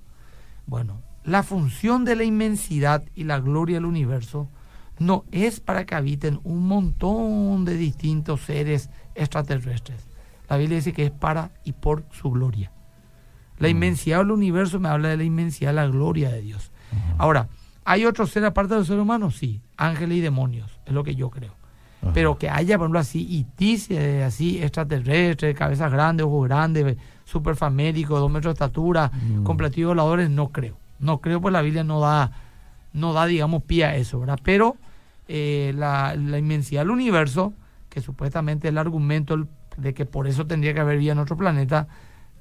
Bueno, 0.65 1.01
la 1.23 1.43
función 1.43 2.05
de 2.05 2.15
la 2.15 2.23
inmensidad 2.23 3.03
y 3.13 3.25
la 3.25 3.39
gloria 3.39 3.75
del 3.75 3.85
universo 3.85 4.49
no 4.97 5.25
es 5.31 5.59
para 5.59 5.85
que 5.85 5.93
habiten 5.93 6.39
un 6.43 6.67
montón 6.67 7.65
de 7.65 7.75
distintos 7.77 8.41
seres 8.41 8.89
extraterrestres. 9.13 10.07
La 10.49 10.57
Biblia 10.57 10.77
dice 10.77 10.93
que 10.93 11.05
es 11.05 11.11
para 11.11 11.51
y 11.63 11.73
por 11.73 12.05
su 12.11 12.31
gloria. 12.31 12.71
La 13.59 13.67
Mm. 13.67 13.71
inmensidad 13.71 14.17
del 14.19 14.31
universo 14.31 14.79
me 14.79 14.89
habla 14.89 15.09
de 15.09 15.17
la 15.17 15.23
inmensidad 15.23 15.69
de 15.71 15.75
la 15.75 15.87
gloria 15.87 16.29
de 16.31 16.41
Dios. 16.41 16.71
Ahora, 17.17 17.47
¿hay 17.83 18.05
otros 18.05 18.31
seres 18.31 18.49
aparte 18.49 18.75
del 18.75 18.85
ser 18.85 18.99
humano? 18.99 19.31
Sí, 19.31 19.61
ángeles 19.77 20.17
y 20.17 20.21
demonios, 20.21 20.79
es 20.85 20.93
lo 20.93 21.03
que 21.03 21.15
yo 21.15 21.29
creo. 21.29 21.53
Ajá. 22.01 22.11
Pero 22.13 22.37
que 22.37 22.49
haya, 22.49 22.77
por 22.77 22.85
ejemplo, 22.85 22.99
así, 22.99 23.25
itis, 23.29 23.89
eh, 23.91 24.23
así, 24.23 24.61
extraterrestres, 24.61 25.55
cabezas 25.55 25.91
grandes, 25.91 26.25
ojos 26.25 26.47
grandes, 26.47 26.97
superfamélicos, 27.25 28.19
dos 28.19 28.31
metros 28.31 28.53
de 28.53 28.63
estatura, 28.65 29.11
Mm. 29.13 29.43
con 29.43 29.57
platillos 29.57 29.89
voladores, 29.89 30.29
no 30.29 30.49
creo. 30.49 30.77
No 30.99 31.19
creo, 31.19 31.41
pues 31.41 31.51
la 31.51 31.61
Biblia 31.61 31.83
no 31.83 31.99
da, 31.99 32.31
no 32.93 33.13
da 33.13 33.25
digamos, 33.25 33.63
pie 33.63 33.85
a 33.85 33.95
eso, 33.95 34.19
¿verdad? 34.19 34.39
Pero 34.43 34.77
eh, 35.27 35.73
la, 35.75 36.15
la 36.15 36.37
inmensidad 36.37 36.81
del 36.81 36.91
universo, 36.91 37.53
que 37.89 37.99
supuestamente 38.01 38.67
es 38.67 38.71
el 38.71 38.77
argumento 38.77 39.47
de 39.77 39.93
que 39.93 40.05
por 40.05 40.27
eso 40.27 40.45
tendría 40.45 40.73
que 40.73 40.79
haber 40.79 40.97
vida 40.99 41.11
en 41.13 41.19
otro 41.19 41.35
planeta, 41.35 41.87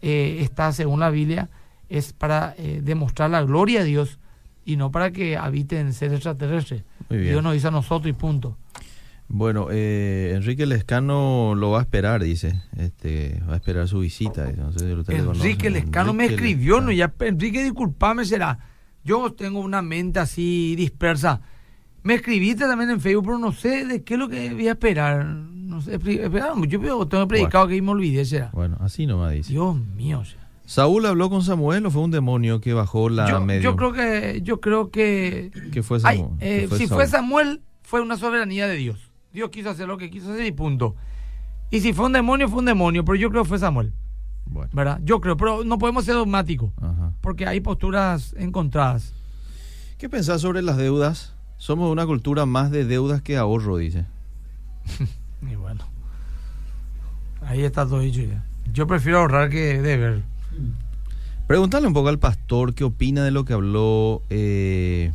eh, 0.03 0.39
está, 0.41 0.71
según 0.73 1.01
la 1.01 1.11
Biblia, 1.11 1.49
es 1.89 2.13
para 2.13 2.55
eh, 2.59 2.81
demostrar 2.85 3.31
la 3.31 3.43
gloria 3.43 3.81
de 3.81 3.87
Dios 3.87 4.19
y 4.65 4.77
no 4.77 4.91
para 4.91 5.11
que 5.11 5.37
habiten 5.37 5.93
seres 5.93 6.15
extraterrestres. 6.17 6.85
Dios 7.11 7.43
nos 7.43 7.55
hizo 7.57 7.69
a 7.69 7.71
nosotros 7.71 8.09
y 8.11 8.13
punto. 8.13 8.57
Bueno, 9.29 9.69
eh, 9.71 10.33
Enrique 10.35 10.67
Lescano 10.67 11.55
lo 11.55 11.71
va 11.71 11.79
a 11.79 11.83
esperar, 11.83 12.23
dice. 12.23 12.61
Este, 12.77 13.43
va 13.49 13.55
a 13.55 13.57
esperar 13.57 13.89
su 13.89 14.01
visita. 14.01 14.45
dice. 14.45 14.59
No 14.59 14.73
sé 14.73 14.81
si. 14.81 15.41
Enrique 15.41 15.71
Lescano 15.71 16.13
me 16.13 16.27
escribió, 16.27 16.75
Lescano. 16.77 16.87
no 16.87 16.93
ya 16.93 17.15
Enrique, 17.27 17.63
disculpame, 17.63 18.25
será. 18.25 18.59
Yo 19.03 19.33
tengo 19.33 19.61
una 19.61 19.83
mente 19.83 20.19
así 20.21 20.75
dispersa. 20.77 21.41
Me 22.03 22.15
escribiste 22.15 22.65
también 22.67 22.91
en 22.91 23.01
Facebook, 23.01 23.25
pero 23.25 23.39
no 23.39 23.53
sé 23.53 23.87
de 23.87 24.03
qué 24.03 24.15
es 24.15 24.21
lo 24.21 24.29
que 24.29 24.53
voy 24.53 24.69
a 24.69 24.73
esperar. 24.73 25.25
No 25.25 25.81
sé, 25.81 25.95
esperar, 25.95 26.53
yo 26.69 26.79
veo- 26.79 27.07
tengo 27.09 27.27
predicado 27.27 27.67
que 27.67 27.75
ahí 27.75 27.81
me 27.83 27.91
olvidé, 27.93 28.25
será. 28.27 28.51
Bueno, 28.53 28.77
así 28.81 29.07
nomás 29.07 29.33
dice. 29.33 29.53
Dios 29.53 29.75
mío, 29.77 30.23
sea. 30.25 30.44
¿Saúl 30.67 31.05
habló 31.07 31.29
con 31.29 31.43
Samuel 31.43 31.85
o 31.87 31.91
fue 31.91 32.03
un 32.03 32.11
demonio 32.11 32.61
que 32.61 32.73
bajó 32.73 33.09
la 33.11 33.29
yo, 33.29 33.41
medio? 33.41 33.63
yo 33.63 33.77
creo 33.77 33.93
que, 33.93 34.41
yo 34.43 34.61
creo 34.61 34.91
que, 34.91 35.51
que 35.73 35.83
fue 35.83 35.99
ay, 36.05 36.19
Samuel. 36.19 36.37
eh, 36.41 36.61
que 36.63 36.69
fue 36.69 36.79
si 36.79 36.87
Saúl. 36.87 36.97
fue 37.01 37.07
Samuel, 37.09 37.63
fue 37.83 38.01
una 38.01 38.17
soberanía 38.17 38.67
de 38.67 38.77
Dios. 38.77 39.11
Dios 39.33 39.51
quiso 39.51 39.71
hacer 39.71 39.87
lo 39.89 39.99
que 39.99 40.11
quiso 40.11 40.33
hacer 40.33 40.47
y 40.47 40.53
punto. 40.53 40.95
Y 41.71 41.81
si 41.81 41.93
fue 41.93 42.07
un 42.07 42.13
demonio, 42.13 42.49
fue 42.49 42.61
un 42.61 42.65
demonio, 42.67 43.05
pero 43.05 43.17
yo 43.17 43.31
creo 43.31 43.43
que 43.43 43.49
fue 43.49 43.59
Samuel, 43.59 43.93
Bueno, 44.47 44.71
¿verdad? 44.73 45.01
Yo 45.05 45.21
creo, 45.21 45.37
pero 45.37 45.65
no 45.65 45.79
podemos 45.79 46.05
ser 46.05 46.15
dogmáticos, 46.15 46.71
ajá. 46.81 47.13
porque 47.21 47.47
hay 47.47 47.61
posturas 47.61 48.35
encontradas. 48.39 49.13
¿Qué 49.99 50.09
pensás 50.09 50.41
sobre 50.41 50.63
las 50.63 50.77
deudas? 50.77 51.35
Somos 51.57 51.91
una 51.91 52.07
cultura 52.07 52.47
más 52.47 52.71
de 52.71 52.85
deudas 52.85 53.23
que 53.23 53.37
ahorro, 53.37 53.77
dice. 53.77 54.07
Y 55.51 55.57
bueno, 55.57 55.85
ahí 57.43 57.65
está 57.65 57.87
todo 57.87 58.01
dicho 58.01 58.23
ya. 58.23 58.43
Yo 58.73 58.87
prefiero 58.87 59.19
ahorrar 59.19 59.51
que 59.51 59.83
deber. 59.83 60.23
Pregúntale 61.47 61.87
un 61.87 61.93
poco 61.95 62.09
al 62.09 62.19
pastor 62.19 62.75
qué 62.75 62.85
opina 62.85 63.23
de 63.23 63.31
lo 63.31 63.45
que 63.45 63.53
habló 63.53 64.23
eh, 64.31 65.13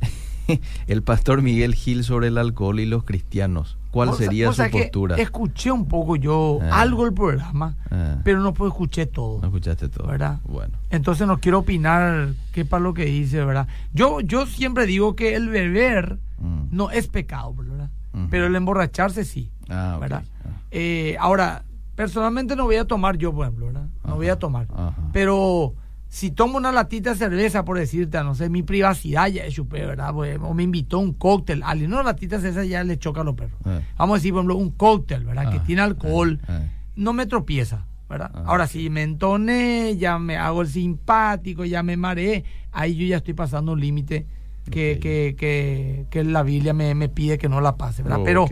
el 0.86 1.02
pastor 1.02 1.42
Miguel 1.42 1.74
Gil 1.74 2.04
sobre 2.04 2.28
el 2.28 2.38
alcohol 2.38 2.80
y 2.80 2.86
los 2.86 3.04
cristianos. 3.04 3.76
¿Cuál 3.90 4.14
sería 4.14 4.52
su 4.52 4.62
que 4.62 4.68
postura? 4.70 5.16
Escuché 5.16 5.70
un 5.72 5.86
poco 5.86 6.14
yo 6.16 6.58
Ah. 6.62 6.80
algo 6.80 7.04
del 7.04 7.12
programa, 7.12 7.76
Ah, 7.90 8.18
pero 8.24 8.40
no 8.40 8.54
puedo 8.54 8.70
escuché 8.70 9.06
todo. 9.06 9.40
no 9.40 9.48
escuchaste 9.48 9.88
todo. 9.88 10.06
¿Verdad? 10.06 10.38
Bueno. 10.44 10.78
Entonces 10.90 11.26
no 11.26 11.38
quiero 11.38 11.58
opinar 11.60 12.28
qué 12.52 12.64
para 12.64 12.82
lo 12.82 12.94
que 12.94 13.04
dice, 13.04 13.44
¿verdad? 13.44 13.66
Yo, 13.92 14.20
yo 14.20 14.46
siempre 14.46 14.86
digo 14.86 15.16
que 15.16 15.34
el 15.34 15.48
beber 15.48 16.18
Mm. 16.38 16.68
no 16.70 16.90
es 16.90 17.06
pecado, 17.08 17.52
¿verdad? 17.54 17.90
Pero 18.30 18.46
el 18.46 18.56
emborracharse 18.56 19.24
sí, 19.24 19.50
Ah. 19.68 19.98
¿verdad? 20.00 20.24
Ah. 20.44 20.48
Eh, 20.70 21.16
ahora, 21.20 21.64
personalmente 22.04 22.56
no 22.56 22.64
voy 22.64 22.76
a 22.76 22.86
tomar 22.86 23.18
yo, 23.18 23.32
por 23.34 23.44
ejemplo, 23.46 23.66
¿verdad? 23.66 23.82
No 23.84 23.90
Ajá, 24.04 24.14
voy 24.14 24.28
a 24.28 24.38
tomar. 24.38 24.66
ajá. 24.74 24.94
Pero 25.12 25.74
si 26.08 26.30
tomo 26.30 26.56
una 26.56 26.72
latita 26.72 27.10
de 27.10 27.16
cerveza, 27.16 27.64
por 27.64 27.78
decirte, 27.78 28.18
no 28.24 28.34
sé, 28.34 28.48
mi 28.48 28.62
privacidad 28.62 29.28
ya 29.28 29.44
es 29.44 29.52
chupé, 29.54 29.84
¿verdad? 29.84 30.12
Pues, 30.14 30.38
o 30.42 30.54
me 30.54 30.62
invitó 30.62 30.98
un 30.98 31.12
cóctel, 31.12 31.62
alguien, 31.62 31.90
no, 31.90 32.02
latita 32.02 32.36
de 32.36 32.42
cerveza 32.42 32.64
ya 32.64 32.82
le 32.84 32.98
choca 32.98 33.20
a 33.20 33.24
los 33.24 33.34
perros. 33.34 33.58
Eh. 33.66 33.80
Vamos 33.98 34.14
a 34.14 34.16
decir, 34.18 34.32
por 34.32 34.38
ejemplo, 34.40 34.56
un 34.56 34.70
cóctel, 34.70 35.24
¿verdad? 35.26 35.50
que 35.52 35.58
Ah, 35.58 35.62
tiene 35.64 35.82
alcohol, 35.82 36.40
ah, 36.48 36.60
ah. 36.62 36.68
no 36.96 37.12
me 37.12 37.26
tropieza, 37.26 37.84
¿verdad? 38.08 38.30
Ah, 38.34 38.44
Ahora, 38.46 38.66
si 38.66 38.88
me 38.88 39.02
entoné, 39.02 39.96
ya 39.98 40.18
me 40.18 40.38
hago 40.38 40.62
el 40.62 40.68
simpático, 40.68 41.66
ya 41.66 41.82
me 41.82 41.98
mareé, 41.98 42.44
ahí 42.72 42.96
yo 42.96 43.06
ya 43.06 43.18
estoy 43.18 43.34
pasando 43.34 43.72
un 43.72 43.80
límite 43.80 44.26
que, 44.70 44.98
que, 45.02 45.34
que, 45.38 46.06
que 46.10 46.24
la 46.24 46.42
Biblia 46.42 46.72
me, 46.72 46.94
me 46.94 47.08
pide 47.10 47.36
que 47.38 47.48
no 47.50 47.60
la 47.60 47.76
pase, 47.76 48.02
¿verdad? 48.02 48.20
Oh, 48.20 48.24
Pero. 48.24 48.46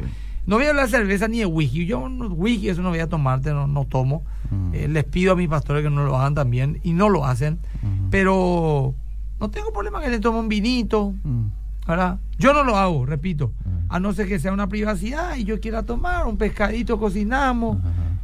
No 0.49 0.57
voy 0.57 0.65
a 0.67 0.71
hablar 0.71 0.87
de 0.87 0.91
cerveza 0.91 1.29
ni 1.29 1.39
de 1.39 1.47
whisky. 1.47 1.87
Yo 1.87 2.09
no- 2.09 2.27
whisky, 2.29 2.69
eso 2.71 2.83
no 2.83 2.89
voy 2.89 2.99
a 2.99 3.07
tomarte, 3.09 3.53
no, 3.53 3.67
no 3.67 3.85
tomo. 3.85 4.25
Mm. 4.51 4.75
Eh, 4.75 4.89
les 4.89 5.05
pido 5.05 5.33
a 5.33 5.37
mis 5.37 5.49
pastores 5.49 5.85
que 5.85 5.91
no 5.91 6.05
lo 6.05 6.17
hagan 6.17 6.35
también 6.35 6.81
y 6.83 6.93
no 6.95 7.09
lo 7.11 7.25
hacen. 7.27 7.59
Ujú. 7.83 8.09
Pero 8.11 8.95
no 9.39 9.51
tengo 9.51 9.73
problema 9.73 10.01
que 10.01 10.09
le 10.09 10.19
tome 10.21 10.39
un 10.41 10.49
vinito, 10.49 11.13
Mm. 11.23 11.45
¿verdad? 11.87 12.19
Yo 12.39 12.53
no 12.55 12.65
lo 12.65 12.77
hago, 12.77 13.05
repito. 13.07 13.53
A 13.91 14.01
no 14.01 14.13
ser 14.13 14.27
que 14.29 14.39
sea 14.39 14.53
una 14.53 14.69
privacidad 14.69 15.37
y 15.37 15.45
yo 15.45 15.61
quiera 15.61 15.83
tomar 15.83 16.27
un 16.27 16.37
pescadito, 16.37 16.99
cocinamos 16.99 17.79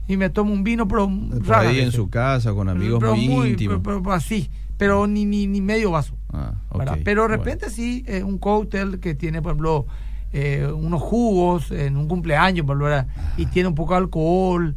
y 0.09 0.17
me 0.17 0.29
tomo 0.31 0.53
un 0.53 0.63
vino, 0.65 0.87
pero 0.89 1.09
Por 1.47 1.55
ahí 1.55 1.81
en 1.81 1.93
su 1.93 2.09
casa, 2.11 2.53
con 2.53 2.69
amigos 2.69 3.01
Pero 3.01 3.17
muy, 3.17 3.51
íntimos. 3.51 3.81
pero- 3.83 4.03
pero 4.03 4.13
así, 4.15 4.51
pero 4.77 5.07
ni, 5.07 5.25
ni, 5.25 5.47
ni 5.47 5.61
medio 5.61 5.91
vaso. 5.93 6.15
Ah. 6.33 6.53
Pero 6.73 7.23
de 7.23 7.29
Bueno. 7.29 7.29
repente 7.29 7.71
sí, 7.71 8.05
eh, 8.07 8.23
un 8.23 8.39
cóctel 8.39 8.99
que 9.01 9.15
tiene, 9.15 9.41
por 9.41 9.53
ejemplo, 9.53 9.87
eh, 10.37 10.67
unos 10.75 11.01
jugos 11.01 11.71
en 11.71 11.97
un 11.97 12.09
cumpleaños, 12.09 12.67
y 13.37 13.47
tiene 13.47 13.69
un 13.69 13.75
poco 13.77 13.93
de 13.95 13.99
alcohol, 13.99 14.75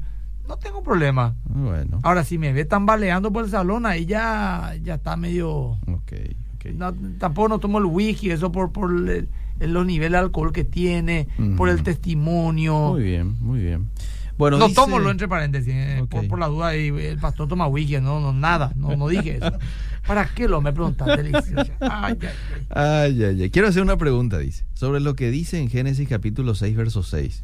no 0.48 0.58
tengo 0.58 0.84
problema. 0.84 1.34
Bueno. 1.46 2.00
Ahora, 2.04 2.24
si 2.24 2.38
me 2.38 2.54
ve 2.54 2.64
tambaleando 2.64 3.34
por 3.34 3.44
el 3.44 3.50
salón, 3.52 3.86
ahí 3.88 4.06
ya, 4.06 4.76
ya 4.84 4.94
está 4.96 5.18
medio... 5.18 5.52
Ok, 5.52 6.14
ok. 6.56 6.66
no, 6.76 6.94
tampoco 7.18 7.50
no 7.50 7.60
tomo 7.60 7.80
el 7.80 7.86
whisky, 7.86 8.30
eso 8.32 8.52
por, 8.52 8.72
por 8.72 8.92
el- 8.92 9.28
los 9.60 9.86
niveles 9.88 10.12
de 10.12 10.18
alcohol 10.20 10.54
que 10.54 10.64
tiene, 10.64 11.28
por 11.58 11.68
el 11.70 11.82
testimonio. 11.82 12.92
Muy 12.94 13.04
bien, 13.04 13.36
muy 13.42 13.60
bien. 13.60 13.90
Bueno, 14.38 14.60
no 14.60 14.68
dice- 14.68 14.76
tomo 14.80 15.00
lo 15.00 15.10
entre 15.10 15.28
paréntesis, 15.28 15.74
eh, 15.76 16.06
por, 16.08 16.28
por 16.28 16.38
la 16.40 16.46
duda, 16.48 16.76
el 16.76 17.18
pastor 17.18 17.48
toma 17.48 17.66
whisky, 17.66 18.00
no, 18.00 18.20
no, 18.20 18.32
nada, 18.34 18.72
no, 18.76 18.96
no 18.96 19.08
dije 19.08 19.38
eso. 19.38 19.52
¿Para 20.08 20.26
qué 20.34 20.48
lo 20.48 20.62
me 20.62 20.72
preguntaste, 20.72 21.22
deliciosa? 21.22 21.74
Ay, 21.82 22.18
ay, 22.22 22.28
ay. 22.30 22.30
Ay, 22.70 23.24
ay, 23.24 23.42
ay. 23.44 23.50
Quiero 23.50 23.68
hacer 23.68 23.84
una 23.84 23.98
pregunta, 23.98 24.38
dice. 24.38 24.64
Sobre 24.74 25.02
lo 25.02 25.16
que 25.16 25.30
dice 25.30 25.60
en 25.60 25.70
Génesis 25.70 26.08
capítulo 26.08 26.56
6, 26.56 26.76
verso 26.78 27.04
6. 27.04 27.44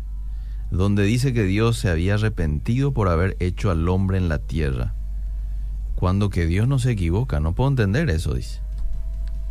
Donde 0.71 1.03
dice 1.03 1.33
que 1.33 1.43
Dios 1.43 1.77
se 1.77 1.89
había 1.89 2.15
arrepentido 2.15 2.93
por 2.93 3.09
haber 3.09 3.35
hecho 3.39 3.69
al 3.69 3.87
hombre 3.89 4.17
en 4.17 4.29
la 4.29 4.39
tierra. 4.39 4.93
Cuando 5.95 6.29
que 6.29 6.45
Dios 6.45 6.67
no 6.67 6.79
se 6.79 6.91
equivoca. 6.91 7.39
No 7.39 7.53
puedo 7.53 7.69
entender 7.69 8.09
eso, 8.09 8.33
dice. 8.33 8.59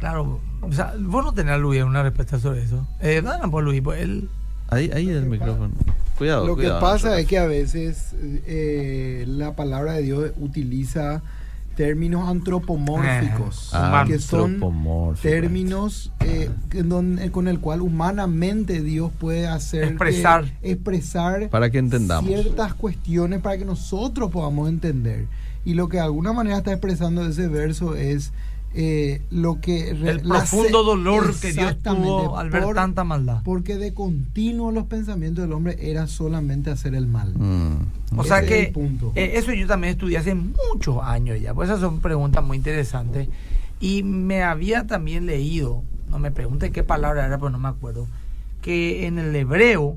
Claro, 0.00 0.40
o 0.62 0.72
sea, 0.72 0.94
vos 0.98 1.24
no 1.24 1.32
tenés, 1.32 1.60
Luis, 1.60 1.82
una 1.82 2.02
respuesta 2.02 2.40
sobre 2.40 2.64
eso. 2.64 2.88
Eh, 3.00 3.22
dale, 3.22 3.46
pues, 3.48 3.64
Luis, 3.64 3.82
pues 3.82 4.00
él... 4.00 4.28
Ahí, 4.68 4.90
ahí 4.92 5.08
el 5.10 5.26
micrófono. 5.26 5.70
Cuidado, 6.18 6.46
Lo 6.46 6.56
que 6.56 6.68
pasa 6.70 7.18
es 7.20 7.26
que 7.26 7.38
a 7.38 7.46
veces 7.46 8.14
eh, 8.20 9.24
la 9.28 9.54
palabra 9.54 9.92
de 9.92 10.02
Dios 10.02 10.32
utiliza 10.38 11.22
términos 11.74 12.28
antropomórficos, 12.28 13.70
Ah, 13.72 14.04
que 14.06 14.18
son 14.18 14.60
términos 15.20 16.12
eh, 16.20 16.50
en 16.72 16.88
donde- 16.88 17.30
con 17.30 17.48
el 17.48 17.60
cual 17.60 17.80
humanamente 17.82 18.82
Dios 18.82 19.10
puede 19.18 19.46
hacer 19.46 19.82
que- 19.82 19.88
Expresar. 19.90 20.44
expresar 20.62 21.48
Para 21.50 21.70
que 21.70 21.78
entendamos. 21.78 22.30
ciertas 22.30 22.74
cuestiones 22.74 23.40
para 23.40 23.58
que 23.58 23.64
nosotros 23.64 24.30
podamos 24.30 24.68
entender. 24.68 25.26
Y 25.64 25.74
lo 25.74 25.88
que 25.88 25.98
de 25.98 26.02
alguna 26.04 26.32
manera 26.32 26.58
está 26.58 26.72
expresando 26.72 27.24
ese 27.26 27.48
verso 27.48 27.94
es 27.94 28.32
eh, 28.74 29.20
lo 29.30 29.60
que 29.60 29.90
El 29.90 30.20
profundo 30.22 30.82
dolor 30.82 31.34
que 31.38 31.52
Dios 31.52 31.76
tuvo 31.82 32.38
al 32.38 32.50
ver 32.50 32.62
por- 32.62 32.74
tanta 32.74 33.04
maldad. 33.04 33.42
Porque 33.44 33.76
de 33.76 33.92
continuo 33.92 34.72
los 34.72 34.84
pensamientos 34.86 35.44
del 35.44 35.52
hombre 35.52 35.76
era 35.80 36.06
solamente 36.06 36.70
hacer 36.70 36.94
el 36.94 37.06
mal. 37.06 37.34
Mm. 37.36 38.18
O 38.18 38.24
sea 38.24 38.38
Ese 38.40 38.48
que 38.48 38.72
punto. 38.72 39.12
eh, 39.14 39.32
eso 39.34 39.52
yo 39.52 39.66
también 39.66 39.92
estudié 39.92 40.18
hace 40.18 40.34
muchos 40.34 40.98
años 41.02 41.40
ya, 41.40 41.52
pues 41.54 41.68
esas 41.68 41.80
son 41.80 42.00
preguntas 42.00 42.42
muy 42.44 42.56
interesantes. 42.56 43.28
Y 43.80 44.02
me 44.04 44.42
había 44.42 44.86
también 44.86 45.26
leído, 45.26 45.82
no 46.10 46.18
me 46.18 46.30
pregunte 46.30 46.70
qué 46.72 46.82
palabra 46.82 47.26
era, 47.26 47.36
pero 47.38 47.50
no 47.50 47.58
me 47.58 47.68
acuerdo, 47.68 48.06
que 48.62 49.06
en 49.06 49.18
el 49.18 49.34
hebreo 49.34 49.96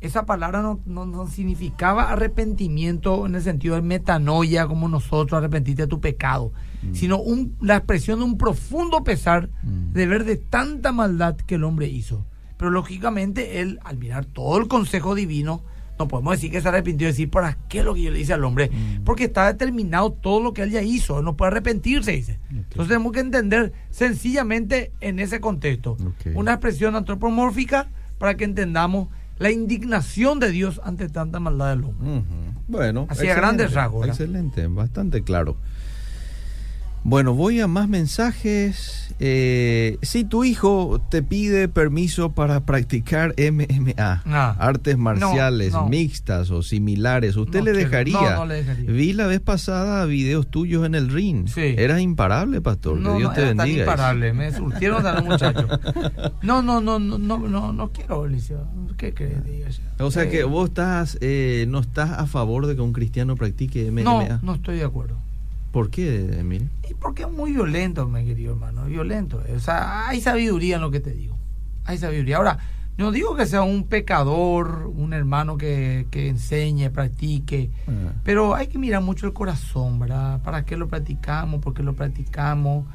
esa 0.00 0.24
palabra 0.24 0.62
no, 0.62 0.78
no, 0.86 1.04
no 1.06 1.26
significaba 1.26 2.10
arrepentimiento 2.12 3.26
en 3.26 3.34
el 3.34 3.42
sentido 3.42 3.74
de 3.74 3.82
metanoia, 3.82 4.66
como 4.68 4.88
nosotros, 4.88 5.36
arrepentirte 5.36 5.82
de 5.82 5.88
tu 5.88 6.00
pecado, 6.00 6.52
sino 6.92 7.18
un, 7.18 7.56
la 7.60 7.76
expresión 7.76 8.18
de 8.20 8.24
un 8.24 8.38
profundo 8.38 9.02
pesar 9.04 9.48
Mm. 9.62 9.92
de 9.92 10.06
ver 10.06 10.24
de 10.24 10.36
tanta 10.36 10.92
maldad 10.92 11.36
que 11.36 11.56
el 11.56 11.64
hombre 11.64 11.88
hizo. 11.88 12.24
Pero 12.56 12.70
lógicamente 12.70 13.60
él, 13.60 13.78
al 13.84 13.98
mirar 13.98 14.24
todo 14.24 14.58
el 14.58 14.68
consejo 14.68 15.14
divino, 15.14 15.62
no 15.98 16.06
podemos 16.06 16.32
decir 16.34 16.50
que 16.52 16.60
se 16.60 16.68
arrepintió 16.68 17.08
y 17.08 17.10
decir, 17.10 17.28
¿para 17.30 17.58
qué 17.68 17.82
lo 17.82 17.94
que 17.94 18.02
yo 18.02 18.10
le 18.12 18.20
hice 18.20 18.32
al 18.32 18.44
hombre? 18.44 18.70
Mm. 18.70 19.02
Porque 19.04 19.24
está 19.24 19.46
determinado 19.52 20.12
todo 20.12 20.40
lo 20.42 20.52
que 20.54 20.62
él 20.62 20.70
ya 20.70 20.82
hizo, 20.82 21.18
él 21.18 21.24
no 21.24 21.36
puede 21.36 21.50
arrepentirse, 21.52 22.12
dice. 22.12 22.38
Entonces 22.50 22.88
tenemos 22.88 23.12
que 23.12 23.20
entender 23.20 23.72
sencillamente 23.90 24.92
en 25.00 25.18
ese 25.18 25.40
contexto. 25.40 25.96
Una 26.34 26.52
expresión 26.54 26.96
antropomórfica 26.96 27.88
para 28.18 28.36
que 28.36 28.44
entendamos 28.44 29.08
la 29.38 29.50
indignación 29.52 30.40
de 30.40 30.50
Dios 30.50 30.80
ante 30.84 31.08
tanta 31.08 31.38
maldad 31.38 31.70
del 31.70 31.84
hombre. 31.84 32.22
Bueno, 32.66 33.06
Así 33.08 33.28
a 33.28 33.34
grandes 33.34 33.72
rasgos. 33.72 34.06
Excelente, 34.08 34.66
bastante 34.66 35.22
claro. 35.22 35.56
Bueno, 37.10 37.32
voy 37.32 37.58
a 37.60 37.66
más 37.66 37.88
mensajes. 37.88 39.14
Eh, 39.18 39.96
si 40.02 40.24
tu 40.24 40.44
hijo 40.44 41.00
te 41.10 41.22
pide 41.22 41.66
permiso 41.66 42.32
para 42.32 42.60
practicar 42.66 43.34
MMA, 43.38 44.22
Ah. 44.26 44.54
artes 44.58 44.98
marciales 44.98 45.72
no. 45.72 45.88
mixtas 45.88 46.50
o 46.50 46.62
similares, 46.62 47.34
¿usted 47.36 47.60
No 47.60 47.64
le 47.64 47.72
dejaría? 47.72 48.20
No, 48.20 48.36
no 48.36 48.46
le 48.46 48.56
dejaría. 48.56 48.90
Vi 48.92 49.14
la 49.14 49.26
vez 49.26 49.40
pasada 49.40 50.04
videos 50.04 50.48
tuyos 50.48 50.84
en 50.84 50.94
el 50.94 51.08
ring. 51.08 51.48
Sí. 51.48 51.74
Eras 51.78 52.02
imparable, 52.02 52.60
pastor. 52.60 52.98
No, 52.98 53.12
que 53.14 53.18
Dios 53.20 53.30
no 53.30 53.34
te 53.34 53.40
era 53.40 53.48
tan 53.50 53.56
bendiga. 53.56 53.82
imparable, 53.84 54.32
me 54.34 54.52
surtieron 54.52 55.06
a 55.06 55.12
los 55.14 55.24
muchachos. 55.24 55.64
No, 56.42 56.60
no, 56.62 56.80
no, 56.82 56.98
no, 56.98 57.16
no, 57.18 57.38
no, 57.38 57.72
no 57.72 57.90
quiero, 57.92 58.26
Eliseo. 58.26 58.68
¿Qué 58.98 59.14
crees? 59.14 59.80
O 59.98 60.10
sea 60.10 60.24
Eh, 60.24 60.28
que 60.28 60.44
vos 60.44 60.68
estás, 60.68 61.16
eh, 61.22 61.64
no 61.68 61.78
estás 61.80 62.10
a 62.10 62.26
favor 62.26 62.66
de 62.66 62.74
que 62.76 62.82
un 62.82 62.92
cristiano 62.92 63.34
practique 63.34 63.90
MMA. 63.90 64.02
No, 64.28 64.38
no 64.42 64.54
estoy 64.54 64.76
de 64.76 64.84
acuerdo. 64.84 65.18
¿Por 65.72 65.90
qué, 65.90 66.38
Emil? 66.38 66.68
Y 66.88 66.94
porque 66.94 67.22
es 67.24 67.30
muy 67.30 67.52
violento, 67.52 68.06
mi 68.08 68.24
querido 68.24 68.52
hermano, 68.54 68.84
violento. 68.86 69.42
O 69.54 69.58
sea, 69.60 70.08
hay 70.08 70.20
sabiduría 70.20 70.76
en 70.76 70.82
lo 70.82 70.90
que 70.90 71.00
te 71.00 71.10
digo. 71.12 71.36
Hay 71.84 71.98
sabiduría. 71.98 72.38
Ahora, 72.38 72.58
no 72.96 73.12
digo 73.12 73.36
que 73.36 73.46
sea 73.46 73.62
un 73.62 73.84
pecador, 73.84 74.90
un 74.94 75.12
hermano 75.12 75.56
que, 75.56 76.06
que 76.10 76.28
enseñe, 76.28 76.90
practique, 76.90 77.70
Ah. 77.86 78.12
pero 78.24 78.54
hay 78.54 78.66
que 78.66 78.78
mirar 78.78 79.02
mucho 79.02 79.26
el 79.26 79.32
corazón, 79.32 79.98
¿verdad? 80.00 80.40
¿Para 80.42 80.64
qué 80.64 80.76
lo 80.76 80.88
practicamos? 80.88 81.60
¿Por 81.60 81.74
qué 81.74 81.82
lo 81.82 81.94
practicamos? 81.94 82.86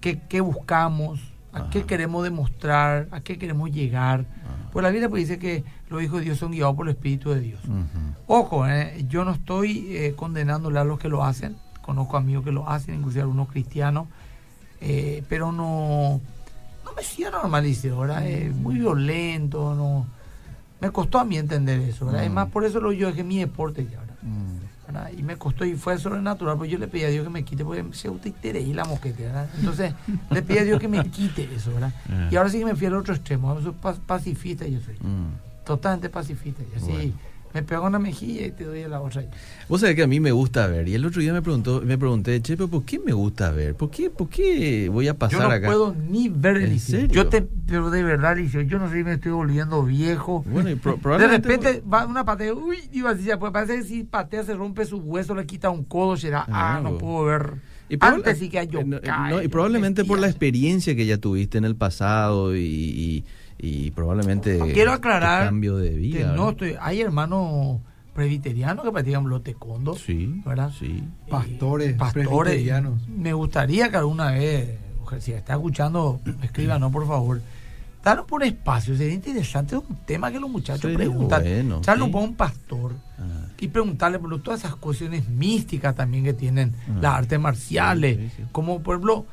¿Qué, 0.00 0.20
qué 0.28 0.40
buscamos? 0.40 1.20
¿A 1.52 1.70
qué 1.70 1.84
queremos 1.84 2.22
demostrar? 2.22 3.08
¿A 3.10 3.20
qué 3.20 3.36
queremos 3.38 3.70
llegar? 3.72 4.26
Ah. 4.44 4.68
Pues 4.70 4.82
la 4.82 4.90
Biblia 4.90 5.08
pues, 5.08 5.26
dice 5.26 5.38
que 5.40 5.64
los 5.88 6.02
hijos 6.02 6.18
de 6.20 6.26
Dios 6.26 6.38
son 6.38 6.52
guiados 6.52 6.76
por 6.76 6.86
el 6.86 6.94
Espíritu 6.94 7.30
de 7.30 7.40
Dios. 7.40 7.60
Ojo, 8.26 8.68
eh, 8.68 9.04
yo 9.08 9.24
no 9.24 9.32
estoy 9.32 9.96
eh, 9.96 10.12
condenándole 10.14 10.78
a 10.78 10.84
los 10.84 10.98
que 10.98 11.08
lo 11.08 11.24
hacen. 11.24 11.56
Conozco 11.88 12.18
amigos 12.18 12.44
que 12.44 12.52
lo 12.52 12.68
hacen, 12.68 12.96
inclusive 12.96 13.22
algunos 13.22 13.48
cristianos. 13.48 14.08
eh, 14.82 15.24
pero 15.28 15.50
no, 15.52 16.20
no 16.84 16.92
me 16.94 17.02
cierro 17.02 17.42
al 17.42 17.50
malicio, 17.50 17.98
¿verdad? 17.98 18.26
Es 18.26 18.54
muy 18.54 18.74
violento, 18.74 19.74
no. 19.74 20.06
Me 20.82 20.90
costó 20.90 21.18
a 21.18 21.24
mí 21.24 21.38
entender 21.38 21.80
eso, 21.80 22.04
¿verdad? 22.06 22.24
Es 22.24 22.30
Mm. 22.30 22.34
más, 22.34 22.48
por 22.50 22.64
eso 22.66 22.78
lo 22.78 22.92
yo 22.92 23.06
dejé 23.08 23.24
mi 23.24 23.38
deporte 23.38 23.86
ya, 23.90 23.98
¿verdad? 24.00 24.14
Mm. 24.22 24.86
¿verdad? 24.86 25.10
Y 25.16 25.22
me 25.22 25.36
costó 25.36 25.64
y 25.64 25.74
fue 25.76 25.96
sobrenatural, 25.98 26.58
pues 26.58 26.70
yo 26.70 26.76
le 26.78 26.88
pedí 26.88 27.04
a 27.04 27.08
Dios 27.08 27.24
que 27.24 27.30
me 27.30 27.42
quite, 27.42 27.64
porque 27.64 27.84
se 27.92 28.08
utilizaré 28.10 28.60
y 28.60 28.74
la 28.74 28.84
mosquete, 28.84 29.24
¿verdad? 29.24 29.48
Entonces 29.58 29.94
le 30.30 30.42
pedí 30.42 30.58
a 30.58 30.64
Dios 30.64 30.78
que 30.78 30.88
me 30.88 31.02
quite 31.10 31.48
eso, 31.54 31.72
¿verdad? 31.72 31.92
Ah. 32.10 32.28
Y 32.30 32.36
ahora 32.36 32.50
sí 32.50 32.58
que 32.58 32.66
me 32.66 32.76
fui 32.76 32.86
al 32.86 32.94
otro 32.96 33.14
extremo, 33.14 33.58
soy 33.62 33.72
pa- 33.72 33.94
pacifista, 33.94 34.66
yo 34.66 34.78
soy 34.80 34.94
Mm. 35.00 35.64
totalmente 35.64 36.10
pacifista, 36.10 36.62
y 36.62 36.76
así 36.76 36.92
Bueno. 36.92 37.12
Me 37.54 37.62
pego 37.62 37.86
en 37.86 37.92
la 37.92 37.98
mejilla 37.98 38.46
y 38.46 38.50
te 38.52 38.64
doy 38.64 38.82
la 38.84 39.00
otra. 39.00 39.24
Vos 39.68 39.80
sabés 39.80 39.96
que 39.96 40.02
a 40.02 40.06
mí 40.06 40.20
me 40.20 40.32
gusta 40.32 40.66
ver. 40.66 40.86
Y 40.88 40.94
el 40.94 41.04
otro 41.04 41.20
día 41.20 41.32
me 41.32 41.42
preguntó, 41.42 41.80
me 41.82 41.96
pregunté, 41.98 42.40
che, 42.42 42.56
pero 42.56 42.68
¿por 42.68 42.84
qué 42.84 42.98
me 42.98 43.12
gusta 43.12 43.50
ver? 43.50 43.74
¿Por 43.74 43.90
qué, 43.90 44.10
por 44.10 44.28
qué 44.28 44.88
voy 44.90 45.08
a 45.08 45.12
Yo 45.12 45.18
pasar 45.18 45.42
no 45.42 45.50
acá? 45.50 45.66
puedo 45.66 45.94
ni 45.94 46.28
ver 46.28 46.58
¿En 46.58 46.78
serio? 46.78 47.08
Yo 47.08 47.26
te, 47.28 47.42
pero 47.42 47.90
de 47.90 48.02
verdad, 48.02 48.38
Eliseo, 48.38 48.62
yo 48.62 48.78
no 48.78 48.88
sé 48.90 48.96
si 48.98 49.04
me 49.04 49.14
estoy 49.14 49.32
volviendo 49.32 49.82
viejo. 49.82 50.44
Bueno, 50.46 50.70
y 50.70 50.74
pro- 50.76 50.96
de 51.18 51.26
repente 51.28 51.82
va 51.90 52.06
una 52.06 52.24
patea, 52.24 52.54
uy, 52.54 52.76
iba 52.92 53.10
así, 53.10 53.28
pues 53.38 53.52
parece 53.52 53.76
que 53.78 53.82
si 53.84 54.04
patea 54.04 54.44
se 54.44 54.54
rompe 54.54 54.84
su 54.84 54.98
hueso, 54.98 55.34
le 55.34 55.46
quita 55.46 55.70
un 55.70 55.84
codo, 55.84 56.16
será, 56.16 56.44
ah, 56.48 56.76
Ah, 56.76 56.80
no 56.82 56.98
puedo 56.98 57.24
ver. 57.24 57.54
Y 57.90 57.96
Antes 58.00 58.38
sí 58.38 58.50
que 58.50 58.66
yo 58.66 58.80
eh, 58.80 58.84
no, 58.84 59.00
cae, 59.00 59.32
no, 59.32 59.40
y 59.40 59.44
yo 59.44 59.50
probablemente 59.50 60.04
por 60.04 60.18
la 60.18 60.26
experiencia 60.28 60.94
que 60.94 61.06
ya 61.06 61.16
tuviste 61.16 61.56
en 61.56 61.64
el 61.64 61.74
pasado 61.74 62.54
y, 62.54 62.60
y, 62.60 63.24
y 63.58 63.90
probablemente 63.90 64.58
Quiero 64.72 64.92
tu 64.92 64.96
aclarar 64.98 65.44
cambio 65.46 65.76
de 65.76 65.90
que 65.90 65.96
vida. 65.96 66.32
no 66.32 66.50
estoy, 66.50 66.76
hay 66.80 67.00
hermanos 67.00 67.80
presbiterianos 68.14 68.84
que 68.84 68.90
practican 68.92 69.24
blotecondo, 69.24 69.94
Sí, 69.94 70.40
¿verdad? 70.44 70.70
sí. 70.78 71.04
Pastores, 71.28 71.94
pastores. 71.96 72.28
presbiterianos. 72.28 73.06
Me 73.08 73.32
gustaría 73.32 73.90
que 73.90 73.96
alguna 73.96 74.32
vez, 74.32 74.78
si 75.20 75.32
está 75.32 75.54
escuchando, 75.54 76.20
escríbanos 76.42 76.90
por 76.92 77.06
favor. 77.06 77.40
Danos 78.02 78.26
por 78.26 78.40
un 78.42 78.46
espacio, 78.48 78.96
sería 78.96 79.14
interesante 79.14 79.76
un 79.76 79.96
tema 80.06 80.30
que 80.30 80.38
los 80.40 80.48
muchachos 80.48 80.82
Sería 80.82 80.96
preguntan. 80.98 81.42
bueno, 81.42 81.78
Echarle 81.78 82.06
sí. 82.06 82.10
un 82.14 82.34
pastor 82.34 82.92
Ah, 83.18 83.48
y 83.58 83.66
preguntarle 83.68 84.18
por 84.20 84.40
todas 84.40 84.60
esas 84.60 84.76
cuestiones 84.76 85.28
místicas 85.28 85.94
también 85.96 86.22
que 86.24 86.32
tienen 86.32 86.74
Ah. 86.88 86.98
las 87.02 87.14
artes 87.16 87.40
marciales. 87.40 88.16
Sí, 88.16 88.22
sí, 88.28 88.32
sí. 88.38 88.42
Como 88.52 88.80
por 88.82 88.94
ejemplo, 88.94 89.26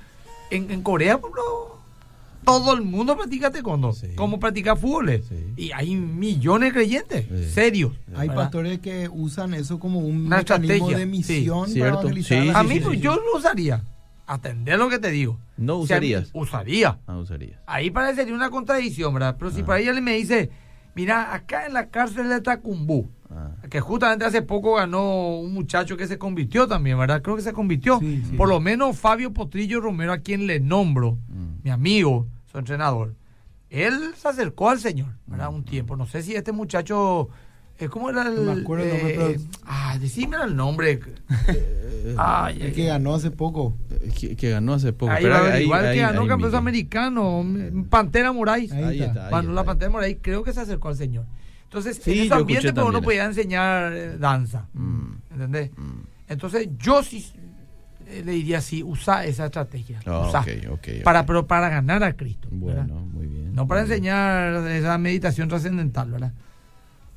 en, 0.49 0.71
en 0.71 0.81
Corea, 0.81 1.19
por 1.19 1.29
ejemplo, 1.29 1.74
todo 2.45 2.73
el 2.73 2.81
mundo 2.83 3.17
practica 3.17 3.51
taekwondo, 3.51 3.91
Sí. 3.93 4.07
como 4.15 4.39
practica 4.39 4.75
fútbol. 4.75 5.21
Sí. 5.27 5.35
Y 5.57 5.71
hay 5.71 5.95
millones 5.95 6.69
de 6.69 6.79
creyentes, 6.79 7.25
Sí. 7.27 7.51
serios. 7.51 7.93
Hay 8.15 8.27
¿verdad? 8.29 8.43
pastores 8.43 8.79
que 8.79 9.09
usan 9.11 9.53
eso 9.53 9.79
como 9.79 9.99
un 9.99 10.27
Una 10.27 10.37
mecanismo 10.37 10.73
estrategia, 10.73 10.97
de 10.99 11.05
misión 11.05 11.69
sí. 11.69 11.79
para 11.79 11.91
evangelizar. 11.93 12.55
A 12.55 12.63
mí 12.63 12.79
pues, 12.79 12.99
yo 13.01 13.15
lo 13.15 13.37
usaría. 13.37 13.83
Atender 14.27 14.79
lo 14.79 14.89
que 14.89 14.97
te 14.97 15.11
digo. 15.11 15.37
No 15.57 15.77
usarías. 15.77 16.29
usaría. 16.33 16.97
Ah, 17.05 17.17
usarías. 17.17 17.59
Ahí 17.67 17.91
parecería 17.91 18.33
una 18.33 18.49
contradicción, 18.49 19.13
¿verdad? 19.13 19.35
Pero 19.37 19.51
si 19.51 19.61
Ah. 19.61 19.65
por 19.65 19.75
ahí 19.75 19.87
él 19.87 20.01
me 20.01 20.13
dice, 20.13 20.49
mira, 20.95 21.33
acá 21.33 21.67
en 21.67 21.73
la 21.73 21.87
cárcel 21.89 22.29
de 22.29 22.41
Tacumbú, 22.41 23.07
Ah. 23.29 23.51
que 23.69 23.79
justamente 23.79 24.23
hace 24.23 24.41
poco 24.43 24.75
ganó 24.75 25.39
un 25.39 25.53
muchacho 25.53 25.97
que 25.97 26.05
se 26.07 26.17
convirtió 26.17 26.67
también, 26.67 26.97
¿verdad? 26.99 27.21
Creo 27.21 27.35
que 27.35 27.41
se 27.41 27.53
convirtió. 27.53 27.99
Sí, 27.99 28.23
sí. 28.29 28.35
Por 28.37 28.47
lo 28.47 28.59
menos 28.59 28.97
Fabio 28.97 29.33
Potrillo 29.33 29.81
Romero, 29.81 30.13
a 30.13 30.19
quien 30.19 30.45
le 30.47 30.59
nombro, 30.59 31.17
Mm. 31.27 31.63
mi 31.63 31.69
amigo, 31.71 32.27
su 32.51 32.57
entrenador, 32.59 33.15
él 33.69 34.13
se 34.15 34.27
acercó 34.27 34.69
al 34.69 34.79
Señor, 34.79 35.09
¿verdad? 35.25 35.49
Mm. 35.51 35.55
Un 35.55 35.65
tiempo. 35.65 35.95
No 35.97 36.05
sé 36.05 36.21
si 36.21 36.35
este 36.35 36.51
muchacho, 36.51 37.29
eh, 37.79 37.89
¿cómo 37.89 38.09
era 38.11 38.27
el...? 38.27 38.35
No 38.45 38.53
me 38.53 38.61
acuerdo 38.61 38.85
el 38.85 38.91
nombre, 38.91 39.13
eh, 39.15 39.17
pero- 39.37 39.41
ah, 39.65 39.97
decime 39.99 40.37
el 40.43 40.55
nombre. 40.55 40.99
Ay, 42.17 42.61
El 42.61 42.73
que 42.73 42.81
ay. 42.83 42.87
ganó 42.89 43.15
hace 43.15 43.31
poco. 43.31 43.75
Eh, 43.89 44.11
Que, 44.17 44.35
que 44.35 44.49
ganó 44.51 44.73
hace 44.75 44.93
poco. 44.93 45.11
Ahí 45.11 45.23
Pero 45.23 45.33
va 45.33 45.39
a 45.39 45.43
ver, 45.43 45.53
ahí- 45.53 45.63
igual 45.63 45.85
ahí- 45.85 45.95
que 45.95 46.01
ganó 46.01 46.21
Miguel. 46.37 46.55
americano, 46.55 47.43
mm, 47.43 47.83
Pantera 47.85 48.31
Moraes. 48.31 48.71
Ahí 48.71 48.83
Ahí 48.83 48.99
está. 48.99 49.05
está. 49.07 49.25
ahí 49.25 49.31
Bueno, 49.31 49.53
la. 49.53 49.63
Pantera 49.63 49.89
Moraes 49.91 50.17
creo 50.21 50.43
que 50.43 50.53
se 50.53 50.59
acercó 50.61 50.89
al 50.89 50.95
Señor. 50.95 51.25
Entonces, 51.65 51.99
Sí, 52.01 52.11
en 52.11 52.19
ese 52.19 52.29
yo 52.29 52.35
ambiente 52.35 52.73
pues, 52.73 52.85
uno 52.87 53.01
podía 53.01 53.25
enseñar 53.25 53.91
eh, 53.93 54.17
danza. 54.17 54.67
Mm. 54.73 55.11
¿Entendés? 55.31 55.71
Mm. 55.77 55.99
Entonces, 56.29 56.69
yo 56.79 57.03
sí 57.03 57.25
eh, 58.07 58.21
le 58.25 58.31
diría 58.33 58.59
así, 58.59 58.81
usa 58.83 59.25
esa 59.25 59.45
estrategia. 59.45 59.99
Ah, 60.05 60.25
usa. 60.29 60.39
ok, 60.41 60.47
ok, 60.69 60.71
ok. 60.73 61.03
Para, 61.03 61.25
pero 61.25 61.45
para 61.47 61.69
ganar 61.69 62.03
a 62.03 62.13
Cristo. 62.13 62.47
¿verdad? 62.51 62.85
Bueno, 62.85 63.01
muy 63.01 63.25
bien. 63.27 63.53
No 63.53 63.67
para 63.67 63.81
bien. 63.81 63.91
enseñar 63.93 64.67
esa 64.67 64.97
meditación 64.97 65.49
trascendental, 65.49 66.11
¿verdad? 66.11 66.33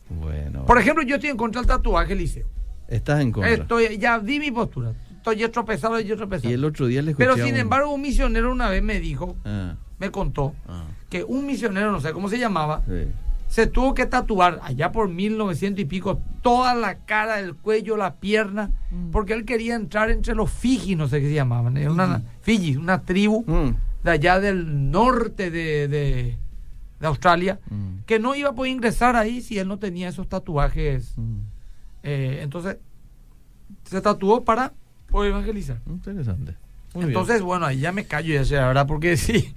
Bueno. 0.09 0.65
Por 0.65 0.79
ejemplo, 0.79 1.03
yo 1.05 1.17
estoy 1.17 1.31
en 1.31 1.37
contra 1.37 1.61
del 1.61 1.69
tatuaje, 1.69 2.15
Liceo. 2.15 2.47
Estás 2.89 3.21
en 3.21 3.31
contra. 3.33 3.53
Estoy, 3.53 3.99
ya 3.99 4.19
di 4.19 4.39
mi 4.41 4.51
postura. 4.51 4.93
Estoy 5.17 5.37
ya 5.37 5.51
tropezado, 5.51 6.01
yo 6.01 6.17
tropezado. 6.17 6.51
Y 6.51 6.55
el 6.55 6.65
otro 6.65 6.87
día 6.87 7.03
le 7.03 7.11
escuché 7.11 7.29
Pero 7.29 7.37
sin 7.45 7.55
un- 7.55 7.61
embargo, 7.61 7.93
un 7.93 8.01
misionero 8.01 8.51
una 8.51 8.71
vez 8.71 8.83
me 8.83 8.99
dijo, 8.99 9.37
Ah, 9.45 9.75
me 9.99 10.11
contó, 10.11 10.55
ah, 10.67 10.85
que 11.11 11.23
un 11.23 11.45
misionero, 11.47 11.93
no 11.93 12.01
sé 12.01 12.13
cómo 12.13 12.29
se 12.31 12.39
llamaba, 12.39 12.83
sí. 12.87 13.09
Se 13.49 13.67
tuvo 13.67 13.95
que 13.95 14.07
tatuar 14.07 14.61
allá 14.63 14.93
por 14.93 15.09
1900 15.09 15.81
y 15.83 15.85
pico 15.87 16.21
toda 16.43 16.75
la 16.75 16.99
cara, 16.99 17.41
el 17.41 17.55
cuello, 17.57 17.97
la 17.97 18.15
pierna, 18.17 18.71
Mm. 18.91 19.11
porque 19.11 19.33
él 19.33 19.45
quería 19.45 19.75
entrar 19.75 20.11
entre 20.11 20.35
los 20.35 20.51
Fiji, 20.51 20.95
no 20.97 21.09
sé 21.09 21.21
qué 21.21 21.29
se 21.29 21.35
llamaban, 21.35 21.77
una, 21.89 22.23
Fiji, 22.43 22.77
una 22.77 23.03
tribu 23.03 23.45
Mm. 23.47 23.75
de 24.05 24.11
allá 24.11 24.39
del 24.39 24.91
norte 24.91 25.51
de, 25.51 25.89
de- 25.89 26.37
de 27.01 27.07
Australia, 27.07 27.59
Mm. 27.71 28.01
que 28.07 28.19
no 28.19 28.35
iba 28.35 28.51
a 28.51 28.55
poder 28.55 28.73
ingresar 28.73 29.17
ahí 29.17 29.41
si 29.41 29.59
él 29.59 29.67
no 29.69 29.79
tenía 29.79 30.09
esos 30.09 30.29
tatuajes. 30.29 31.15
Mm. 31.17 31.39
Eh, 32.03 32.41
entonces, 32.43 32.77
se 33.85 34.01
tatuó 34.01 34.45
para 34.45 34.73
poder 35.11 35.31
evangelizar. 35.31 35.79
Interesante. 35.87 36.55
Muy 36.95 37.07
bien. 37.07 37.09
Entonces, 37.19 37.41
bueno, 37.43 37.67
ahí 37.67 37.81
ya 37.81 37.93
me 37.93 38.05
callo 38.05 38.41
ya 38.43 38.67
verdad, 38.67 38.87
porque 38.87 39.17
si, 39.17 39.55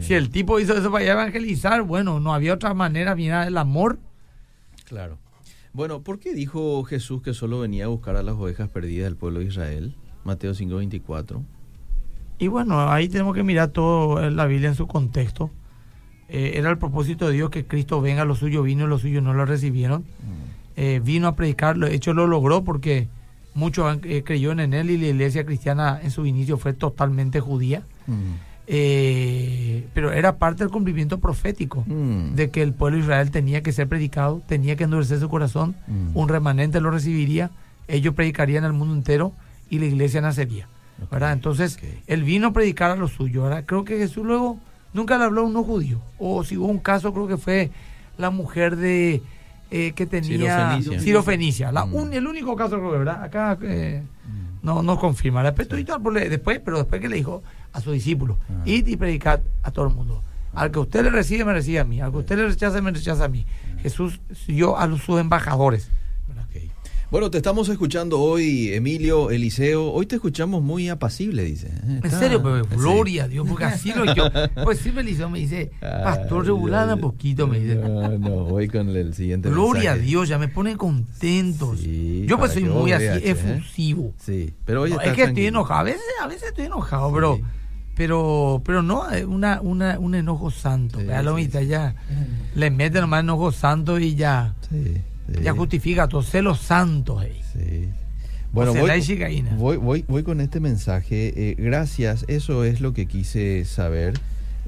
si 0.00 0.14
el 0.14 0.30
tipo 0.30 0.60
hizo 0.60 0.76
eso 0.76 0.90
para 0.90 1.04
evangelizar, 1.04 1.82
bueno, 1.82 2.20
no 2.20 2.34
había 2.34 2.54
otra 2.54 2.74
manera, 2.74 3.14
mira, 3.14 3.46
el 3.46 3.56
amor. 3.56 3.98
Claro. 4.84 5.18
Bueno, 5.72 6.00
¿por 6.00 6.18
qué 6.18 6.32
dijo 6.34 6.82
Jesús 6.84 7.20
que 7.22 7.34
solo 7.34 7.60
venía 7.60 7.84
a 7.84 7.88
buscar 7.88 8.16
a 8.16 8.22
las 8.22 8.34
ovejas 8.34 8.68
perdidas 8.70 9.04
del 9.04 9.16
pueblo 9.16 9.40
de 9.40 9.46
Israel? 9.46 9.94
Mateo 10.24 10.54
5:24. 10.54 11.42
Y 12.38 12.48
bueno, 12.48 12.90
ahí 12.90 13.08
tenemos 13.08 13.34
que 13.34 13.42
mirar 13.42 13.68
todo 13.68 14.30
la 14.30 14.46
Biblia 14.46 14.68
en 14.68 14.74
su 14.74 14.86
contexto. 14.86 15.50
Eh, 16.28 16.52
era 16.54 16.70
el 16.70 16.78
propósito 16.78 17.28
de 17.28 17.34
Dios 17.34 17.50
que 17.50 17.66
Cristo 17.66 18.00
venga, 18.00 18.24
los 18.24 18.38
suyos 18.38 18.64
vino 18.64 18.84
y 18.84 18.88
los 18.88 19.02
suyos 19.02 19.22
no 19.22 19.32
lo 19.32 19.46
recibieron. 19.46 20.04
Eh, 20.76 21.00
vino 21.02 21.28
a 21.28 21.36
predicar, 21.36 21.78
de 21.78 21.94
hecho 21.94 22.12
lo 22.12 22.26
logró 22.26 22.64
porque 22.64 23.08
muchos 23.54 23.98
eh, 24.02 24.22
creyeron 24.24 24.60
en 24.60 24.74
él 24.74 24.90
y 24.90 24.98
la 24.98 25.06
iglesia 25.06 25.46
cristiana 25.46 25.98
en 26.02 26.10
su 26.10 26.26
inicio 26.26 26.58
fue 26.58 26.74
totalmente 26.74 27.40
judía. 27.40 27.82
Mm. 28.06 28.34
Eh, 28.68 29.86
pero 29.94 30.12
era 30.12 30.36
parte 30.36 30.64
del 30.64 30.72
cumplimiento 30.72 31.18
profético 31.18 31.84
Mm. 31.86 32.34
de 32.34 32.50
que 32.50 32.62
el 32.62 32.72
pueblo 32.72 32.98
de 32.98 33.04
Israel 33.04 33.30
tenía 33.30 33.62
que 33.62 33.72
ser 33.72 33.88
predicado, 33.88 34.42
tenía 34.46 34.76
que 34.76 34.84
endurecer 34.84 35.20
su 35.20 35.28
corazón, 35.28 35.74
Mm. 35.86 36.16
un 36.16 36.28
remanente 36.28 36.80
lo 36.80 36.90
recibiría, 36.90 37.50
ellos 37.88 38.14
predicarían 38.14 38.64
al 38.64 38.72
mundo 38.72 38.94
entero 38.94 39.32
y 39.70 39.78
la 39.78 39.86
iglesia 39.86 40.20
nacería. 40.20 40.68
Entonces, 41.32 41.78
él 42.06 42.22
vino 42.24 42.48
a 42.48 42.52
predicar 42.52 42.90
a 42.90 42.96
los 42.96 43.12
suyos. 43.12 43.44
¿verdad? 43.44 43.64
Creo 43.66 43.84
que 43.84 43.98
Jesús 43.98 44.24
luego 44.24 44.58
nunca 44.94 45.18
le 45.18 45.24
habló 45.24 45.42
a 45.42 45.44
uno 45.44 45.62
judío. 45.62 46.00
O 46.18 46.42
si 46.42 46.56
hubo 46.56 46.66
un 46.68 46.78
caso, 46.78 47.12
creo 47.12 47.26
que 47.28 47.36
fue 47.36 47.70
la 48.18 48.30
mujer 48.30 48.76
de 48.76 49.22
eh, 49.70 49.92
que 49.96 50.06
tenía. 50.06 50.78
La 51.72 51.84
Mm. 51.84 51.94
un- 51.94 52.12
el 52.14 52.26
único 52.26 52.54
caso, 52.56 52.78
creo 52.78 52.92
que, 52.92 52.98
¿verdad? 52.98 53.22
Acá 53.24 53.58
eh, 53.62 54.02
no, 54.62 54.80
no 54.82 54.96
confirma. 54.98 55.42
Después, 55.42 55.66
todo, 55.68 56.00
pues, 56.00 56.30
después, 56.30 56.60
pero 56.64 56.78
después 56.78 57.00
que 57.00 57.08
le 57.08 57.16
dijo 57.16 57.42
a 57.76 57.80
sus 57.80 57.92
discípulos, 57.92 58.38
Ah. 58.48 58.62
id 58.64 58.86
y 58.86 58.96
predicad 58.96 59.40
a 59.62 59.70
todo 59.70 59.86
el 59.88 59.94
mundo. 59.94 60.22
Al 60.54 60.70
que 60.70 60.78
usted 60.78 61.04
le 61.04 61.10
recibe, 61.10 61.44
me 61.44 61.52
recibe 61.52 61.78
a 61.80 61.84
mí. 61.84 62.00
Al 62.00 62.10
que 62.10 62.18
usted 62.18 62.36
le 62.36 62.46
rechaza, 62.48 62.80
me 62.80 62.90
rechaza 62.90 63.24
a 63.24 63.28
mí. 63.28 63.44
Jesús 63.82 64.20
siguió 64.46 64.78
a 64.78 64.86
los, 64.86 65.02
sus 65.02 65.20
embajadores. 65.20 65.90
Bueno, 67.08 67.30
te 67.30 67.36
estamos 67.36 67.68
escuchando 67.68 68.18
hoy, 68.20 68.72
Emilio, 68.72 69.30
Eliseo. 69.30 69.92
Hoy 69.92 70.06
te 70.06 70.16
escuchamos 70.16 70.60
muy 70.60 70.88
apacible, 70.88 71.44
dice. 71.44 71.68
¿eh? 71.68 72.00
En 72.02 72.10
serio, 72.10 72.42
pero 72.42 72.64
gloria 72.66 73.24
a 73.24 73.28
Dios, 73.28 73.46
porque 73.48 73.64
así 73.64 73.92
lo 73.94 74.12
yo. 74.12 74.24
Pues 74.64 74.84
Eliseo 74.84 75.30
me 75.30 75.38
dice, 75.38 75.70
pastor, 75.80 76.44
regulada 76.46 76.94
ay, 76.94 77.00
poquito, 77.00 77.46
me 77.46 77.60
dice. 77.60 77.76
No, 77.76 78.18
no, 78.18 78.30
voy 78.46 78.66
con 78.66 78.88
el 78.88 79.14
siguiente 79.14 79.48
Gloria 79.50 79.92
a. 79.92 79.96
Dios, 79.96 80.28
ya 80.28 80.36
me 80.36 80.48
pone 80.48 80.76
contento. 80.76 81.76
Sí, 81.76 82.24
yo 82.26 82.38
pues 82.38 82.52
soy 82.54 82.64
muy 82.64 82.90
así 82.90 83.04
¿eh? 83.04 83.30
efusivo. 83.30 84.12
Sí, 84.18 84.52
pero 84.64 84.82
hoy 84.82 84.90
No, 84.90 85.00
es 85.00 85.12
que 85.12 85.22
estoy 85.22 85.46
enojado, 85.46 85.80
a 85.80 85.84
veces, 85.84 86.02
a 86.20 86.26
veces 86.26 86.48
estoy 86.48 86.64
enojado, 86.66 87.08
Sí. 87.10 87.14
pero 87.14 87.40
pero 87.96 88.82
no 88.82 89.10
eh, 89.10 89.24
una, 89.24 89.60
una, 89.60 89.98
un 89.98 90.14
enojo 90.14 90.50
santo. 90.50 91.00
Sí, 91.00 91.06
la 91.06 91.22
sí, 91.22 91.28
mitad 91.28 91.60
sí. 91.60 91.66
ya 91.66 91.94
le 92.54 92.70
mete 92.70 93.00
nomás 93.00 93.20
enojo 93.20 93.50
santo 93.52 93.98
y 93.98 94.14
ya, 94.14 94.54
ya 95.42 95.52
justifica 95.52 96.06
todo, 96.06 96.22
celos 96.22 96.60
santos. 96.60 97.24
Sí. 97.52 97.88
Bueno, 98.52 98.72
voy, 98.72 98.90
voy, 99.56 99.76
voy, 99.76 100.04
voy 100.08 100.22
con 100.22 100.40
este 100.40 100.60
mensaje. 100.60 101.32
Eh, 101.36 101.56
gracias, 101.58 102.24
eso 102.28 102.64
es 102.64 102.80
lo 102.80 102.92
que 102.94 103.06
quise 103.06 103.64
saber. 103.64 104.14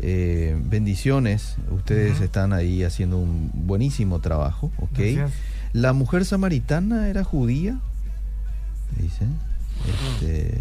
Eh, 0.00 0.56
bendiciones, 0.64 1.56
ustedes 1.70 2.20
están 2.20 2.52
ahí 2.52 2.84
haciendo 2.84 3.18
un 3.18 3.50
buenísimo 3.52 4.20
trabajo, 4.20 4.70
¿ok? 4.78 4.98
Gracias. 4.98 5.32
La 5.72 5.92
mujer 5.92 6.24
samaritana 6.24 7.08
era 7.08 7.24
judía, 7.24 7.78
dice. 8.96 9.26
Este, 9.86 10.60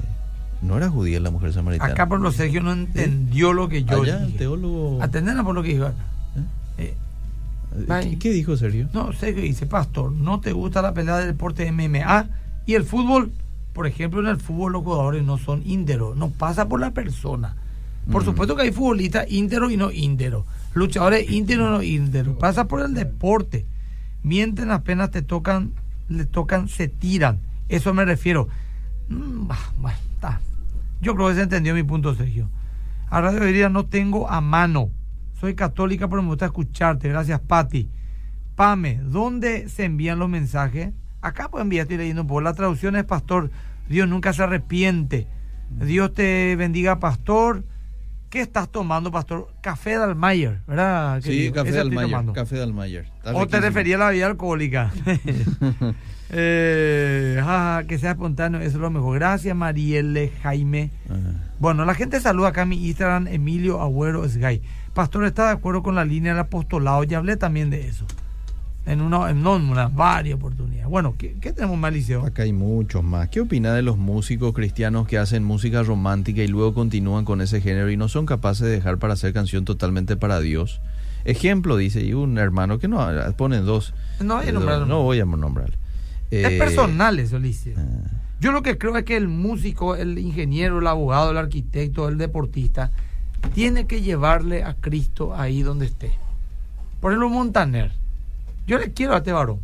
no 0.62 0.78
era 0.78 0.89
judía 0.89 1.20
la 1.20 1.32
mujer 1.32 1.54
samaritana. 1.54 1.93
Acá 1.93 2.08
por 2.08 2.20
lo 2.20 2.32
Sergio 2.32 2.62
no 2.62 2.72
entendió 2.74 3.54
lo 3.54 3.70
que 3.70 3.84
yo 3.84 4.02
Allá, 4.02 4.17
el 4.20 4.26
dije. 4.28 4.38
teólogo. 4.39 5.02
Atendena 5.02 5.43
por 5.43 5.56
lo 5.56 5.63
que 5.63 5.70
dijo 5.70 5.86
acá. 5.86 6.04
Eh, 6.78 6.93
¿Qué, 8.02 8.17
qué 8.20 8.32
dijo 8.32 8.58
Sergio? 8.58 8.89
No, 8.93 9.13
Sergio 9.13 9.43
dice, 9.43 9.65
pastor, 9.67 10.12
¿no 10.12 10.39
te 10.39 10.52
gusta 10.54 10.82
la 10.82 10.93
pelea 10.93 11.17
del 11.17 11.28
deporte 11.28 11.72
MMA? 11.72 12.28
Y 12.65 12.74
el 12.74 12.84
fútbol, 12.84 13.32
por 13.74 13.86
ejemplo, 13.88 14.20
en 14.20 14.28
el 14.28 14.38
fútbol 14.38 14.72
los 14.74 14.84
jugadores 14.84 15.24
no 15.24 15.38
son 15.38 15.62
ínteros, 15.65 16.15
no 16.17 16.30
pasa 16.30 16.67
por 16.67 16.80
la 16.80 16.91
persona. 16.91 17.56
Por 18.12 18.24
Mm. 18.24 18.26
supuesto 18.26 18.56
que 18.56 18.63
hay 18.63 18.72
futbolistas 18.72 19.30
ínteros 19.30 19.72
y 19.72 19.78
no 19.78 19.91
ínteros, 19.91 20.46
luchadores 20.74 21.30
ínteros 21.30 21.84
y 21.84 21.98
no 21.98 22.04
ínteros, 22.06 22.38
pasa 22.38 22.65
por 22.65 22.82
el 22.82 22.93
deporte. 22.93 23.65
Mienten 24.24 24.72
apenas 24.72 25.12
te 25.12 25.22
tocan, 25.22 25.72
le 26.10 26.26
tocan, 26.26 26.70
se 26.70 26.88
tiran. 26.88 27.39
Eso 27.70 27.93
me 27.93 28.06
refiero. 28.06 28.48
Mm, 29.10 29.48
bueno, 29.80 29.98
está. 30.13 30.41
Yo 31.02 31.15
creo 31.15 31.30
que 31.30 31.36
se 31.36 31.41
entendió 31.43 31.74
mi 31.74 31.84
punto, 31.84 32.15
Sergio. 32.15 32.50
A 33.10 33.22
Radio 33.22 33.43
Herida 33.43 33.70
no 33.70 33.86
tengo 33.86 34.30
a 34.30 34.41
mano. 34.41 34.89
Soy 35.39 35.56
católica, 35.56 36.08
pero 36.08 36.22
me 36.22 36.30
gusta 36.30 36.46
escucharte. 36.46 37.10
Gracias, 37.10 37.39
Patti. 37.39 37.89
Pame, 38.56 39.00
¿dónde 39.04 39.70
se 39.70 39.86
envían 39.86 40.20
los 40.20 40.30
mensajes? 40.30 40.93
Acá 41.22 41.50
pueden 41.50 41.65
enviar, 41.65 41.84
estoy 41.84 41.98
leyendo 41.98 42.24
un 42.24 42.28
poco. 42.28 42.41
La 42.41 42.54
traducción 42.54 42.96
es, 42.96 43.04
pastor, 43.04 43.52
Dios 43.88 44.08
nunca 44.10 44.34
se 44.34 44.43
arrepiente. 44.43 45.28
Dios 45.70 46.13
te 46.13 46.56
bendiga, 46.56 47.00
pastor. 47.00 47.63
¿Qué 48.30 48.41
estás 48.41 48.70
tomando, 48.70 49.12
pastor? 49.12 49.54
Café 49.62 49.98
Dalmayer, 49.98 50.62
¿verdad? 50.67 51.22
Sí, 51.22 51.52
café 51.52 51.72
Dalmayer. 51.72 52.34
Café 52.34 52.58
Dalmayer. 52.58 53.12
¿O 53.34 53.48
te 53.48 53.62
refería 53.62 53.96
a 53.96 54.00
la 54.00 54.10
vida 54.10 54.26
alcohólica? 54.26 54.91
eh, 56.30 57.42
que 57.88 57.98
sea 57.98 58.12
espontáneo, 58.12 58.60
eso 58.60 58.78
es 58.78 58.82
lo 58.82 58.90
mejor. 58.92 59.16
Gracias, 59.20 59.56
Marielle, 59.56 60.32
Jaime. 60.44 60.92
Ah. 61.10 61.16
Bueno, 61.60 61.86
la 61.86 61.94
gente 61.94 62.20
saluda 62.20 62.50
acá 62.50 62.63
a 62.63 62.66
mi 62.66 62.86
Instagram, 62.88 63.28
Emilio 63.28 63.82
Agüero 63.82 64.28
Sgay. 64.28 64.62
Pastor, 64.94 65.26
¿está 65.26 65.48
de 65.48 65.52
acuerdo 65.54 65.84
con 65.84 65.96
la 65.96 66.06
línea 66.06 66.34
del 66.34 66.42
apostolado? 66.42 67.04
Ya 67.04 67.18
hablé 67.20 67.38
también 67.38 67.70
de 67.70 67.88
eso. 67.88 68.06
En 68.86 69.02
una, 69.02 69.30
en, 69.30 69.46
una 69.46 69.90
varias 69.90 70.36
oportunidades. 70.38 70.88
Bueno, 70.88 71.16
¿qué, 71.18 71.36
qué 71.42 71.52
tenemos, 71.52 71.78
Malicio? 71.78 72.26
Acá 72.26 72.44
hay 72.44 72.54
muchos 72.54 73.04
más. 73.04 73.28
¿Qué 73.28 73.42
opina 73.42 73.74
de 73.74 73.82
los 73.82 73.98
músicos 73.98 74.54
cristianos 74.54 75.08
que 75.08 75.18
hacen 75.18 75.44
música 75.44 75.84
romántica 75.84 76.42
y 76.42 76.48
luego 76.48 76.74
continúan 76.74 77.26
con 77.26 77.42
ese 77.42 77.60
género 77.60 77.92
y 77.92 77.98
no 77.98 78.08
son 78.08 78.26
capaces 78.26 78.66
de 78.66 78.72
dejar 78.72 78.98
para 78.98 79.13
hacer 79.13 79.34
canción 79.34 79.66
totalmente 79.66 80.16
para 80.16 80.40
Dios? 80.40 80.80
Ejemplo, 81.26 81.76
dice, 81.76 82.02
y 82.06 82.13
un 82.13 82.38
hermano 82.38 82.80
que 82.80 82.88
no, 82.88 83.06
ponen 83.36 83.66
dos. 83.66 83.94
No 84.22 84.36
voy 84.36 84.46
a 84.46 84.50
Eh, 84.50 84.54
nombrarlo. 84.54 84.86
No 84.86 85.04
voy 85.04 85.20
a 85.20 85.26
Es 86.32 86.46
Eh, 86.54 86.58
personal 86.58 87.20
eso, 87.20 87.40
Lice. 87.40 87.74
ah, 87.78 87.84
Yo 88.40 88.52
lo 88.52 88.62
que 88.62 88.78
creo 88.78 88.96
es 88.98 89.04
que 89.04 89.16
el 89.18 89.28
músico, 89.28 89.96
el 89.96 90.18
ingeniero, 90.20 90.80
el 90.80 90.88
abogado, 90.88 91.32
el 91.32 91.38
arquitecto, 91.38 92.08
el 92.08 92.18
deportista, 92.18 92.92
tiene 93.54 93.88
que 93.88 94.02
llevarle 94.02 94.63
a 94.63 94.74
Cristo 94.76 95.36
ahí 95.36 95.62
donde 95.63 95.86
esté. 95.86 96.12
Por 97.00 97.12
ejemplo, 97.12 97.30
Montaner. 97.30 97.92
Yo 98.68 98.78
le 98.78 98.92
quiero 98.92 99.13
a 99.13 99.18
este 99.18 99.32
varón. 99.32 99.60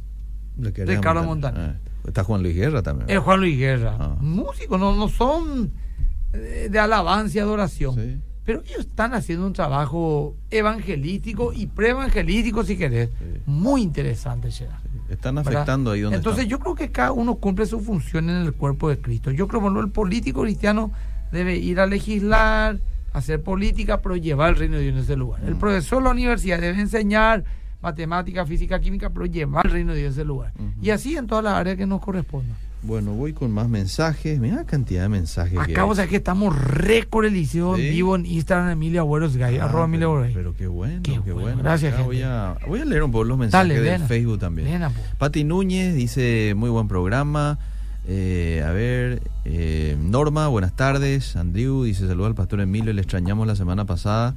Ricardo 0.58 1.19
a 1.19 1.23
Montaner. 1.23 1.76
Ah, 1.76 2.08
está 2.08 2.23
Juan 2.23 2.41
Luis 2.43 2.56
Guerra 2.56 2.82
también. 2.82 3.10
El 3.10 3.19
Juan 3.19 3.39
Luis 3.41 3.58
Guerra. 3.58 3.97
Ah. 3.99 4.15
Músicos, 4.21 4.80
no, 4.80 4.95
no 4.95 5.10
son 5.10 5.71
eh, 6.34 6.67
de 6.71 6.80
alabanza 6.80 7.38
y 7.38 7.41
adoración. 7.41 7.95
Sí. 7.95 8.21
Pero 8.45 8.62
ellos 8.65 8.79
están 8.82 9.13
haciendo 9.13 9.45
un 9.47 9.53
trabajo 9.53 10.36
evangelístico 10.51 11.53
y 11.53 11.67
preevangelístico, 11.67 12.63
si 12.63 12.77
querés. 12.77 13.10
Sí. 13.19 13.41
Muy 13.45 13.82
interesante, 13.82 14.49
Shera. 14.49 14.79
Están 15.10 15.36
¿verdad? 15.36 15.53
afectando 15.53 15.91
ahí 15.91 16.01
donde 16.01 16.17
Entonces 16.17 16.43
están. 16.43 16.49
yo 16.51 16.60
creo 16.60 16.75
que 16.75 16.91
cada 16.91 17.12
uno 17.12 17.36
cumple 17.36 17.65
su 17.65 17.79
función 17.79 18.29
en 18.29 18.38
el 18.38 18.53
cuerpo 18.53 18.89
de 18.89 18.99
Cristo. 18.99 19.32
Yo 19.32 19.47
creo 19.47 19.62
que 19.62 19.63
bueno, 19.65 19.79
el 19.79 19.89
político 19.91 20.41
cristiano 20.41 20.91
debe 21.32 21.56
ir 21.58 21.79
a 21.79 21.86
legislar, 21.86 22.79
hacer 23.13 23.41
política, 23.43 24.01
pero 24.01 24.15
llevar 24.15 24.49
el 24.51 24.56
reino 24.58 24.75
de 24.77 24.84
Dios 24.84 24.93
en 24.95 25.03
ese 25.03 25.15
lugar. 25.15 25.41
El 25.45 25.56
Mm. 25.56 25.60
profesor 25.60 25.99
de 25.99 26.03
la 26.06 26.12
universidad 26.12 26.60
debe 26.60 26.79
enseñar 26.82 27.43
matemática, 27.82 28.45
física, 28.45 28.79
química, 28.79 29.10
pero 29.10 29.25
llevar 29.25 29.65
el 29.67 29.71
reino 29.71 29.93
de 29.93 29.99
Dios 29.99 30.13
en 30.15 30.21
ese 30.21 30.25
lugar. 30.25 30.51
Y 30.82 30.89
así 30.89 31.15
en 31.15 31.27
todas 31.27 31.43
las 31.43 31.53
áreas 31.53 31.77
que 31.77 31.86
nos 31.86 32.01
correspondan. 32.01 32.58
Bueno, 32.84 33.13
voy 33.13 33.32
con 33.34 33.50
más 33.52 33.69
mensajes. 33.69 34.39
Mira 34.39 34.58
la 34.58 34.65
cantidad 34.65 35.04
de 35.04 35.10
mensajes 35.10 35.58
Acabo 35.58 35.96
de 35.96 36.08
que 36.08 36.17
estamos 36.17 36.54
récord 36.62 37.26
Sí. 37.32 37.48
en 37.88 37.93
vivo 37.93 38.15
en 38.17 38.26
Instagram 38.26 38.72
Emilio 38.72 39.00
Agüeros 39.02 39.38
Gay, 39.38 39.58
Ah, 39.58 39.65
arroba 39.65 39.86
Emilio 39.86 40.10
pero, 40.10 40.12
Agüeros 40.12 40.28
Gay. 40.28 40.36
pero 40.36 40.56
qué 40.56 40.67
bueno, 40.67 41.00
Qué 41.04 41.12
qué, 41.13 41.19
bueno. 41.32 41.39
bueno. 41.41 41.63
Gracias, 41.63 41.93
Acá 41.93 42.04
voy, 42.04 42.17
gente. 42.17 42.30
a, 42.30 42.58
voy 42.67 42.82
a 42.82 42.86
leer 42.86 43.04
un 43.04 43.12
poco 43.12 43.24
los 43.24 43.38
mensajes 43.38 43.69
Dale, 43.69 43.82
del 43.82 44.00
ven. 44.00 44.08
Facebook 44.08 44.39
también. 44.39 44.67
Ven, 44.67 44.84
apu. 44.84 45.00
Pati 45.17 45.43
Núñez 45.46 45.96
dice, 45.96 46.54
muy 46.58 46.69
buen 46.69 46.88
programa. 46.89 47.58
Eh, 48.06 48.62
a 48.67 48.72
ver, 48.72 49.22
eh, 49.46 49.96
Norma, 50.02 50.50
buenas 50.50 50.76
tardes. 50.76 51.38
Andrew 51.38 51.84
dice, 51.86 52.06
saluda 52.06 52.28
al 52.28 52.36
pastor 52.36 52.60
Emilio, 52.60 52.91
le 52.91 53.02
extrañamos 53.02 53.48
la 53.48 53.56
semana 53.56 53.86
pasada. 53.86 54.36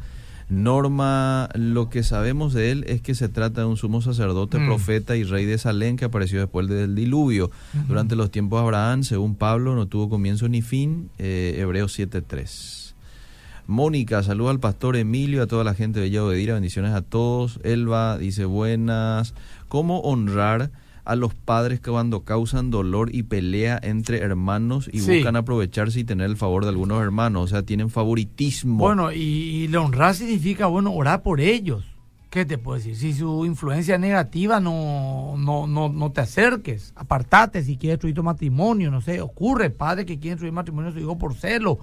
Norma, 0.48 1.48
lo 1.54 1.88
que 1.90 2.02
sabemos 2.02 2.52
de 2.54 2.70
él 2.70 2.84
es 2.86 3.00
que 3.02 3.14
se 3.14 3.28
trata 3.28 3.62
de 3.62 3.66
un 3.66 3.76
sumo 3.76 4.00
sacerdote, 4.00 4.58
Mm. 4.58 4.66
profeta 4.66 5.16
y 5.16 5.24
rey 5.24 5.44
de 5.44 5.58
Salén 5.58 5.96
que 5.96 6.04
apareció 6.04 6.38
después 6.40 6.68
del 6.68 6.94
diluvio. 6.94 7.50
Durante 7.88 8.14
los 8.16 8.30
tiempos 8.30 8.58
de 8.60 8.64
Abraham, 8.64 9.02
según 9.02 9.34
Pablo, 9.34 9.74
no 9.74 9.86
tuvo 9.86 10.08
comienzo 10.08 10.48
ni 10.48 10.62
fin. 10.62 11.10
Eh, 11.18 11.56
Hebreos 11.58 11.92
7.3. 11.98 12.94
Mónica, 13.66 14.22
saluda 14.22 14.50
al 14.52 14.60
pastor 14.60 14.96
Emilio, 14.96 15.42
a 15.42 15.48
toda 15.48 15.64
la 15.64 15.74
gente 15.74 15.98
de 15.98 16.06
Villa 16.06 16.22
Obedira, 16.24 16.54
bendiciones 16.54 16.92
a 16.92 17.02
todos. 17.02 17.58
Elba 17.64 18.16
dice 18.16 18.44
buenas. 18.44 19.34
¿Cómo 19.68 19.98
honrar 20.02 20.70
a 21.06 21.16
los 21.16 21.34
padres 21.34 21.80
que 21.80 21.90
cuando 21.90 22.24
causan 22.24 22.70
dolor 22.70 23.14
y 23.14 23.22
pelea 23.22 23.78
entre 23.82 24.18
hermanos 24.18 24.90
y 24.92 25.00
Sí. 25.00 25.14
buscan 25.16 25.36
aprovecharse 25.36 26.00
y 26.00 26.04
tener 26.04 26.26
el 26.28 26.36
favor 26.36 26.64
de 26.64 26.70
algunos 26.70 27.00
hermanos? 27.02 27.44
O 27.44 27.46
sea, 27.46 27.62
tienen 27.62 27.88
favoritismo. 27.90 28.76
Bueno, 28.78 29.12
y, 29.12 29.16
y 29.18 29.68
le 29.68 29.78
honrar 29.78 30.14
significa, 30.14 30.66
bueno, 30.66 30.92
orar 30.92 31.22
por 31.22 31.40
ellos. 31.40 31.84
¿Qué 32.28 32.44
te 32.44 32.58
puedo 32.58 32.76
decir? 32.76 32.96
Si 32.96 33.14
su 33.14 33.46
influencia 33.46 33.94
es 33.94 34.00
negativa, 34.00 34.60
no, 34.60 35.36
no, 35.38 35.66
no, 35.66 35.88
no 35.88 36.12
te 36.12 36.20
acerques. 36.20 36.92
Apartate 36.96 37.62
si 37.62 37.76
quieres 37.78 37.94
destruir 37.94 38.14
tu 38.14 38.22
matrimonio, 38.22 38.90
no 38.90 39.00
sé. 39.00 39.20
Ocurre, 39.22 39.70
padre 39.70 40.04
que 40.04 40.18
quiere 40.18 40.34
destruir 40.34 40.52
matrimonio 40.52 40.92
su 40.92 40.98
hijo 40.98 41.16
por 41.16 41.34
celo. 41.34 41.78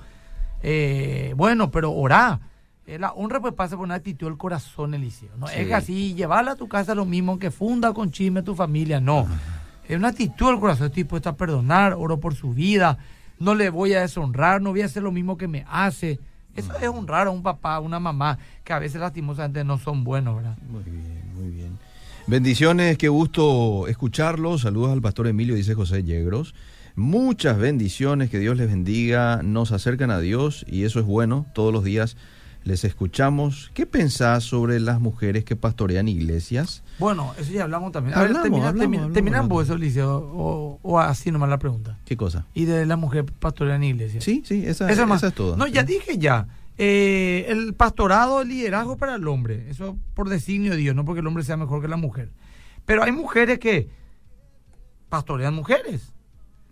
Eh, 0.61 1.33
bueno, 1.35 1.71
pero 1.71 1.91
orá. 1.93 2.39
La 2.85 3.13
honra 3.13 3.39
pues 3.39 3.53
pasa 3.53 3.75
por 3.77 3.85
una 3.85 3.95
actitud 3.95 4.27
del 4.27 4.37
corazón, 4.37 4.93
Eliseo. 4.93 5.29
No 5.37 5.47
Sí. 5.47 5.53
es 5.57 5.67
que 5.67 5.73
así 5.73 6.13
llevarla 6.15 6.51
a 6.51 6.55
tu 6.55 6.67
casa 6.67 6.93
lo 6.95 7.05
mismo 7.05 7.39
que 7.39 7.49
funda 7.49 7.93
con 7.93 8.11
chisme 8.11 8.43
tu 8.43 8.55
familia, 8.55 8.99
no. 8.99 9.25
Es 9.87 9.97
una 9.97 10.09
actitud 10.09 10.47
del 10.51 10.59
corazón. 10.59 10.87
Estoy 10.87 11.03
dispuesto 11.03 11.29
a 11.29 11.35
perdonar, 11.37 11.93
oro 11.93 12.19
por 12.19 12.35
su 12.35 12.53
vida. 12.53 12.97
No 13.39 13.55
le 13.55 13.69
voy 13.69 13.93
a 13.93 14.01
deshonrar, 14.01 14.61
no 14.61 14.71
voy 14.71 14.81
a 14.81 14.85
hacer 14.85 15.01
lo 15.03 15.11
mismo 15.11 15.37
que 15.37 15.47
me 15.47 15.65
hace. 15.69 16.19
Eso 16.55 16.71
es 16.77 16.87
honrar 16.87 17.27
a 17.27 17.29
un 17.31 17.41
papá, 17.41 17.75
a 17.75 17.79
una 17.79 17.99
mamá, 17.99 18.37
que 18.63 18.73
a 18.73 18.79
veces 18.79 19.01
lastimosamente 19.01 19.63
no 19.63 19.77
son 19.79 20.03
buenos, 20.03 20.35
¿verdad? 20.35 20.57
Muy 20.69 20.83
bien, 20.83 21.23
muy 21.35 21.49
bien. 21.49 21.79
Bendiciones, 22.27 22.97
qué 22.97 23.09
gusto 23.09 23.87
escucharlos. 23.87 24.61
Saludos 24.61 24.91
al 24.91 25.01
pastor 25.01 25.27
Emilio, 25.27 25.55
dice 25.55 25.73
José 25.73 26.03
Yegros. 26.03 26.53
Muchas 26.95 27.57
bendiciones, 27.57 28.29
que 28.29 28.39
Dios 28.39 28.55
les 28.55 28.67
bendiga. 28.69 29.41
Nos 29.41 29.71
acercan 29.71 30.11
a 30.11 30.19
Dios 30.19 30.63
y 30.67 30.83
eso 30.83 30.99
es 30.99 31.05
bueno. 31.05 31.45
Todos 31.53 31.73
los 31.73 31.83
días 31.83 32.15
les 32.63 32.83
escuchamos. 32.83 33.71
¿Qué 33.73 33.85
pensás 33.85 34.43
sobre 34.43 34.79
las 34.79 34.99
mujeres 35.01 35.43
que 35.43 35.55
pastorean 35.55 36.07
iglesias? 36.07 36.83
Bueno, 36.99 37.33
eso 37.37 37.51
ya 37.51 37.63
hablamos 37.63 37.91
también. 37.91 38.17
A 38.17 38.21
ver, 38.21 38.33
termina, 38.33 38.69
hablamos, 38.69 38.79
termina, 38.79 38.97
hablamos, 39.03 39.13
termina 39.13 39.37
hablamos. 39.39 39.55
vos 39.57 39.63
eso, 39.65 39.73
Eliseo, 39.75 40.17
o, 40.33 40.79
o 40.81 40.99
así 40.99 41.31
nomás 41.31 41.49
la 41.49 41.59
pregunta. 41.59 41.97
¿Qué 42.05 42.15
cosa? 42.17 42.45
Y 42.53 42.65
de 42.65 42.85
la 42.85 42.95
mujer 42.95 43.25
pastorea 43.25 43.75
en 43.75 43.83
iglesia. 43.83 44.21
Sí, 44.21 44.43
sí, 44.45 44.63
esa, 44.65 44.89
esa, 44.89 45.05
más. 45.05 45.23
es 45.23 45.33
todo. 45.33 45.57
No, 45.57 45.67
ya 45.67 45.83
dije 45.83 46.17
ya. 46.17 46.47
Eh, 46.77 47.45
el 47.49 47.75
pastorado, 47.75 48.41
el 48.41 48.49
liderazgo 48.49 48.97
para 48.97 49.15
el 49.15 49.27
hombre. 49.27 49.69
Eso 49.69 49.97
por 50.15 50.29
designio 50.29 50.71
de 50.71 50.77
Dios, 50.77 50.95
no 50.95 51.05
porque 51.05 51.19
el 51.21 51.27
hombre 51.27 51.43
sea 51.43 51.57
mejor 51.57 51.81
que 51.81 51.87
la 51.87 51.97
mujer. 51.97 52.31
Pero 52.85 53.03
hay 53.03 53.11
mujeres 53.11 53.59
que 53.59 53.89
pastorean 55.09 55.53
mujeres, 55.53 56.11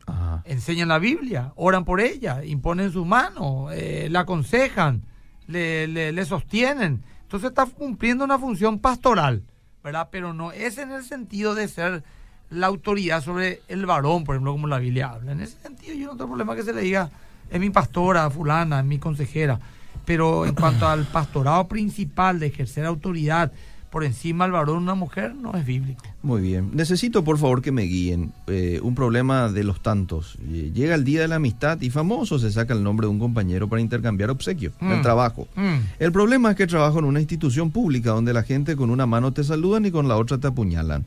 Ajá. 0.08 0.42
enseñan 0.46 0.88
la 0.88 0.98
Biblia, 0.98 1.54
oran 1.56 1.86
por 1.86 2.02
ella, 2.02 2.44
imponen 2.44 2.92
sus 2.92 3.06
manos, 3.06 3.72
eh, 3.74 4.08
la 4.10 4.22
aconsejan, 4.22 5.04
le, 5.48 5.88
le- 5.88 6.12
le 6.12 6.26
sostienen. 6.26 7.04
Entonces 7.24 7.50
está 7.50 7.66
cumpliendo 7.66 8.24
una 8.26 8.38
función 8.40 8.80
pastoral, 8.80 9.44
¿verdad? 9.84 10.10
Pero 10.12 10.34
no 10.34 10.52
es 10.52 10.78
en 10.78 10.92
el 10.92 11.04
sentido 11.04 11.56
de 11.56 11.68
ser 11.68 12.04
la 12.50 12.68
autoridad 12.68 13.22
sobre 13.24 13.62
el 13.70 13.86
varón, 13.86 14.24
por 14.26 14.36
ejemplo, 14.36 14.52
como 14.52 14.68
la 14.68 14.80
Biblia 14.80 15.10
habla. 15.12 15.32
En 15.32 15.40
ese 15.40 15.58
sentido 15.62 15.94
yo 15.94 16.08
no 16.08 16.14
tengo 16.14 16.28
problema 16.28 16.56
que 16.56 16.64
se 16.64 16.74
le 16.74 16.82
diga, 16.82 17.10
es 17.50 17.60
mi 17.60 17.70
pastora, 17.70 18.30
fulana, 18.30 18.80
es 18.80 18.86
mi 18.86 19.00
consejera. 19.00 19.60
Pero 20.06 20.46
en 20.46 20.56
cuanto 20.56 20.88
al 20.88 21.06
pastorado 21.06 21.68
principal 21.68 22.40
de 22.40 22.48
ejercer 22.48 22.86
autoridad 22.86 23.52
por 23.92 24.04
encima 24.06 24.46
del 24.46 24.54
varón 24.54 24.78
una 24.78 24.96
mujer, 24.96 25.36
no 25.36 25.54
es 25.56 25.66
bíblico. 25.66 26.02
Muy 26.24 26.42
bien. 26.42 26.72
Necesito, 26.74 27.24
por 27.26 27.38
favor, 27.38 27.62
que 27.62 27.72
me 27.74 27.82
guíen. 27.84 28.32
Eh, 28.48 28.80
un 28.82 28.96
problema 28.96 29.50
de 29.50 29.64
los 29.66 29.82
tantos. 29.84 30.38
Eh, 30.50 30.72
Llega 30.74 30.96
el 30.96 31.04
día 31.04 31.20
de 31.22 31.28
la 31.28 31.36
amistad 31.36 31.80
y 31.82 31.90
famoso 31.90 32.40
se 32.40 32.52
saca 32.52 32.74
el 32.74 32.84
nombre 32.84 33.06
de 33.08 33.12
un 33.12 33.20
compañero 33.20 33.68
para 33.68 33.82
intercambiar 33.82 34.30
obsequio 34.30 34.72
en 34.80 34.92
el 34.92 35.00
Mm. 35.00 35.02
trabajo. 35.02 35.48
Mm. 35.56 35.76
El 36.00 36.12
problema 36.14 36.52
es 36.52 36.56
que 36.56 36.68
trabajo 36.68 37.00
en 37.00 37.06
una 37.06 37.20
institución 37.20 37.70
pública 37.72 38.12
donde 38.12 38.32
la 38.34 38.44
gente 38.44 38.76
con 38.78 38.90
una 38.92 39.06
mano 39.06 39.34
te 39.34 39.44
saludan 39.44 39.86
y 39.86 39.92
con 39.92 40.08
la 40.08 40.16
otra 40.16 40.38
te 40.38 40.48
apuñalan. 40.48 41.06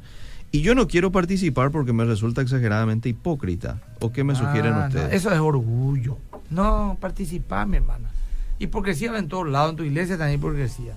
Y 0.53 0.61
yo 0.61 0.75
no 0.75 0.87
quiero 0.87 1.11
participar 1.11 1.71
porque 1.73 1.93
me 1.93 2.05
resulta 2.05 2.43
exageradamente 2.43 3.09
hipócrita. 3.09 3.81
¿O 4.01 4.13
qué 4.13 4.23
me 4.25 4.35
sugieren 4.37 4.75
Ah, 4.75 4.81
no, 4.83 4.87
ustedes? 4.89 5.13
eso 5.15 5.31
es 5.33 5.39
orgullo. 5.41 6.19
No, 6.51 6.97
participar, 7.01 7.67
mi 7.67 7.79
hermana. 7.79 8.11
Hipocresía 8.59 9.11
va 9.11 9.19
en 9.19 9.29
todos 9.29 9.49
lados, 9.49 9.71
en 9.71 9.77
tu 9.79 9.83
iglesia 9.85 10.17
también 10.19 10.39
hipocresía. 10.39 10.95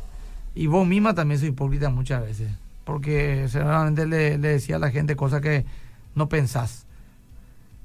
Y 0.57 0.67
vos 0.67 0.87
misma 0.87 1.13
también 1.13 1.39
sos 1.39 1.49
hipócrita 1.49 1.89
muchas 1.89 2.23
veces. 2.23 2.51
Porque 2.83 3.47
seguramente 3.49 4.07
le, 4.07 4.37
le 4.37 4.47
decía 4.47 4.77
a 4.77 4.79
la 4.79 4.91
gente 4.91 5.15
cosas 5.15 5.41
que 5.41 5.65
no 6.15 6.27
pensás. 6.29 6.87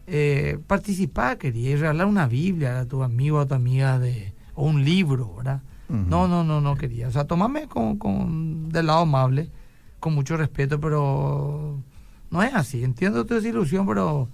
Eh, 0.06 0.58
participar, 0.66 1.38
quería, 1.38 1.70
y 1.70 1.76
regalar 1.76 2.06
una 2.06 2.26
Biblia 2.26 2.80
a 2.80 2.86
tu 2.86 3.02
amigo 3.02 3.38
o 3.38 3.40
a 3.40 3.46
tu 3.46 3.54
amiga 3.54 3.98
de, 3.98 4.32
o 4.54 4.64
un 4.64 4.84
libro, 4.84 5.36
¿verdad? 5.36 5.60
No, 5.88 6.26
no, 6.26 6.42
no, 6.42 6.62
no 6.62 6.74
quería. 6.76 7.08
O 7.08 7.10
sea, 7.10 7.26
tomame 7.26 7.68
con, 7.68 7.98
con, 7.98 8.70
del 8.70 8.86
lado 8.86 9.00
amable, 9.00 9.50
con 10.00 10.14
mucho 10.14 10.38
respeto, 10.38 10.80
pero 10.80 11.78
no 12.30 12.42
es 12.42 12.54
así. 12.54 12.82
Entiendo 12.82 13.26
tu 13.26 13.34
desilusión, 13.34 13.86
pero 13.86 14.26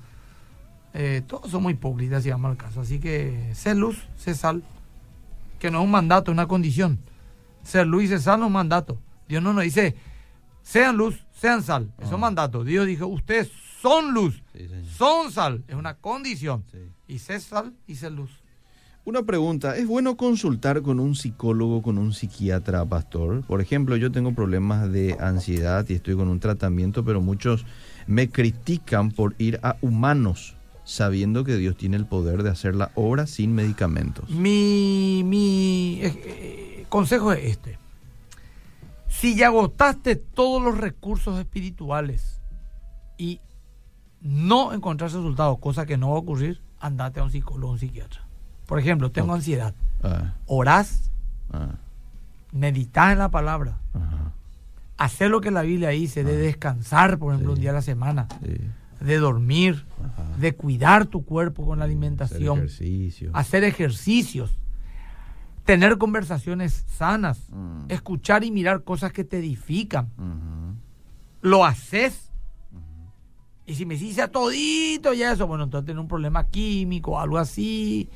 eh, 0.95 1.23
todos 1.27 1.51
somos 1.51 1.73
hipócritas, 1.73 2.23
si 2.23 2.31
vamos 2.31 2.53
al 2.53 2.57
caso. 2.57 2.83
Así 2.83 3.01
que 3.01 3.51
ser 3.55 3.77
luz, 3.77 4.07
ser 4.17 4.37
sal, 4.37 4.63
que 5.59 5.73
no 5.73 5.81
es 5.81 5.85
un 5.85 5.91
mandato, 5.91 6.31
es 6.31 6.35
una 6.35 6.47
condición. 6.47 7.01
Ser 7.69 7.87
luz 7.87 8.05
y 8.05 8.09
ser 8.09 8.21
sal 8.21 8.41
no 8.41 8.47
es 8.47 8.49
un 8.49 8.53
mandato. 8.55 8.99
Dios 9.29 9.43
no 9.43 9.53
nos 9.53 9.65
dice, 9.65 9.95
sean 10.63 10.97
luz, 10.97 11.25
sean 11.33 11.63
sal. 11.63 11.93
Eso 11.99 12.07
es 12.07 12.13
Ah. 12.13 12.15
un 12.15 12.21
mandato. 12.23 12.65
Dios 12.65 12.87
dijo, 12.87 13.07
ustedes 13.07 13.51
son 13.83 14.13
luz, 14.15 14.43
Sí, 14.55 14.67
son 14.97 15.31
sal. 15.31 15.63
Es 15.69 15.75
una 15.75 15.95
condición. 15.95 16.65
Sí. 16.73 16.79
Y 17.07 17.19
ser 17.19 17.41
sal 17.41 17.75
y 17.87 17.95
ser 17.97 18.13
luz. 18.13 18.31
Una 19.05 19.23
pregunta, 19.23 19.77
¿es 19.77 19.87
bueno 19.87 20.17
consultar 20.17 20.83
con 20.83 20.99
un 21.01 21.15
psicólogo, 21.15 21.81
con 21.83 21.97
un 21.99 22.13
psiquiatra, 22.13 22.85
pastor? 22.85 23.43
Por 23.43 23.61
ejemplo, 23.63 23.97
yo 23.97 24.11
tengo 24.13 24.35
problemas 24.35 24.91
de 24.93 25.17
ansiedad 25.21 25.87
y 25.89 25.95
estoy 25.95 26.15
con 26.17 26.29
un 26.29 26.41
tratamiento, 26.41 27.05
pero 27.05 27.21
muchos 27.23 27.65
me 28.07 28.29
critican 28.29 29.11
por 29.11 29.35
ir 29.39 29.61
a 29.63 29.77
humanos, 29.81 30.57
sabiendo 30.85 31.45
que 31.45 31.57
Dios 31.57 31.77
tiene 31.77 31.97
el 31.97 32.05
poder 32.07 32.43
de 32.43 32.51
hacer 32.51 32.75
la 32.75 32.91
obra 32.97 33.27
sin 33.27 33.55
medicamentos. 33.55 34.29
Mi, 34.29 35.23
mi 35.25 36.01
eh, 36.03 36.58
consejo 36.89 37.33
es 37.33 37.45
este. 37.45 37.79
Si 39.09 39.35
ya 39.37 39.47
agotaste 39.49 40.17
todos 40.17 40.63
los 40.63 40.79
recursos 40.79 41.39
espirituales 41.39 42.41
y 43.17 43.41
no 44.21 44.73
encontraste 44.73 45.19
resultados, 45.19 45.59
cosa 45.59 45.87
que 45.87 45.97
no 45.97 46.11
va 46.11 46.17
a 46.17 46.21
ocurrir, 46.21 46.61
andate 46.79 47.21
a 47.21 47.25
un 47.25 47.31
psicólogo 47.31 47.69
o 47.71 47.73
un 47.75 47.79
psiquiatra. 47.79 48.23
Por 48.67 48.79
ejemplo, 48.79 49.11
tengo 49.11 49.33
ansiedad. 49.35 49.75
Ah, 50.03 50.35
Orás, 50.47 51.11
ah, 51.53 51.77
meditas 52.53 53.13
en 53.13 53.19
la 53.19 53.31
palabra, 53.31 53.79
hacer 54.97 55.31
lo 55.31 55.41
que 55.41 55.51
la 55.51 55.63
Biblia 55.63 55.89
dice, 55.91 56.23
de 56.25 56.37
descansar, 56.37 57.19
por 57.19 57.33
ejemplo, 57.33 57.55
Sí. 57.55 57.59
un 57.59 57.61
día 57.63 57.71
a 57.71 57.75
la 57.75 57.83
semana, 57.83 58.29
sí, 58.45 58.57
de 59.01 59.17
dormir, 59.19 59.85
de 60.39 60.55
cuidar 60.55 61.07
tu 61.07 61.25
cuerpo 61.25 61.65
con 61.65 61.79
la 61.79 61.85
Hacer 61.85 61.93
alimentación, 61.93 62.59
ejercicio. 62.59 63.31
hacer 63.33 63.65
ejercicios, 63.65 64.59
tener 65.69 65.99
conversaciones 65.99 66.87
sanas, 66.97 67.39
Mm. 67.51 67.91
escuchar 67.91 68.43
y 68.43 68.51
mirar 68.51 68.85
cosas 68.85 69.13
que 69.13 69.23
te 69.23 69.37
edifican. 69.39 70.09
Lo 71.43 71.63
haces. 71.67 72.31
Y 73.67 73.75
si 73.75 73.85
me 73.85 73.95
dice 73.99 74.23
a 74.23 74.29
todito 74.33 75.13
y 75.13 75.23
eso, 75.23 75.47
bueno, 75.47 75.65
entonces 75.65 75.85
tiene 75.85 76.01
un 76.01 76.09
problema 76.09 76.47
químico, 76.49 77.21
algo 77.21 77.37
así, 77.37 78.09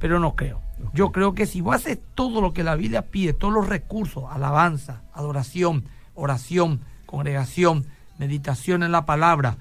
pero 0.00 0.18
no 0.18 0.34
creo. 0.34 0.62
Yo 0.94 1.12
creo 1.12 1.34
que 1.34 1.44
si 1.44 1.60
vos 1.60 1.74
haces 1.76 1.98
todo 2.14 2.40
lo 2.40 2.54
que 2.54 2.64
la 2.64 2.74
Biblia 2.74 3.02
pide, 3.02 3.34
todos 3.34 3.52
los 3.52 3.68
recursos, 3.68 4.24
alabanza, 4.30 5.02
adoración, 5.12 5.84
oración, 6.14 6.80
congregación, 7.04 7.84
meditación 8.18 8.82
en 8.82 8.92
la 8.92 9.04
palabra, 9.04 9.58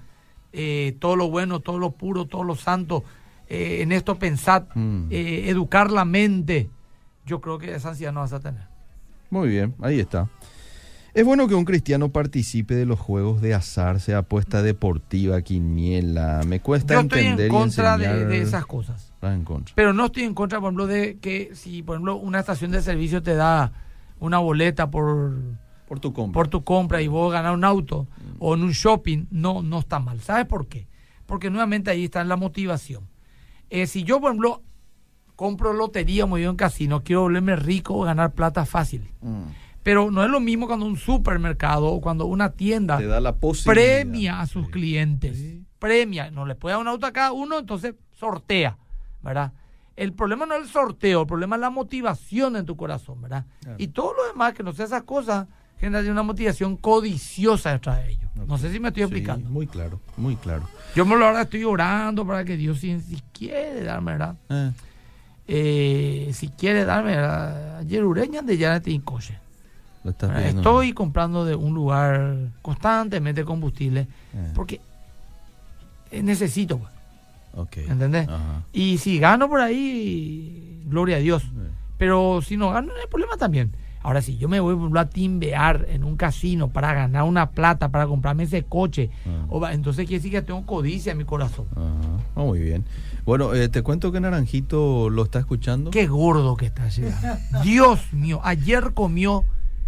eh, 0.54 0.96
todo 0.98 1.18
lo 1.18 1.30
bueno, 1.30 1.60
todo 1.60 1.78
lo 1.78 1.92
puro, 1.92 2.24
todo 2.24 2.46
lo 2.46 2.56
santo, 2.56 3.04
eh, 3.50 3.80
en 3.82 3.92
esto 3.92 4.18
pensad, 4.18 4.64
Mm. 4.76 5.08
eh, 5.12 5.50
educar 5.50 5.92
la 5.92 6.06
mente, 6.06 6.70
yo 7.26 7.42
creo 7.42 7.58
que 7.58 7.74
esa 7.76 7.90
ansiedad 7.90 8.12
no 8.14 8.22
vas 8.22 8.34
a 8.34 8.40
tener. 8.40 8.68
Muy 9.30 9.50
bien, 9.50 9.76
ahí 9.82 10.00
está. 10.00 10.30
Es 11.14 11.24
bueno 11.26 11.48
que 11.48 11.54
un 11.54 11.64
cristiano 11.64 12.10
participe 12.10 12.74
de 12.74 12.88
los 12.88 13.00
juegos 13.00 13.40
de 13.40 13.54
azar, 13.54 14.00
sea 14.00 14.20
apuesta 14.20 14.64
deportiva, 14.64 15.42
quiniela. 15.44 16.42
Me 16.48 16.60
cuesta 16.60 16.96
Yo 16.96 17.02
estoy 17.02 17.20
entender 17.20 17.46
en 17.48 17.52
contra 17.52 17.96
y 17.96 18.00
de, 18.00 18.06
enseñar. 18.06 18.28
de 18.30 18.42
esas 18.42 18.66
cosas. 18.66 19.12
Estás 19.14 19.36
en 19.36 19.44
contra. 19.44 19.76
Pero 19.76 19.94
no 19.94 20.06
estoy 20.06 20.24
en 20.24 20.34
contra, 20.34 20.60
por 20.60 20.70
ejemplo, 20.70 20.88
de 20.88 21.18
que 21.20 21.52
si, 21.54 21.84
por 21.84 21.96
ejemplo, 21.96 22.16
una 22.16 22.40
estación 22.40 22.72
de 22.72 22.82
servicio 22.82 23.22
te 23.22 23.36
da 23.36 23.72
una 24.20 24.40
boleta 24.40 24.90
por, 24.90 25.36
Por 25.88 26.00
tu 26.00 26.14
compra. 26.14 26.34
por 26.34 26.48
tu 26.48 26.64
compra 26.64 27.00
y 27.02 27.08
vos 27.08 27.32
ganar 27.32 27.54
un 27.54 27.64
auto 27.64 28.08
o 28.40 28.56
en 28.56 28.64
un 28.64 28.72
shopping, 28.72 29.28
no, 29.30 29.62
no 29.62 29.80
está 29.80 30.00
mal. 30.00 30.20
¿Sabes 30.20 30.48
por 30.48 30.68
qué? 30.68 30.88
Porque 31.28 31.52
nuevamente 31.52 31.92
ahí 31.92 32.06
está 32.06 32.24
la 32.24 32.38
motivación. 32.38 33.08
Eh, 33.70 33.86
si 33.86 34.04
yo, 34.04 34.20
por 34.20 34.32
ejemplo, 34.32 34.64
compro 35.36 35.74
lotería, 35.74 36.26
me 36.26 36.32
voy 36.32 36.44
a 36.46 36.50
un 36.50 36.56
casino, 36.56 37.04
quiero 37.04 37.22
volverme 37.22 37.56
rico 37.56 37.96
o 37.96 38.04
ganar 38.04 38.32
plata 38.34 38.66
fácil. 38.66 39.10
Mm. 39.22 39.44
Pero 39.84 40.12
no 40.12 40.24
es 40.24 40.30
lo 40.30 40.40
mismo 40.40 40.68
cuando 40.68 40.86
un 40.86 40.96
supermercado 40.98 41.88
o 41.88 42.00
cuando 42.00 42.26
una 42.26 42.52
tienda 42.52 42.98
Te 42.98 43.06
da 43.08 43.20
la 43.20 43.36
premia 43.66 44.40
a 44.40 44.48
sus 44.48 44.68
Sí. 44.68 44.72
clientes. 44.72 45.38
Sí. 45.38 45.66
Premia. 45.80 46.32
No 46.32 46.46
le 46.46 46.56
puede 46.56 46.74
dar 46.74 46.82
un 46.82 46.88
auto 46.88 47.06
a 47.06 47.12
cada 47.12 47.34
uno, 47.34 47.60
entonces 47.60 47.96
sortea, 48.14 48.78
¿verdad? 49.22 49.52
El 49.98 50.14
problema 50.14 50.46
no 50.46 50.56
es 50.56 50.64
el 50.64 50.70
sorteo, 50.70 51.22
el 51.22 51.28
problema 51.28 51.56
es 51.58 51.62
la 51.62 51.70
motivación 51.70 52.56
en 52.56 52.66
tu 52.66 52.78
corazón, 52.78 53.22
¿verdad? 53.22 53.46
Claro. 53.62 53.76
Y 53.80 53.88
todo 53.90 54.14
lo 54.14 54.26
demás, 54.28 54.54
que 54.54 54.64
no 54.64 54.72
sea 54.72 54.86
esas 54.86 55.04
cosas, 55.04 55.48
genera 55.78 56.10
una 56.10 56.24
motivación 56.24 56.78
codiciosa 56.78 57.74
detrás 57.74 57.98
de 58.04 58.12
ellos. 58.12 58.30
No 58.48 58.58
sé 58.58 58.72
si 58.72 58.80
me 58.80 58.88
estoy 58.88 59.02
Sí, 59.04 59.08
explicando. 59.10 59.50
muy 59.50 59.68
claro, 59.68 60.00
muy 60.18 60.36
claro. 60.38 60.64
Yo 60.96 61.06
me 61.06 61.16
lo 61.18 61.26
ahora 61.28 61.42
estoy 61.42 61.64
orando 61.66 62.26
para 62.26 62.44
que 62.46 62.56
Dios, 62.58 62.80
si, 62.80 63.00
si 63.02 63.22
quiere 63.34 63.84
darme, 63.84 64.14
¿verdad? 64.14 64.36
Eh, 64.50 64.72
Eh, 65.48 66.32
si 66.34 66.50
quiere 66.50 66.86
darme, 66.86 67.16
¿verdad? 67.16 67.78
Ayer 67.80 68.04
Ureña 68.04 68.42
de 68.42 68.58
te 68.80 69.02
coche. 69.02 69.40
Estoy 70.04 70.94
comprando 70.94 71.46
de 71.46 71.56
un 71.56 71.74
lugar 71.74 72.36
constantemente 72.62 73.46
combustible 73.46 74.08
Eh, 74.34 74.52
porque 74.54 74.82
necesito, 76.12 76.78
pues, 76.78 76.92
ok. 77.56 77.78
¿entendés? 77.90 78.28
Ajá. 78.28 78.64
Y 78.74 78.98
si 78.98 79.20
gano 79.20 79.48
por 79.48 79.62
ahí, 79.62 80.82
gloria 80.86 81.18
a 81.18 81.20
Dios. 81.20 81.44
Eh, 81.44 81.70
Pero 81.98 82.42
si 82.42 82.58
no 82.58 82.72
gano, 82.72 82.88
no 82.88 83.00
hay 83.00 83.08
problema 83.08 83.38
también. 83.38 83.72
Ahora, 84.04 84.22
si 84.22 84.38
yo 84.38 84.50
me 84.50 84.60
voy 84.60 84.78
a 85.00 85.06
timbear 85.10 85.86
en 85.90 86.04
un 86.04 86.18
casino 86.18 86.68
para 86.68 86.94
ganar 86.94 87.24
una 87.24 87.52
plata, 87.52 87.88
para 87.90 88.06
comprarme 88.06 88.44
ese 88.44 88.64
coche, 88.64 89.10
o 89.50 89.60
va- 89.62 89.74
entonces 89.74 90.06
quiere 90.06 90.20
decir 90.20 90.32
que 90.32 90.42
tengo 90.42 90.66
codicia 90.66 91.14
en 91.14 91.18
mi 91.18 91.24
corazón. 91.24 91.66
Ah, 91.78 92.42
muy 92.44 92.60
bien. 92.60 92.84
Bueno, 93.26 93.54
eh, 93.54 93.70
te 93.70 93.82
cuento 93.82 94.12
que 94.12 94.20
Naranjito 94.20 95.10
lo 95.10 95.24
está 95.24 95.40
escuchando. 95.40 95.90
Qué 95.92 96.06
gordo 96.08 96.58
que 96.58 96.66
está 96.66 96.90
llegando. 96.90 97.62
Dios 97.64 98.12
mío, 98.12 98.42
ayer 98.44 98.92
comió 98.94 99.46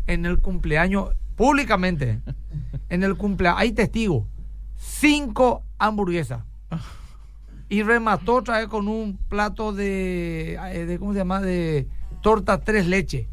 en 0.07 0.25
el 0.25 0.37
cumpleaños, 0.39 1.09
públicamente, 1.35 2.21
en 2.89 3.03
el 3.03 3.17
cumpleaños, 3.17 3.59
hay 3.59 3.73
testigos, 3.73 4.23
cinco 4.77 5.63
hamburguesas. 5.77 6.41
Y 7.67 7.81
remató 7.83 8.35
otra 8.35 8.59
vez 8.59 8.67
con 8.67 8.87
un 8.87 9.17
plato 9.27 9.73
de, 9.73 10.53
eh, 10.71 10.85
de 10.85 10.99
¿cómo 10.99 11.11
se 11.13 11.17
llama? 11.19 11.41
De 11.41 11.87
torta 12.21 12.61
tres 12.61 12.85
leche. 12.85 13.27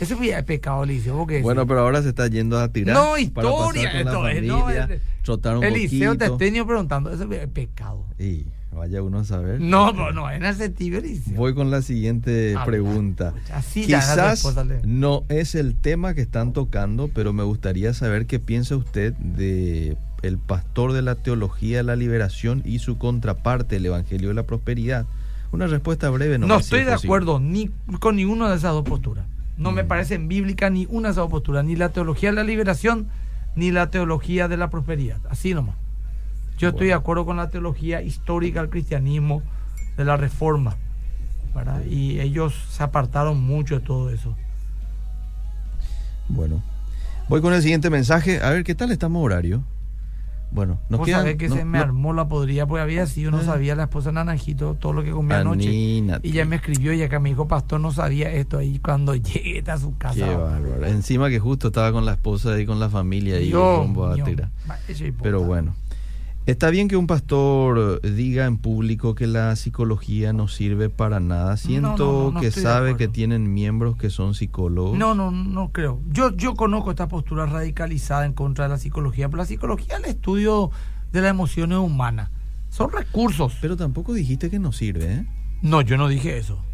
Ese 0.00 0.14
fue 0.16 0.30
el 0.30 0.44
pecado, 0.44 0.84
Eliseo. 0.84 1.16
¿vos 1.16 1.26
qué 1.26 1.34
decís? 1.34 1.44
Bueno, 1.44 1.66
pero 1.66 1.80
ahora 1.80 2.02
se 2.02 2.08
está 2.10 2.26
yendo 2.28 2.58
a 2.58 2.68
tirar. 2.68 2.94
no, 2.94 3.12
para 3.32 3.48
pasar 3.50 3.76
historia. 3.76 3.90
con 3.92 4.04
la 4.04 4.10
Esto 4.10 4.28
es, 4.28 4.42
no, 4.44 4.60
familia, 4.60 4.88
es- 4.90 5.00
trotar 5.22 5.56
un 5.56 5.64
Eliseo 5.64 6.12
te 6.16 6.28
poquito. 6.28 6.44
estoy 6.44 6.64
preguntando. 6.64 7.10
Ese 7.12 7.26
fue 7.26 7.42
el 7.42 7.48
pecado. 7.48 8.04
Y 8.18 8.46
vaya 8.72 9.02
uno 9.02 9.20
a 9.20 9.24
saber. 9.24 9.58
No, 9.60 9.92
no, 9.92 10.12
no, 10.12 10.30
en 10.30 10.44
ese 10.44 10.68
tibio, 10.68 10.98
Eliseo. 10.98 11.34
Voy 11.36 11.54
con 11.54 11.70
la 11.70 11.80
siguiente 11.80 12.54
Ah, 12.58 12.64
pregunta. 12.66 13.32
Así 13.52 13.86
la 13.86 14.00
Quizás 14.00 14.44
no 14.84 15.24
es 15.30 15.54
el 15.54 15.74
tema 15.74 16.12
que 16.14 16.20
están 16.20 16.52
tocando, 16.52 17.08
pero 17.08 17.32
me 17.32 17.42
gustaría 17.42 17.94
saber 17.94 18.26
qué 18.26 18.38
piensa 18.38 18.76
usted 18.76 19.14
de 19.14 19.96
el 20.22 20.38
pastor 20.38 20.92
de 20.92 21.02
la 21.02 21.14
teología 21.14 21.78
de 21.78 21.82
la 21.84 21.96
liberación 21.96 22.62
y 22.64 22.80
su 22.80 22.98
contraparte, 22.98 23.76
el 23.76 23.86
evangelio 23.86 24.28
de 24.28 24.34
la 24.34 24.42
prosperidad. 24.42 25.06
Una 25.52 25.66
respuesta 25.68 26.10
breve, 26.10 26.38
No, 26.38 26.56
si 26.58 26.64
estoy 26.64 26.80
es 26.80 26.86
de 26.86 26.92
posible. 26.92 27.08
acuerdo 27.08 27.40
ni 27.40 27.70
con 28.00 28.16
ninguna 28.16 28.50
de 28.50 28.56
esas 28.56 28.72
dos 28.72 28.84
posturas. 28.84 29.24
No 29.56 29.72
me 29.72 29.84
Mm. 29.84 29.88
parecen 29.88 30.28
bíblicas 30.28 30.70
ni 30.70 30.86
una 30.90 31.12
dos 31.12 31.30
posturas, 31.30 31.64
ni 31.64 31.76
la 31.76 31.88
teología 31.90 32.30
de 32.30 32.36
la 32.36 32.44
liberación 32.44 33.08
ni 33.54 33.70
la 33.70 33.88
teología 33.90 34.48
de 34.48 34.56
la 34.58 34.68
prosperidad. 34.68 35.18
Así 35.30 35.54
nomás. 35.54 35.76
Yo 36.58 36.68
estoy 36.70 36.88
de 36.88 36.94
acuerdo 36.94 37.24
con 37.24 37.36
la 37.38 37.48
teología 37.48 38.02
histórica 38.02 38.60
del 38.60 38.70
cristianismo, 38.70 39.42
de 39.96 40.04
la 40.04 40.16
reforma. 40.16 40.76
¿verdad? 41.54 41.82
Y 41.86 42.20
ellos 42.20 42.54
se 42.70 42.82
apartaron 42.82 43.40
mucho 43.40 43.76
de 43.76 43.80
todo 43.86 44.10
eso. 44.10 44.36
Bueno, 46.28 46.62
voy 47.30 47.40
con 47.40 47.54
el 47.54 47.62
siguiente 47.62 47.88
mensaje. 47.88 48.42
A 48.42 48.50
ver, 48.50 48.62
¿qué 48.62 48.74
tal 48.74 48.90
estamos 48.90 49.24
horario? 49.24 49.62
Bueno, 50.56 50.80
nos 50.88 51.00
Vos 51.00 51.06
quedan... 51.06 51.20
sabés 51.20 51.36
que 51.36 51.50
no- 51.50 51.54
se 51.54 51.64
me 51.66 51.76
no- 51.76 51.84
armó 51.84 52.12
la 52.14 52.28
podría, 52.28 52.66
porque 52.66 52.80
había 52.80 53.06
sido, 53.06 53.30
no 53.30 53.42
Eh. 53.42 53.44
sabía 53.44 53.76
la 53.76 53.82
esposa 53.82 54.10
Naranjito 54.10 54.74
todo 54.74 54.94
lo 54.94 55.04
que 55.04 55.10
comía 55.10 55.40
anoche. 55.40 55.68
Y 55.70 56.32
ya 56.32 56.46
me 56.46 56.56
escribió 56.56 56.94
y 56.94 57.02
acá 57.02 57.20
me 57.20 57.28
dijo, 57.28 57.46
pastor, 57.46 57.78
no 57.78 57.92
sabía 57.92 58.32
esto 58.32 58.56
ahí 58.56 58.78
cuando 58.78 59.14
llegue 59.14 59.62
a 59.70 59.76
su 59.76 59.96
casa. 59.98 60.14
Qué 60.14 60.34
bárbaro. 60.34 60.86
Encima 60.86 61.28
que 61.28 61.38
justo 61.38 61.66
estaba 61.68 61.92
con 61.92 62.06
la 62.06 62.12
esposa 62.12 62.58
y 62.58 62.64
con 62.64 62.80
la 62.80 62.88
familia 62.88 63.38
y 63.38 63.52
rumbo 63.52 64.06
a. 64.06 64.16
Pero 65.22 65.42
bueno. 65.42 65.74
Está 66.46 66.70
bien 66.70 66.86
que 66.86 66.96
un 66.96 67.08
pastor 67.08 68.00
diga 68.02 68.46
en 68.46 68.58
público 68.58 69.16
que 69.16 69.26
la 69.26 69.56
psicología 69.56 70.32
no 70.32 70.46
sirve 70.46 70.88
para 70.88 71.18
nada. 71.18 71.56
Siento 71.56 71.96
no, 71.96 72.24
no, 72.26 72.30
no 72.30 72.40
que 72.40 72.52
sabe 72.52 72.96
que 72.96 73.08
tienen 73.08 73.52
miembros 73.52 73.96
que 73.96 74.10
son 74.10 74.34
psicólogos. 74.34 74.96
No, 74.96 75.16
no, 75.16 75.32
no 75.32 75.72
creo. 75.72 76.00
Yo, 76.08 76.36
yo 76.36 76.54
conozco 76.54 76.90
esta 76.90 77.08
postura 77.08 77.46
radicalizada 77.46 78.24
en 78.26 78.32
contra 78.32 78.66
de 78.66 78.70
la 78.70 78.78
psicología, 78.78 79.28
pero 79.28 79.38
la 79.38 79.46
psicología 79.46 79.96
es 79.96 80.04
el 80.04 80.10
estudio 80.10 80.70
de 81.10 81.20
las 81.20 81.30
emociones 81.30 81.78
humanas. 81.78 82.30
Son 82.68 82.92
recursos. 82.92 83.56
Pero 83.60 83.76
tampoco 83.76 84.14
dijiste 84.14 84.48
que 84.48 84.60
no 84.60 84.70
sirve, 84.70 85.14
¿eh? 85.14 85.26
No, 85.62 85.80
yo 85.80 85.96
no 85.96 86.06
dije 86.06 86.38
eso. 86.38 86.64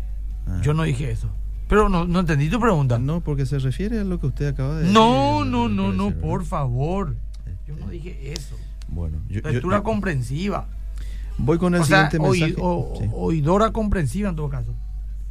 Ah. 0.47 0.61
Yo 0.62 0.75
no 0.75 0.83
dije 0.83 1.11
eso. 1.11 1.31
Pero 1.68 1.89
no, 1.89 2.05
no 2.05 2.20
entendí 2.20 2.51
tu 2.51 2.61
pregunta. 2.61 2.99
No, 2.99 3.14
No, 3.14 3.20
porque 3.23 3.47
se 3.47 3.59
refiere 3.59 4.01
a 4.01 4.05
lo 4.05 4.20
que 4.20 4.27
usted 4.27 4.49
acaba 4.49 4.75
de 4.75 4.81
decir. 4.81 4.93
no, 4.93 5.47
no, 5.47 5.66
no, 5.70 6.09
parece, 6.09 6.20
por 6.20 6.45
favor. 6.45 7.16
Yo 7.66 7.75
no 7.77 7.89
dije 7.89 8.35
eso. 8.35 8.55
Bueno, 8.93 9.18
yo, 9.28 9.40
Lectura 9.40 9.78
yo- 9.78 9.82
comprensiva. 9.82 10.66
voy 11.38 11.59
con 11.59 11.74
el 11.74 11.80
O 11.80 11.84
sea, 11.84 12.11
siguiente 12.11 12.28
oí- 12.28 12.40
mensaje. 12.40 12.62
o- 12.62 12.95
Sí. 13.01 13.07
oidora 13.12 13.70
comprensiva 13.72 14.28
en 14.28 14.36
todo 14.36 14.49
caso. 14.49 14.72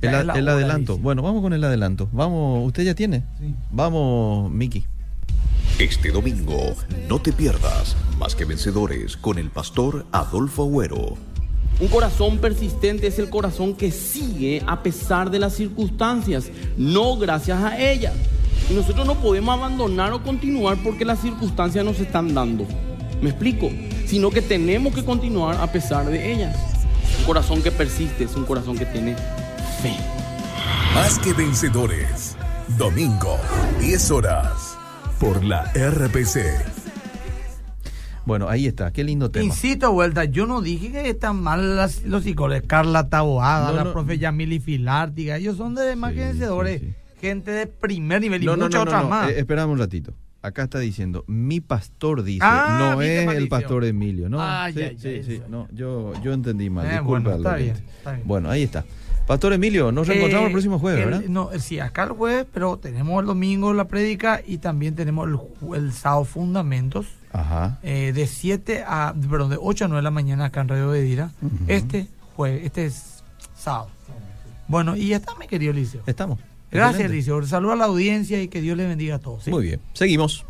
El, 0.01 0.15
adelanto. 0.49 0.97
Bueno, 0.97 1.21
vamos 1.21 1.43
con 1.43 1.53
el 1.53 1.63
adelanto. 1.63 2.09
Vamos, 2.11 2.65
¿usted 2.65 2.83
ya 2.83 2.95
tiene? 2.95 3.23
Sí. 3.39 3.53
Vamos, 3.71 4.49
Miki. 4.51 4.83
Este 5.77 6.11
domingo, 6.11 6.75
no 7.07 7.19
te 7.21 7.31
pierdas 7.31 7.95
Más 8.19 8.35
que 8.35 8.45
Vencedores 8.45 9.15
con 9.17 9.37
el 9.39 9.49
pastor 9.51 10.05
Adolfo 10.11 10.63
Agüero. 10.63 11.17
Un 11.79 11.87
corazón 11.87 12.37
persistente 12.39 13.07
es 13.07 13.17
el 13.19 13.29
corazón 13.29 13.75
que 13.75 13.89
sigue 13.91 14.61
a 14.67 14.83
pesar 14.83 15.31
de 15.31 15.39
las 15.39 15.53
circunstancias, 15.53 16.51
no 16.77 17.17
gracias 17.17 17.61
a 17.63 17.79
ellas. 17.79 18.13
Y 18.69 18.73
nosotros 18.75 19.05
no 19.07 19.15
podemos 19.15 19.55
abandonar 19.57 20.13
o 20.13 20.21
continuar 20.21 20.77
porque 20.83 21.03
las 21.05 21.19
circunstancias 21.19 21.83
nos 21.83 21.99
están 21.99 22.33
dando. 22.35 22.67
¿Me 23.21 23.29
explico? 23.29 23.69
Sino 24.05 24.29
que 24.31 24.41
tenemos 24.41 24.93
que 24.95 25.03
continuar 25.05 25.57
a 25.61 25.71
pesar 25.71 26.05
de 26.07 26.33
ellas. 26.33 26.57
Un 27.19 27.25
corazón 27.25 27.61
que 27.61 27.71
persiste 27.71 28.23
es 28.23 28.35
un 28.35 28.45
corazón 28.45 28.77
que 28.77 28.85
tiene 28.85 29.15
fe. 29.81 29.95
Más 30.95 31.19
que 31.19 31.33
vencedores. 31.33 32.35
Domingo, 32.77 33.37
10 33.79 34.11
horas. 34.11 34.77
Por 35.19 35.43
la 35.43 35.71
RPC. 35.75 36.39
Bueno, 38.25 38.47
ahí 38.49 38.67
está. 38.67 38.91
Qué 38.91 39.03
lindo 39.03 39.29
tema. 39.31 39.45
Insisto, 39.45 39.91
vuelta, 39.91 40.25
yo 40.25 40.45
no 40.45 40.61
dije 40.61 40.91
que 40.91 41.09
están 41.09 41.41
mal 41.41 41.75
las- 41.75 42.03
los 42.03 42.23
psicólogos. 42.23 42.63
Carla 42.67 43.09
Taboada, 43.09 43.71
No, 43.71 43.77
la 43.83 43.91
profe 43.93 44.17
Yamili 44.19 44.59
Filártiga, 44.59 45.37
ellos 45.37 45.57
son 45.57 45.75
de 45.75 45.95
más 45.95 46.11
Sí, 46.11 46.17
que 46.17 46.25
vencedores. 46.25 46.79
sí, 46.81 46.87
sí. 46.87 46.95
Gente 47.19 47.51
de 47.51 47.67
primer 47.67 48.21
nivel 48.21 48.41
y 48.41 48.45
No, 48.45 48.57
muchas 48.57 48.81
otras 48.81 49.03
no. 49.03 49.09
más. 49.09 49.29
Eh, 49.29 49.39
esperame 49.39 49.71
un 49.73 49.79
ratito. 49.79 50.13
Acá 50.43 50.63
está 50.63 50.79
diciendo, 50.79 51.23
mi 51.27 51.59
pastor 51.61 52.23
dice, 52.23 52.39
Ah, 52.43 52.77
no 52.95 53.01
es 53.01 53.27
el 53.35 53.47
pastor 53.47 53.85
Emilio, 53.85 54.27
¿no? 54.27 54.37
Ay, 54.41 54.73
sí, 54.73 54.97
sí, 54.97 55.23
sí. 55.23 55.41
No, 55.49 55.67
yo, 55.71 56.13
yo 56.23 56.33
entendí 56.33 56.69
mal. 56.69 56.87
Eh, 56.87 56.89
Disculpa. 56.93 57.29
bueno, 57.29 57.35
está 57.37 57.55
bien, 57.55 57.75
está 57.97 58.11
bien. 58.13 58.27
Bueno, 58.27 58.49
ahí 58.49 58.63
está. 58.63 58.83
Pastor 59.27 59.53
Emilio, 59.53 59.91
nos 59.91 60.07
reencontramos 60.07 60.45
Eh, 60.45 60.47
el 60.47 60.51
próximo 60.51 60.79
jueves, 60.79 61.03
el- 61.05 61.09
¿verdad? 61.11 61.25
No, 61.29 61.51
eh, 61.51 61.59
sí, 61.59 61.79
acá 61.79 62.03
el 62.05 62.09
jueves, 62.13 62.47
pero 62.51 62.77
tenemos 62.77 63.21
el 63.21 63.27
domingo 63.27 63.71
la 63.73 63.85
prédica 63.87 64.41
y 64.45 64.57
también 64.57 64.95
tenemos 64.95 65.29
el, 65.29 65.75
el 65.75 65.93
sábado 65.93 66.25
fundamentos. 66.25 67.05
Ajá. 67.33 67.79
eh, 67.83 68.11
de 68.13 68.27
7 68.27 68.83
a, 68.85 69.13
perdón, 69.29 69.51
de 69.51 69.57
8 69.61 69.85
a 69.85 69.87
9 69.87 69.99
de 69.99 70.03
la 70.03 70.11
mañana 70.11 70.45
acá 70.45 70.59
en 70.61 70.67
Radio 70.67 70.89
Bedira. 70.89 71.31
Ujú. 71.41 71.55
Este 71.67 72.07
jueves, 72.35 72.65
este 72.65 72.87
es 72.87 73.23
sábado. 73.55 73.87
Bueno, 74.67 74.95
y 74.97 75.07
ya 75.09 75.17
está, 75.17 75.33
mi 75.39 75.47
querido 75.47 75.71
Liceo. 75.71 76.01
Estamos. 76.07 76.39
Gracias. 76.71 77.11
Liceo. 77.11 77.43
Saludos 77.43 77.73
a 77.75 77.77
la 77.77 77.85
audiencia 77.85 78.41
y 78.41 78.47
que 78.47 78.61
Dios 78.61 78.77
le 78.77 78.87
bendiga 78.87 79.15
a 79.15 79.19
todos. 79.19 79.43
¿sí? 79.43 79.51
Muy 79.51 79.63
bien. 79.63 79.81
Seguimos. 79.93 80.45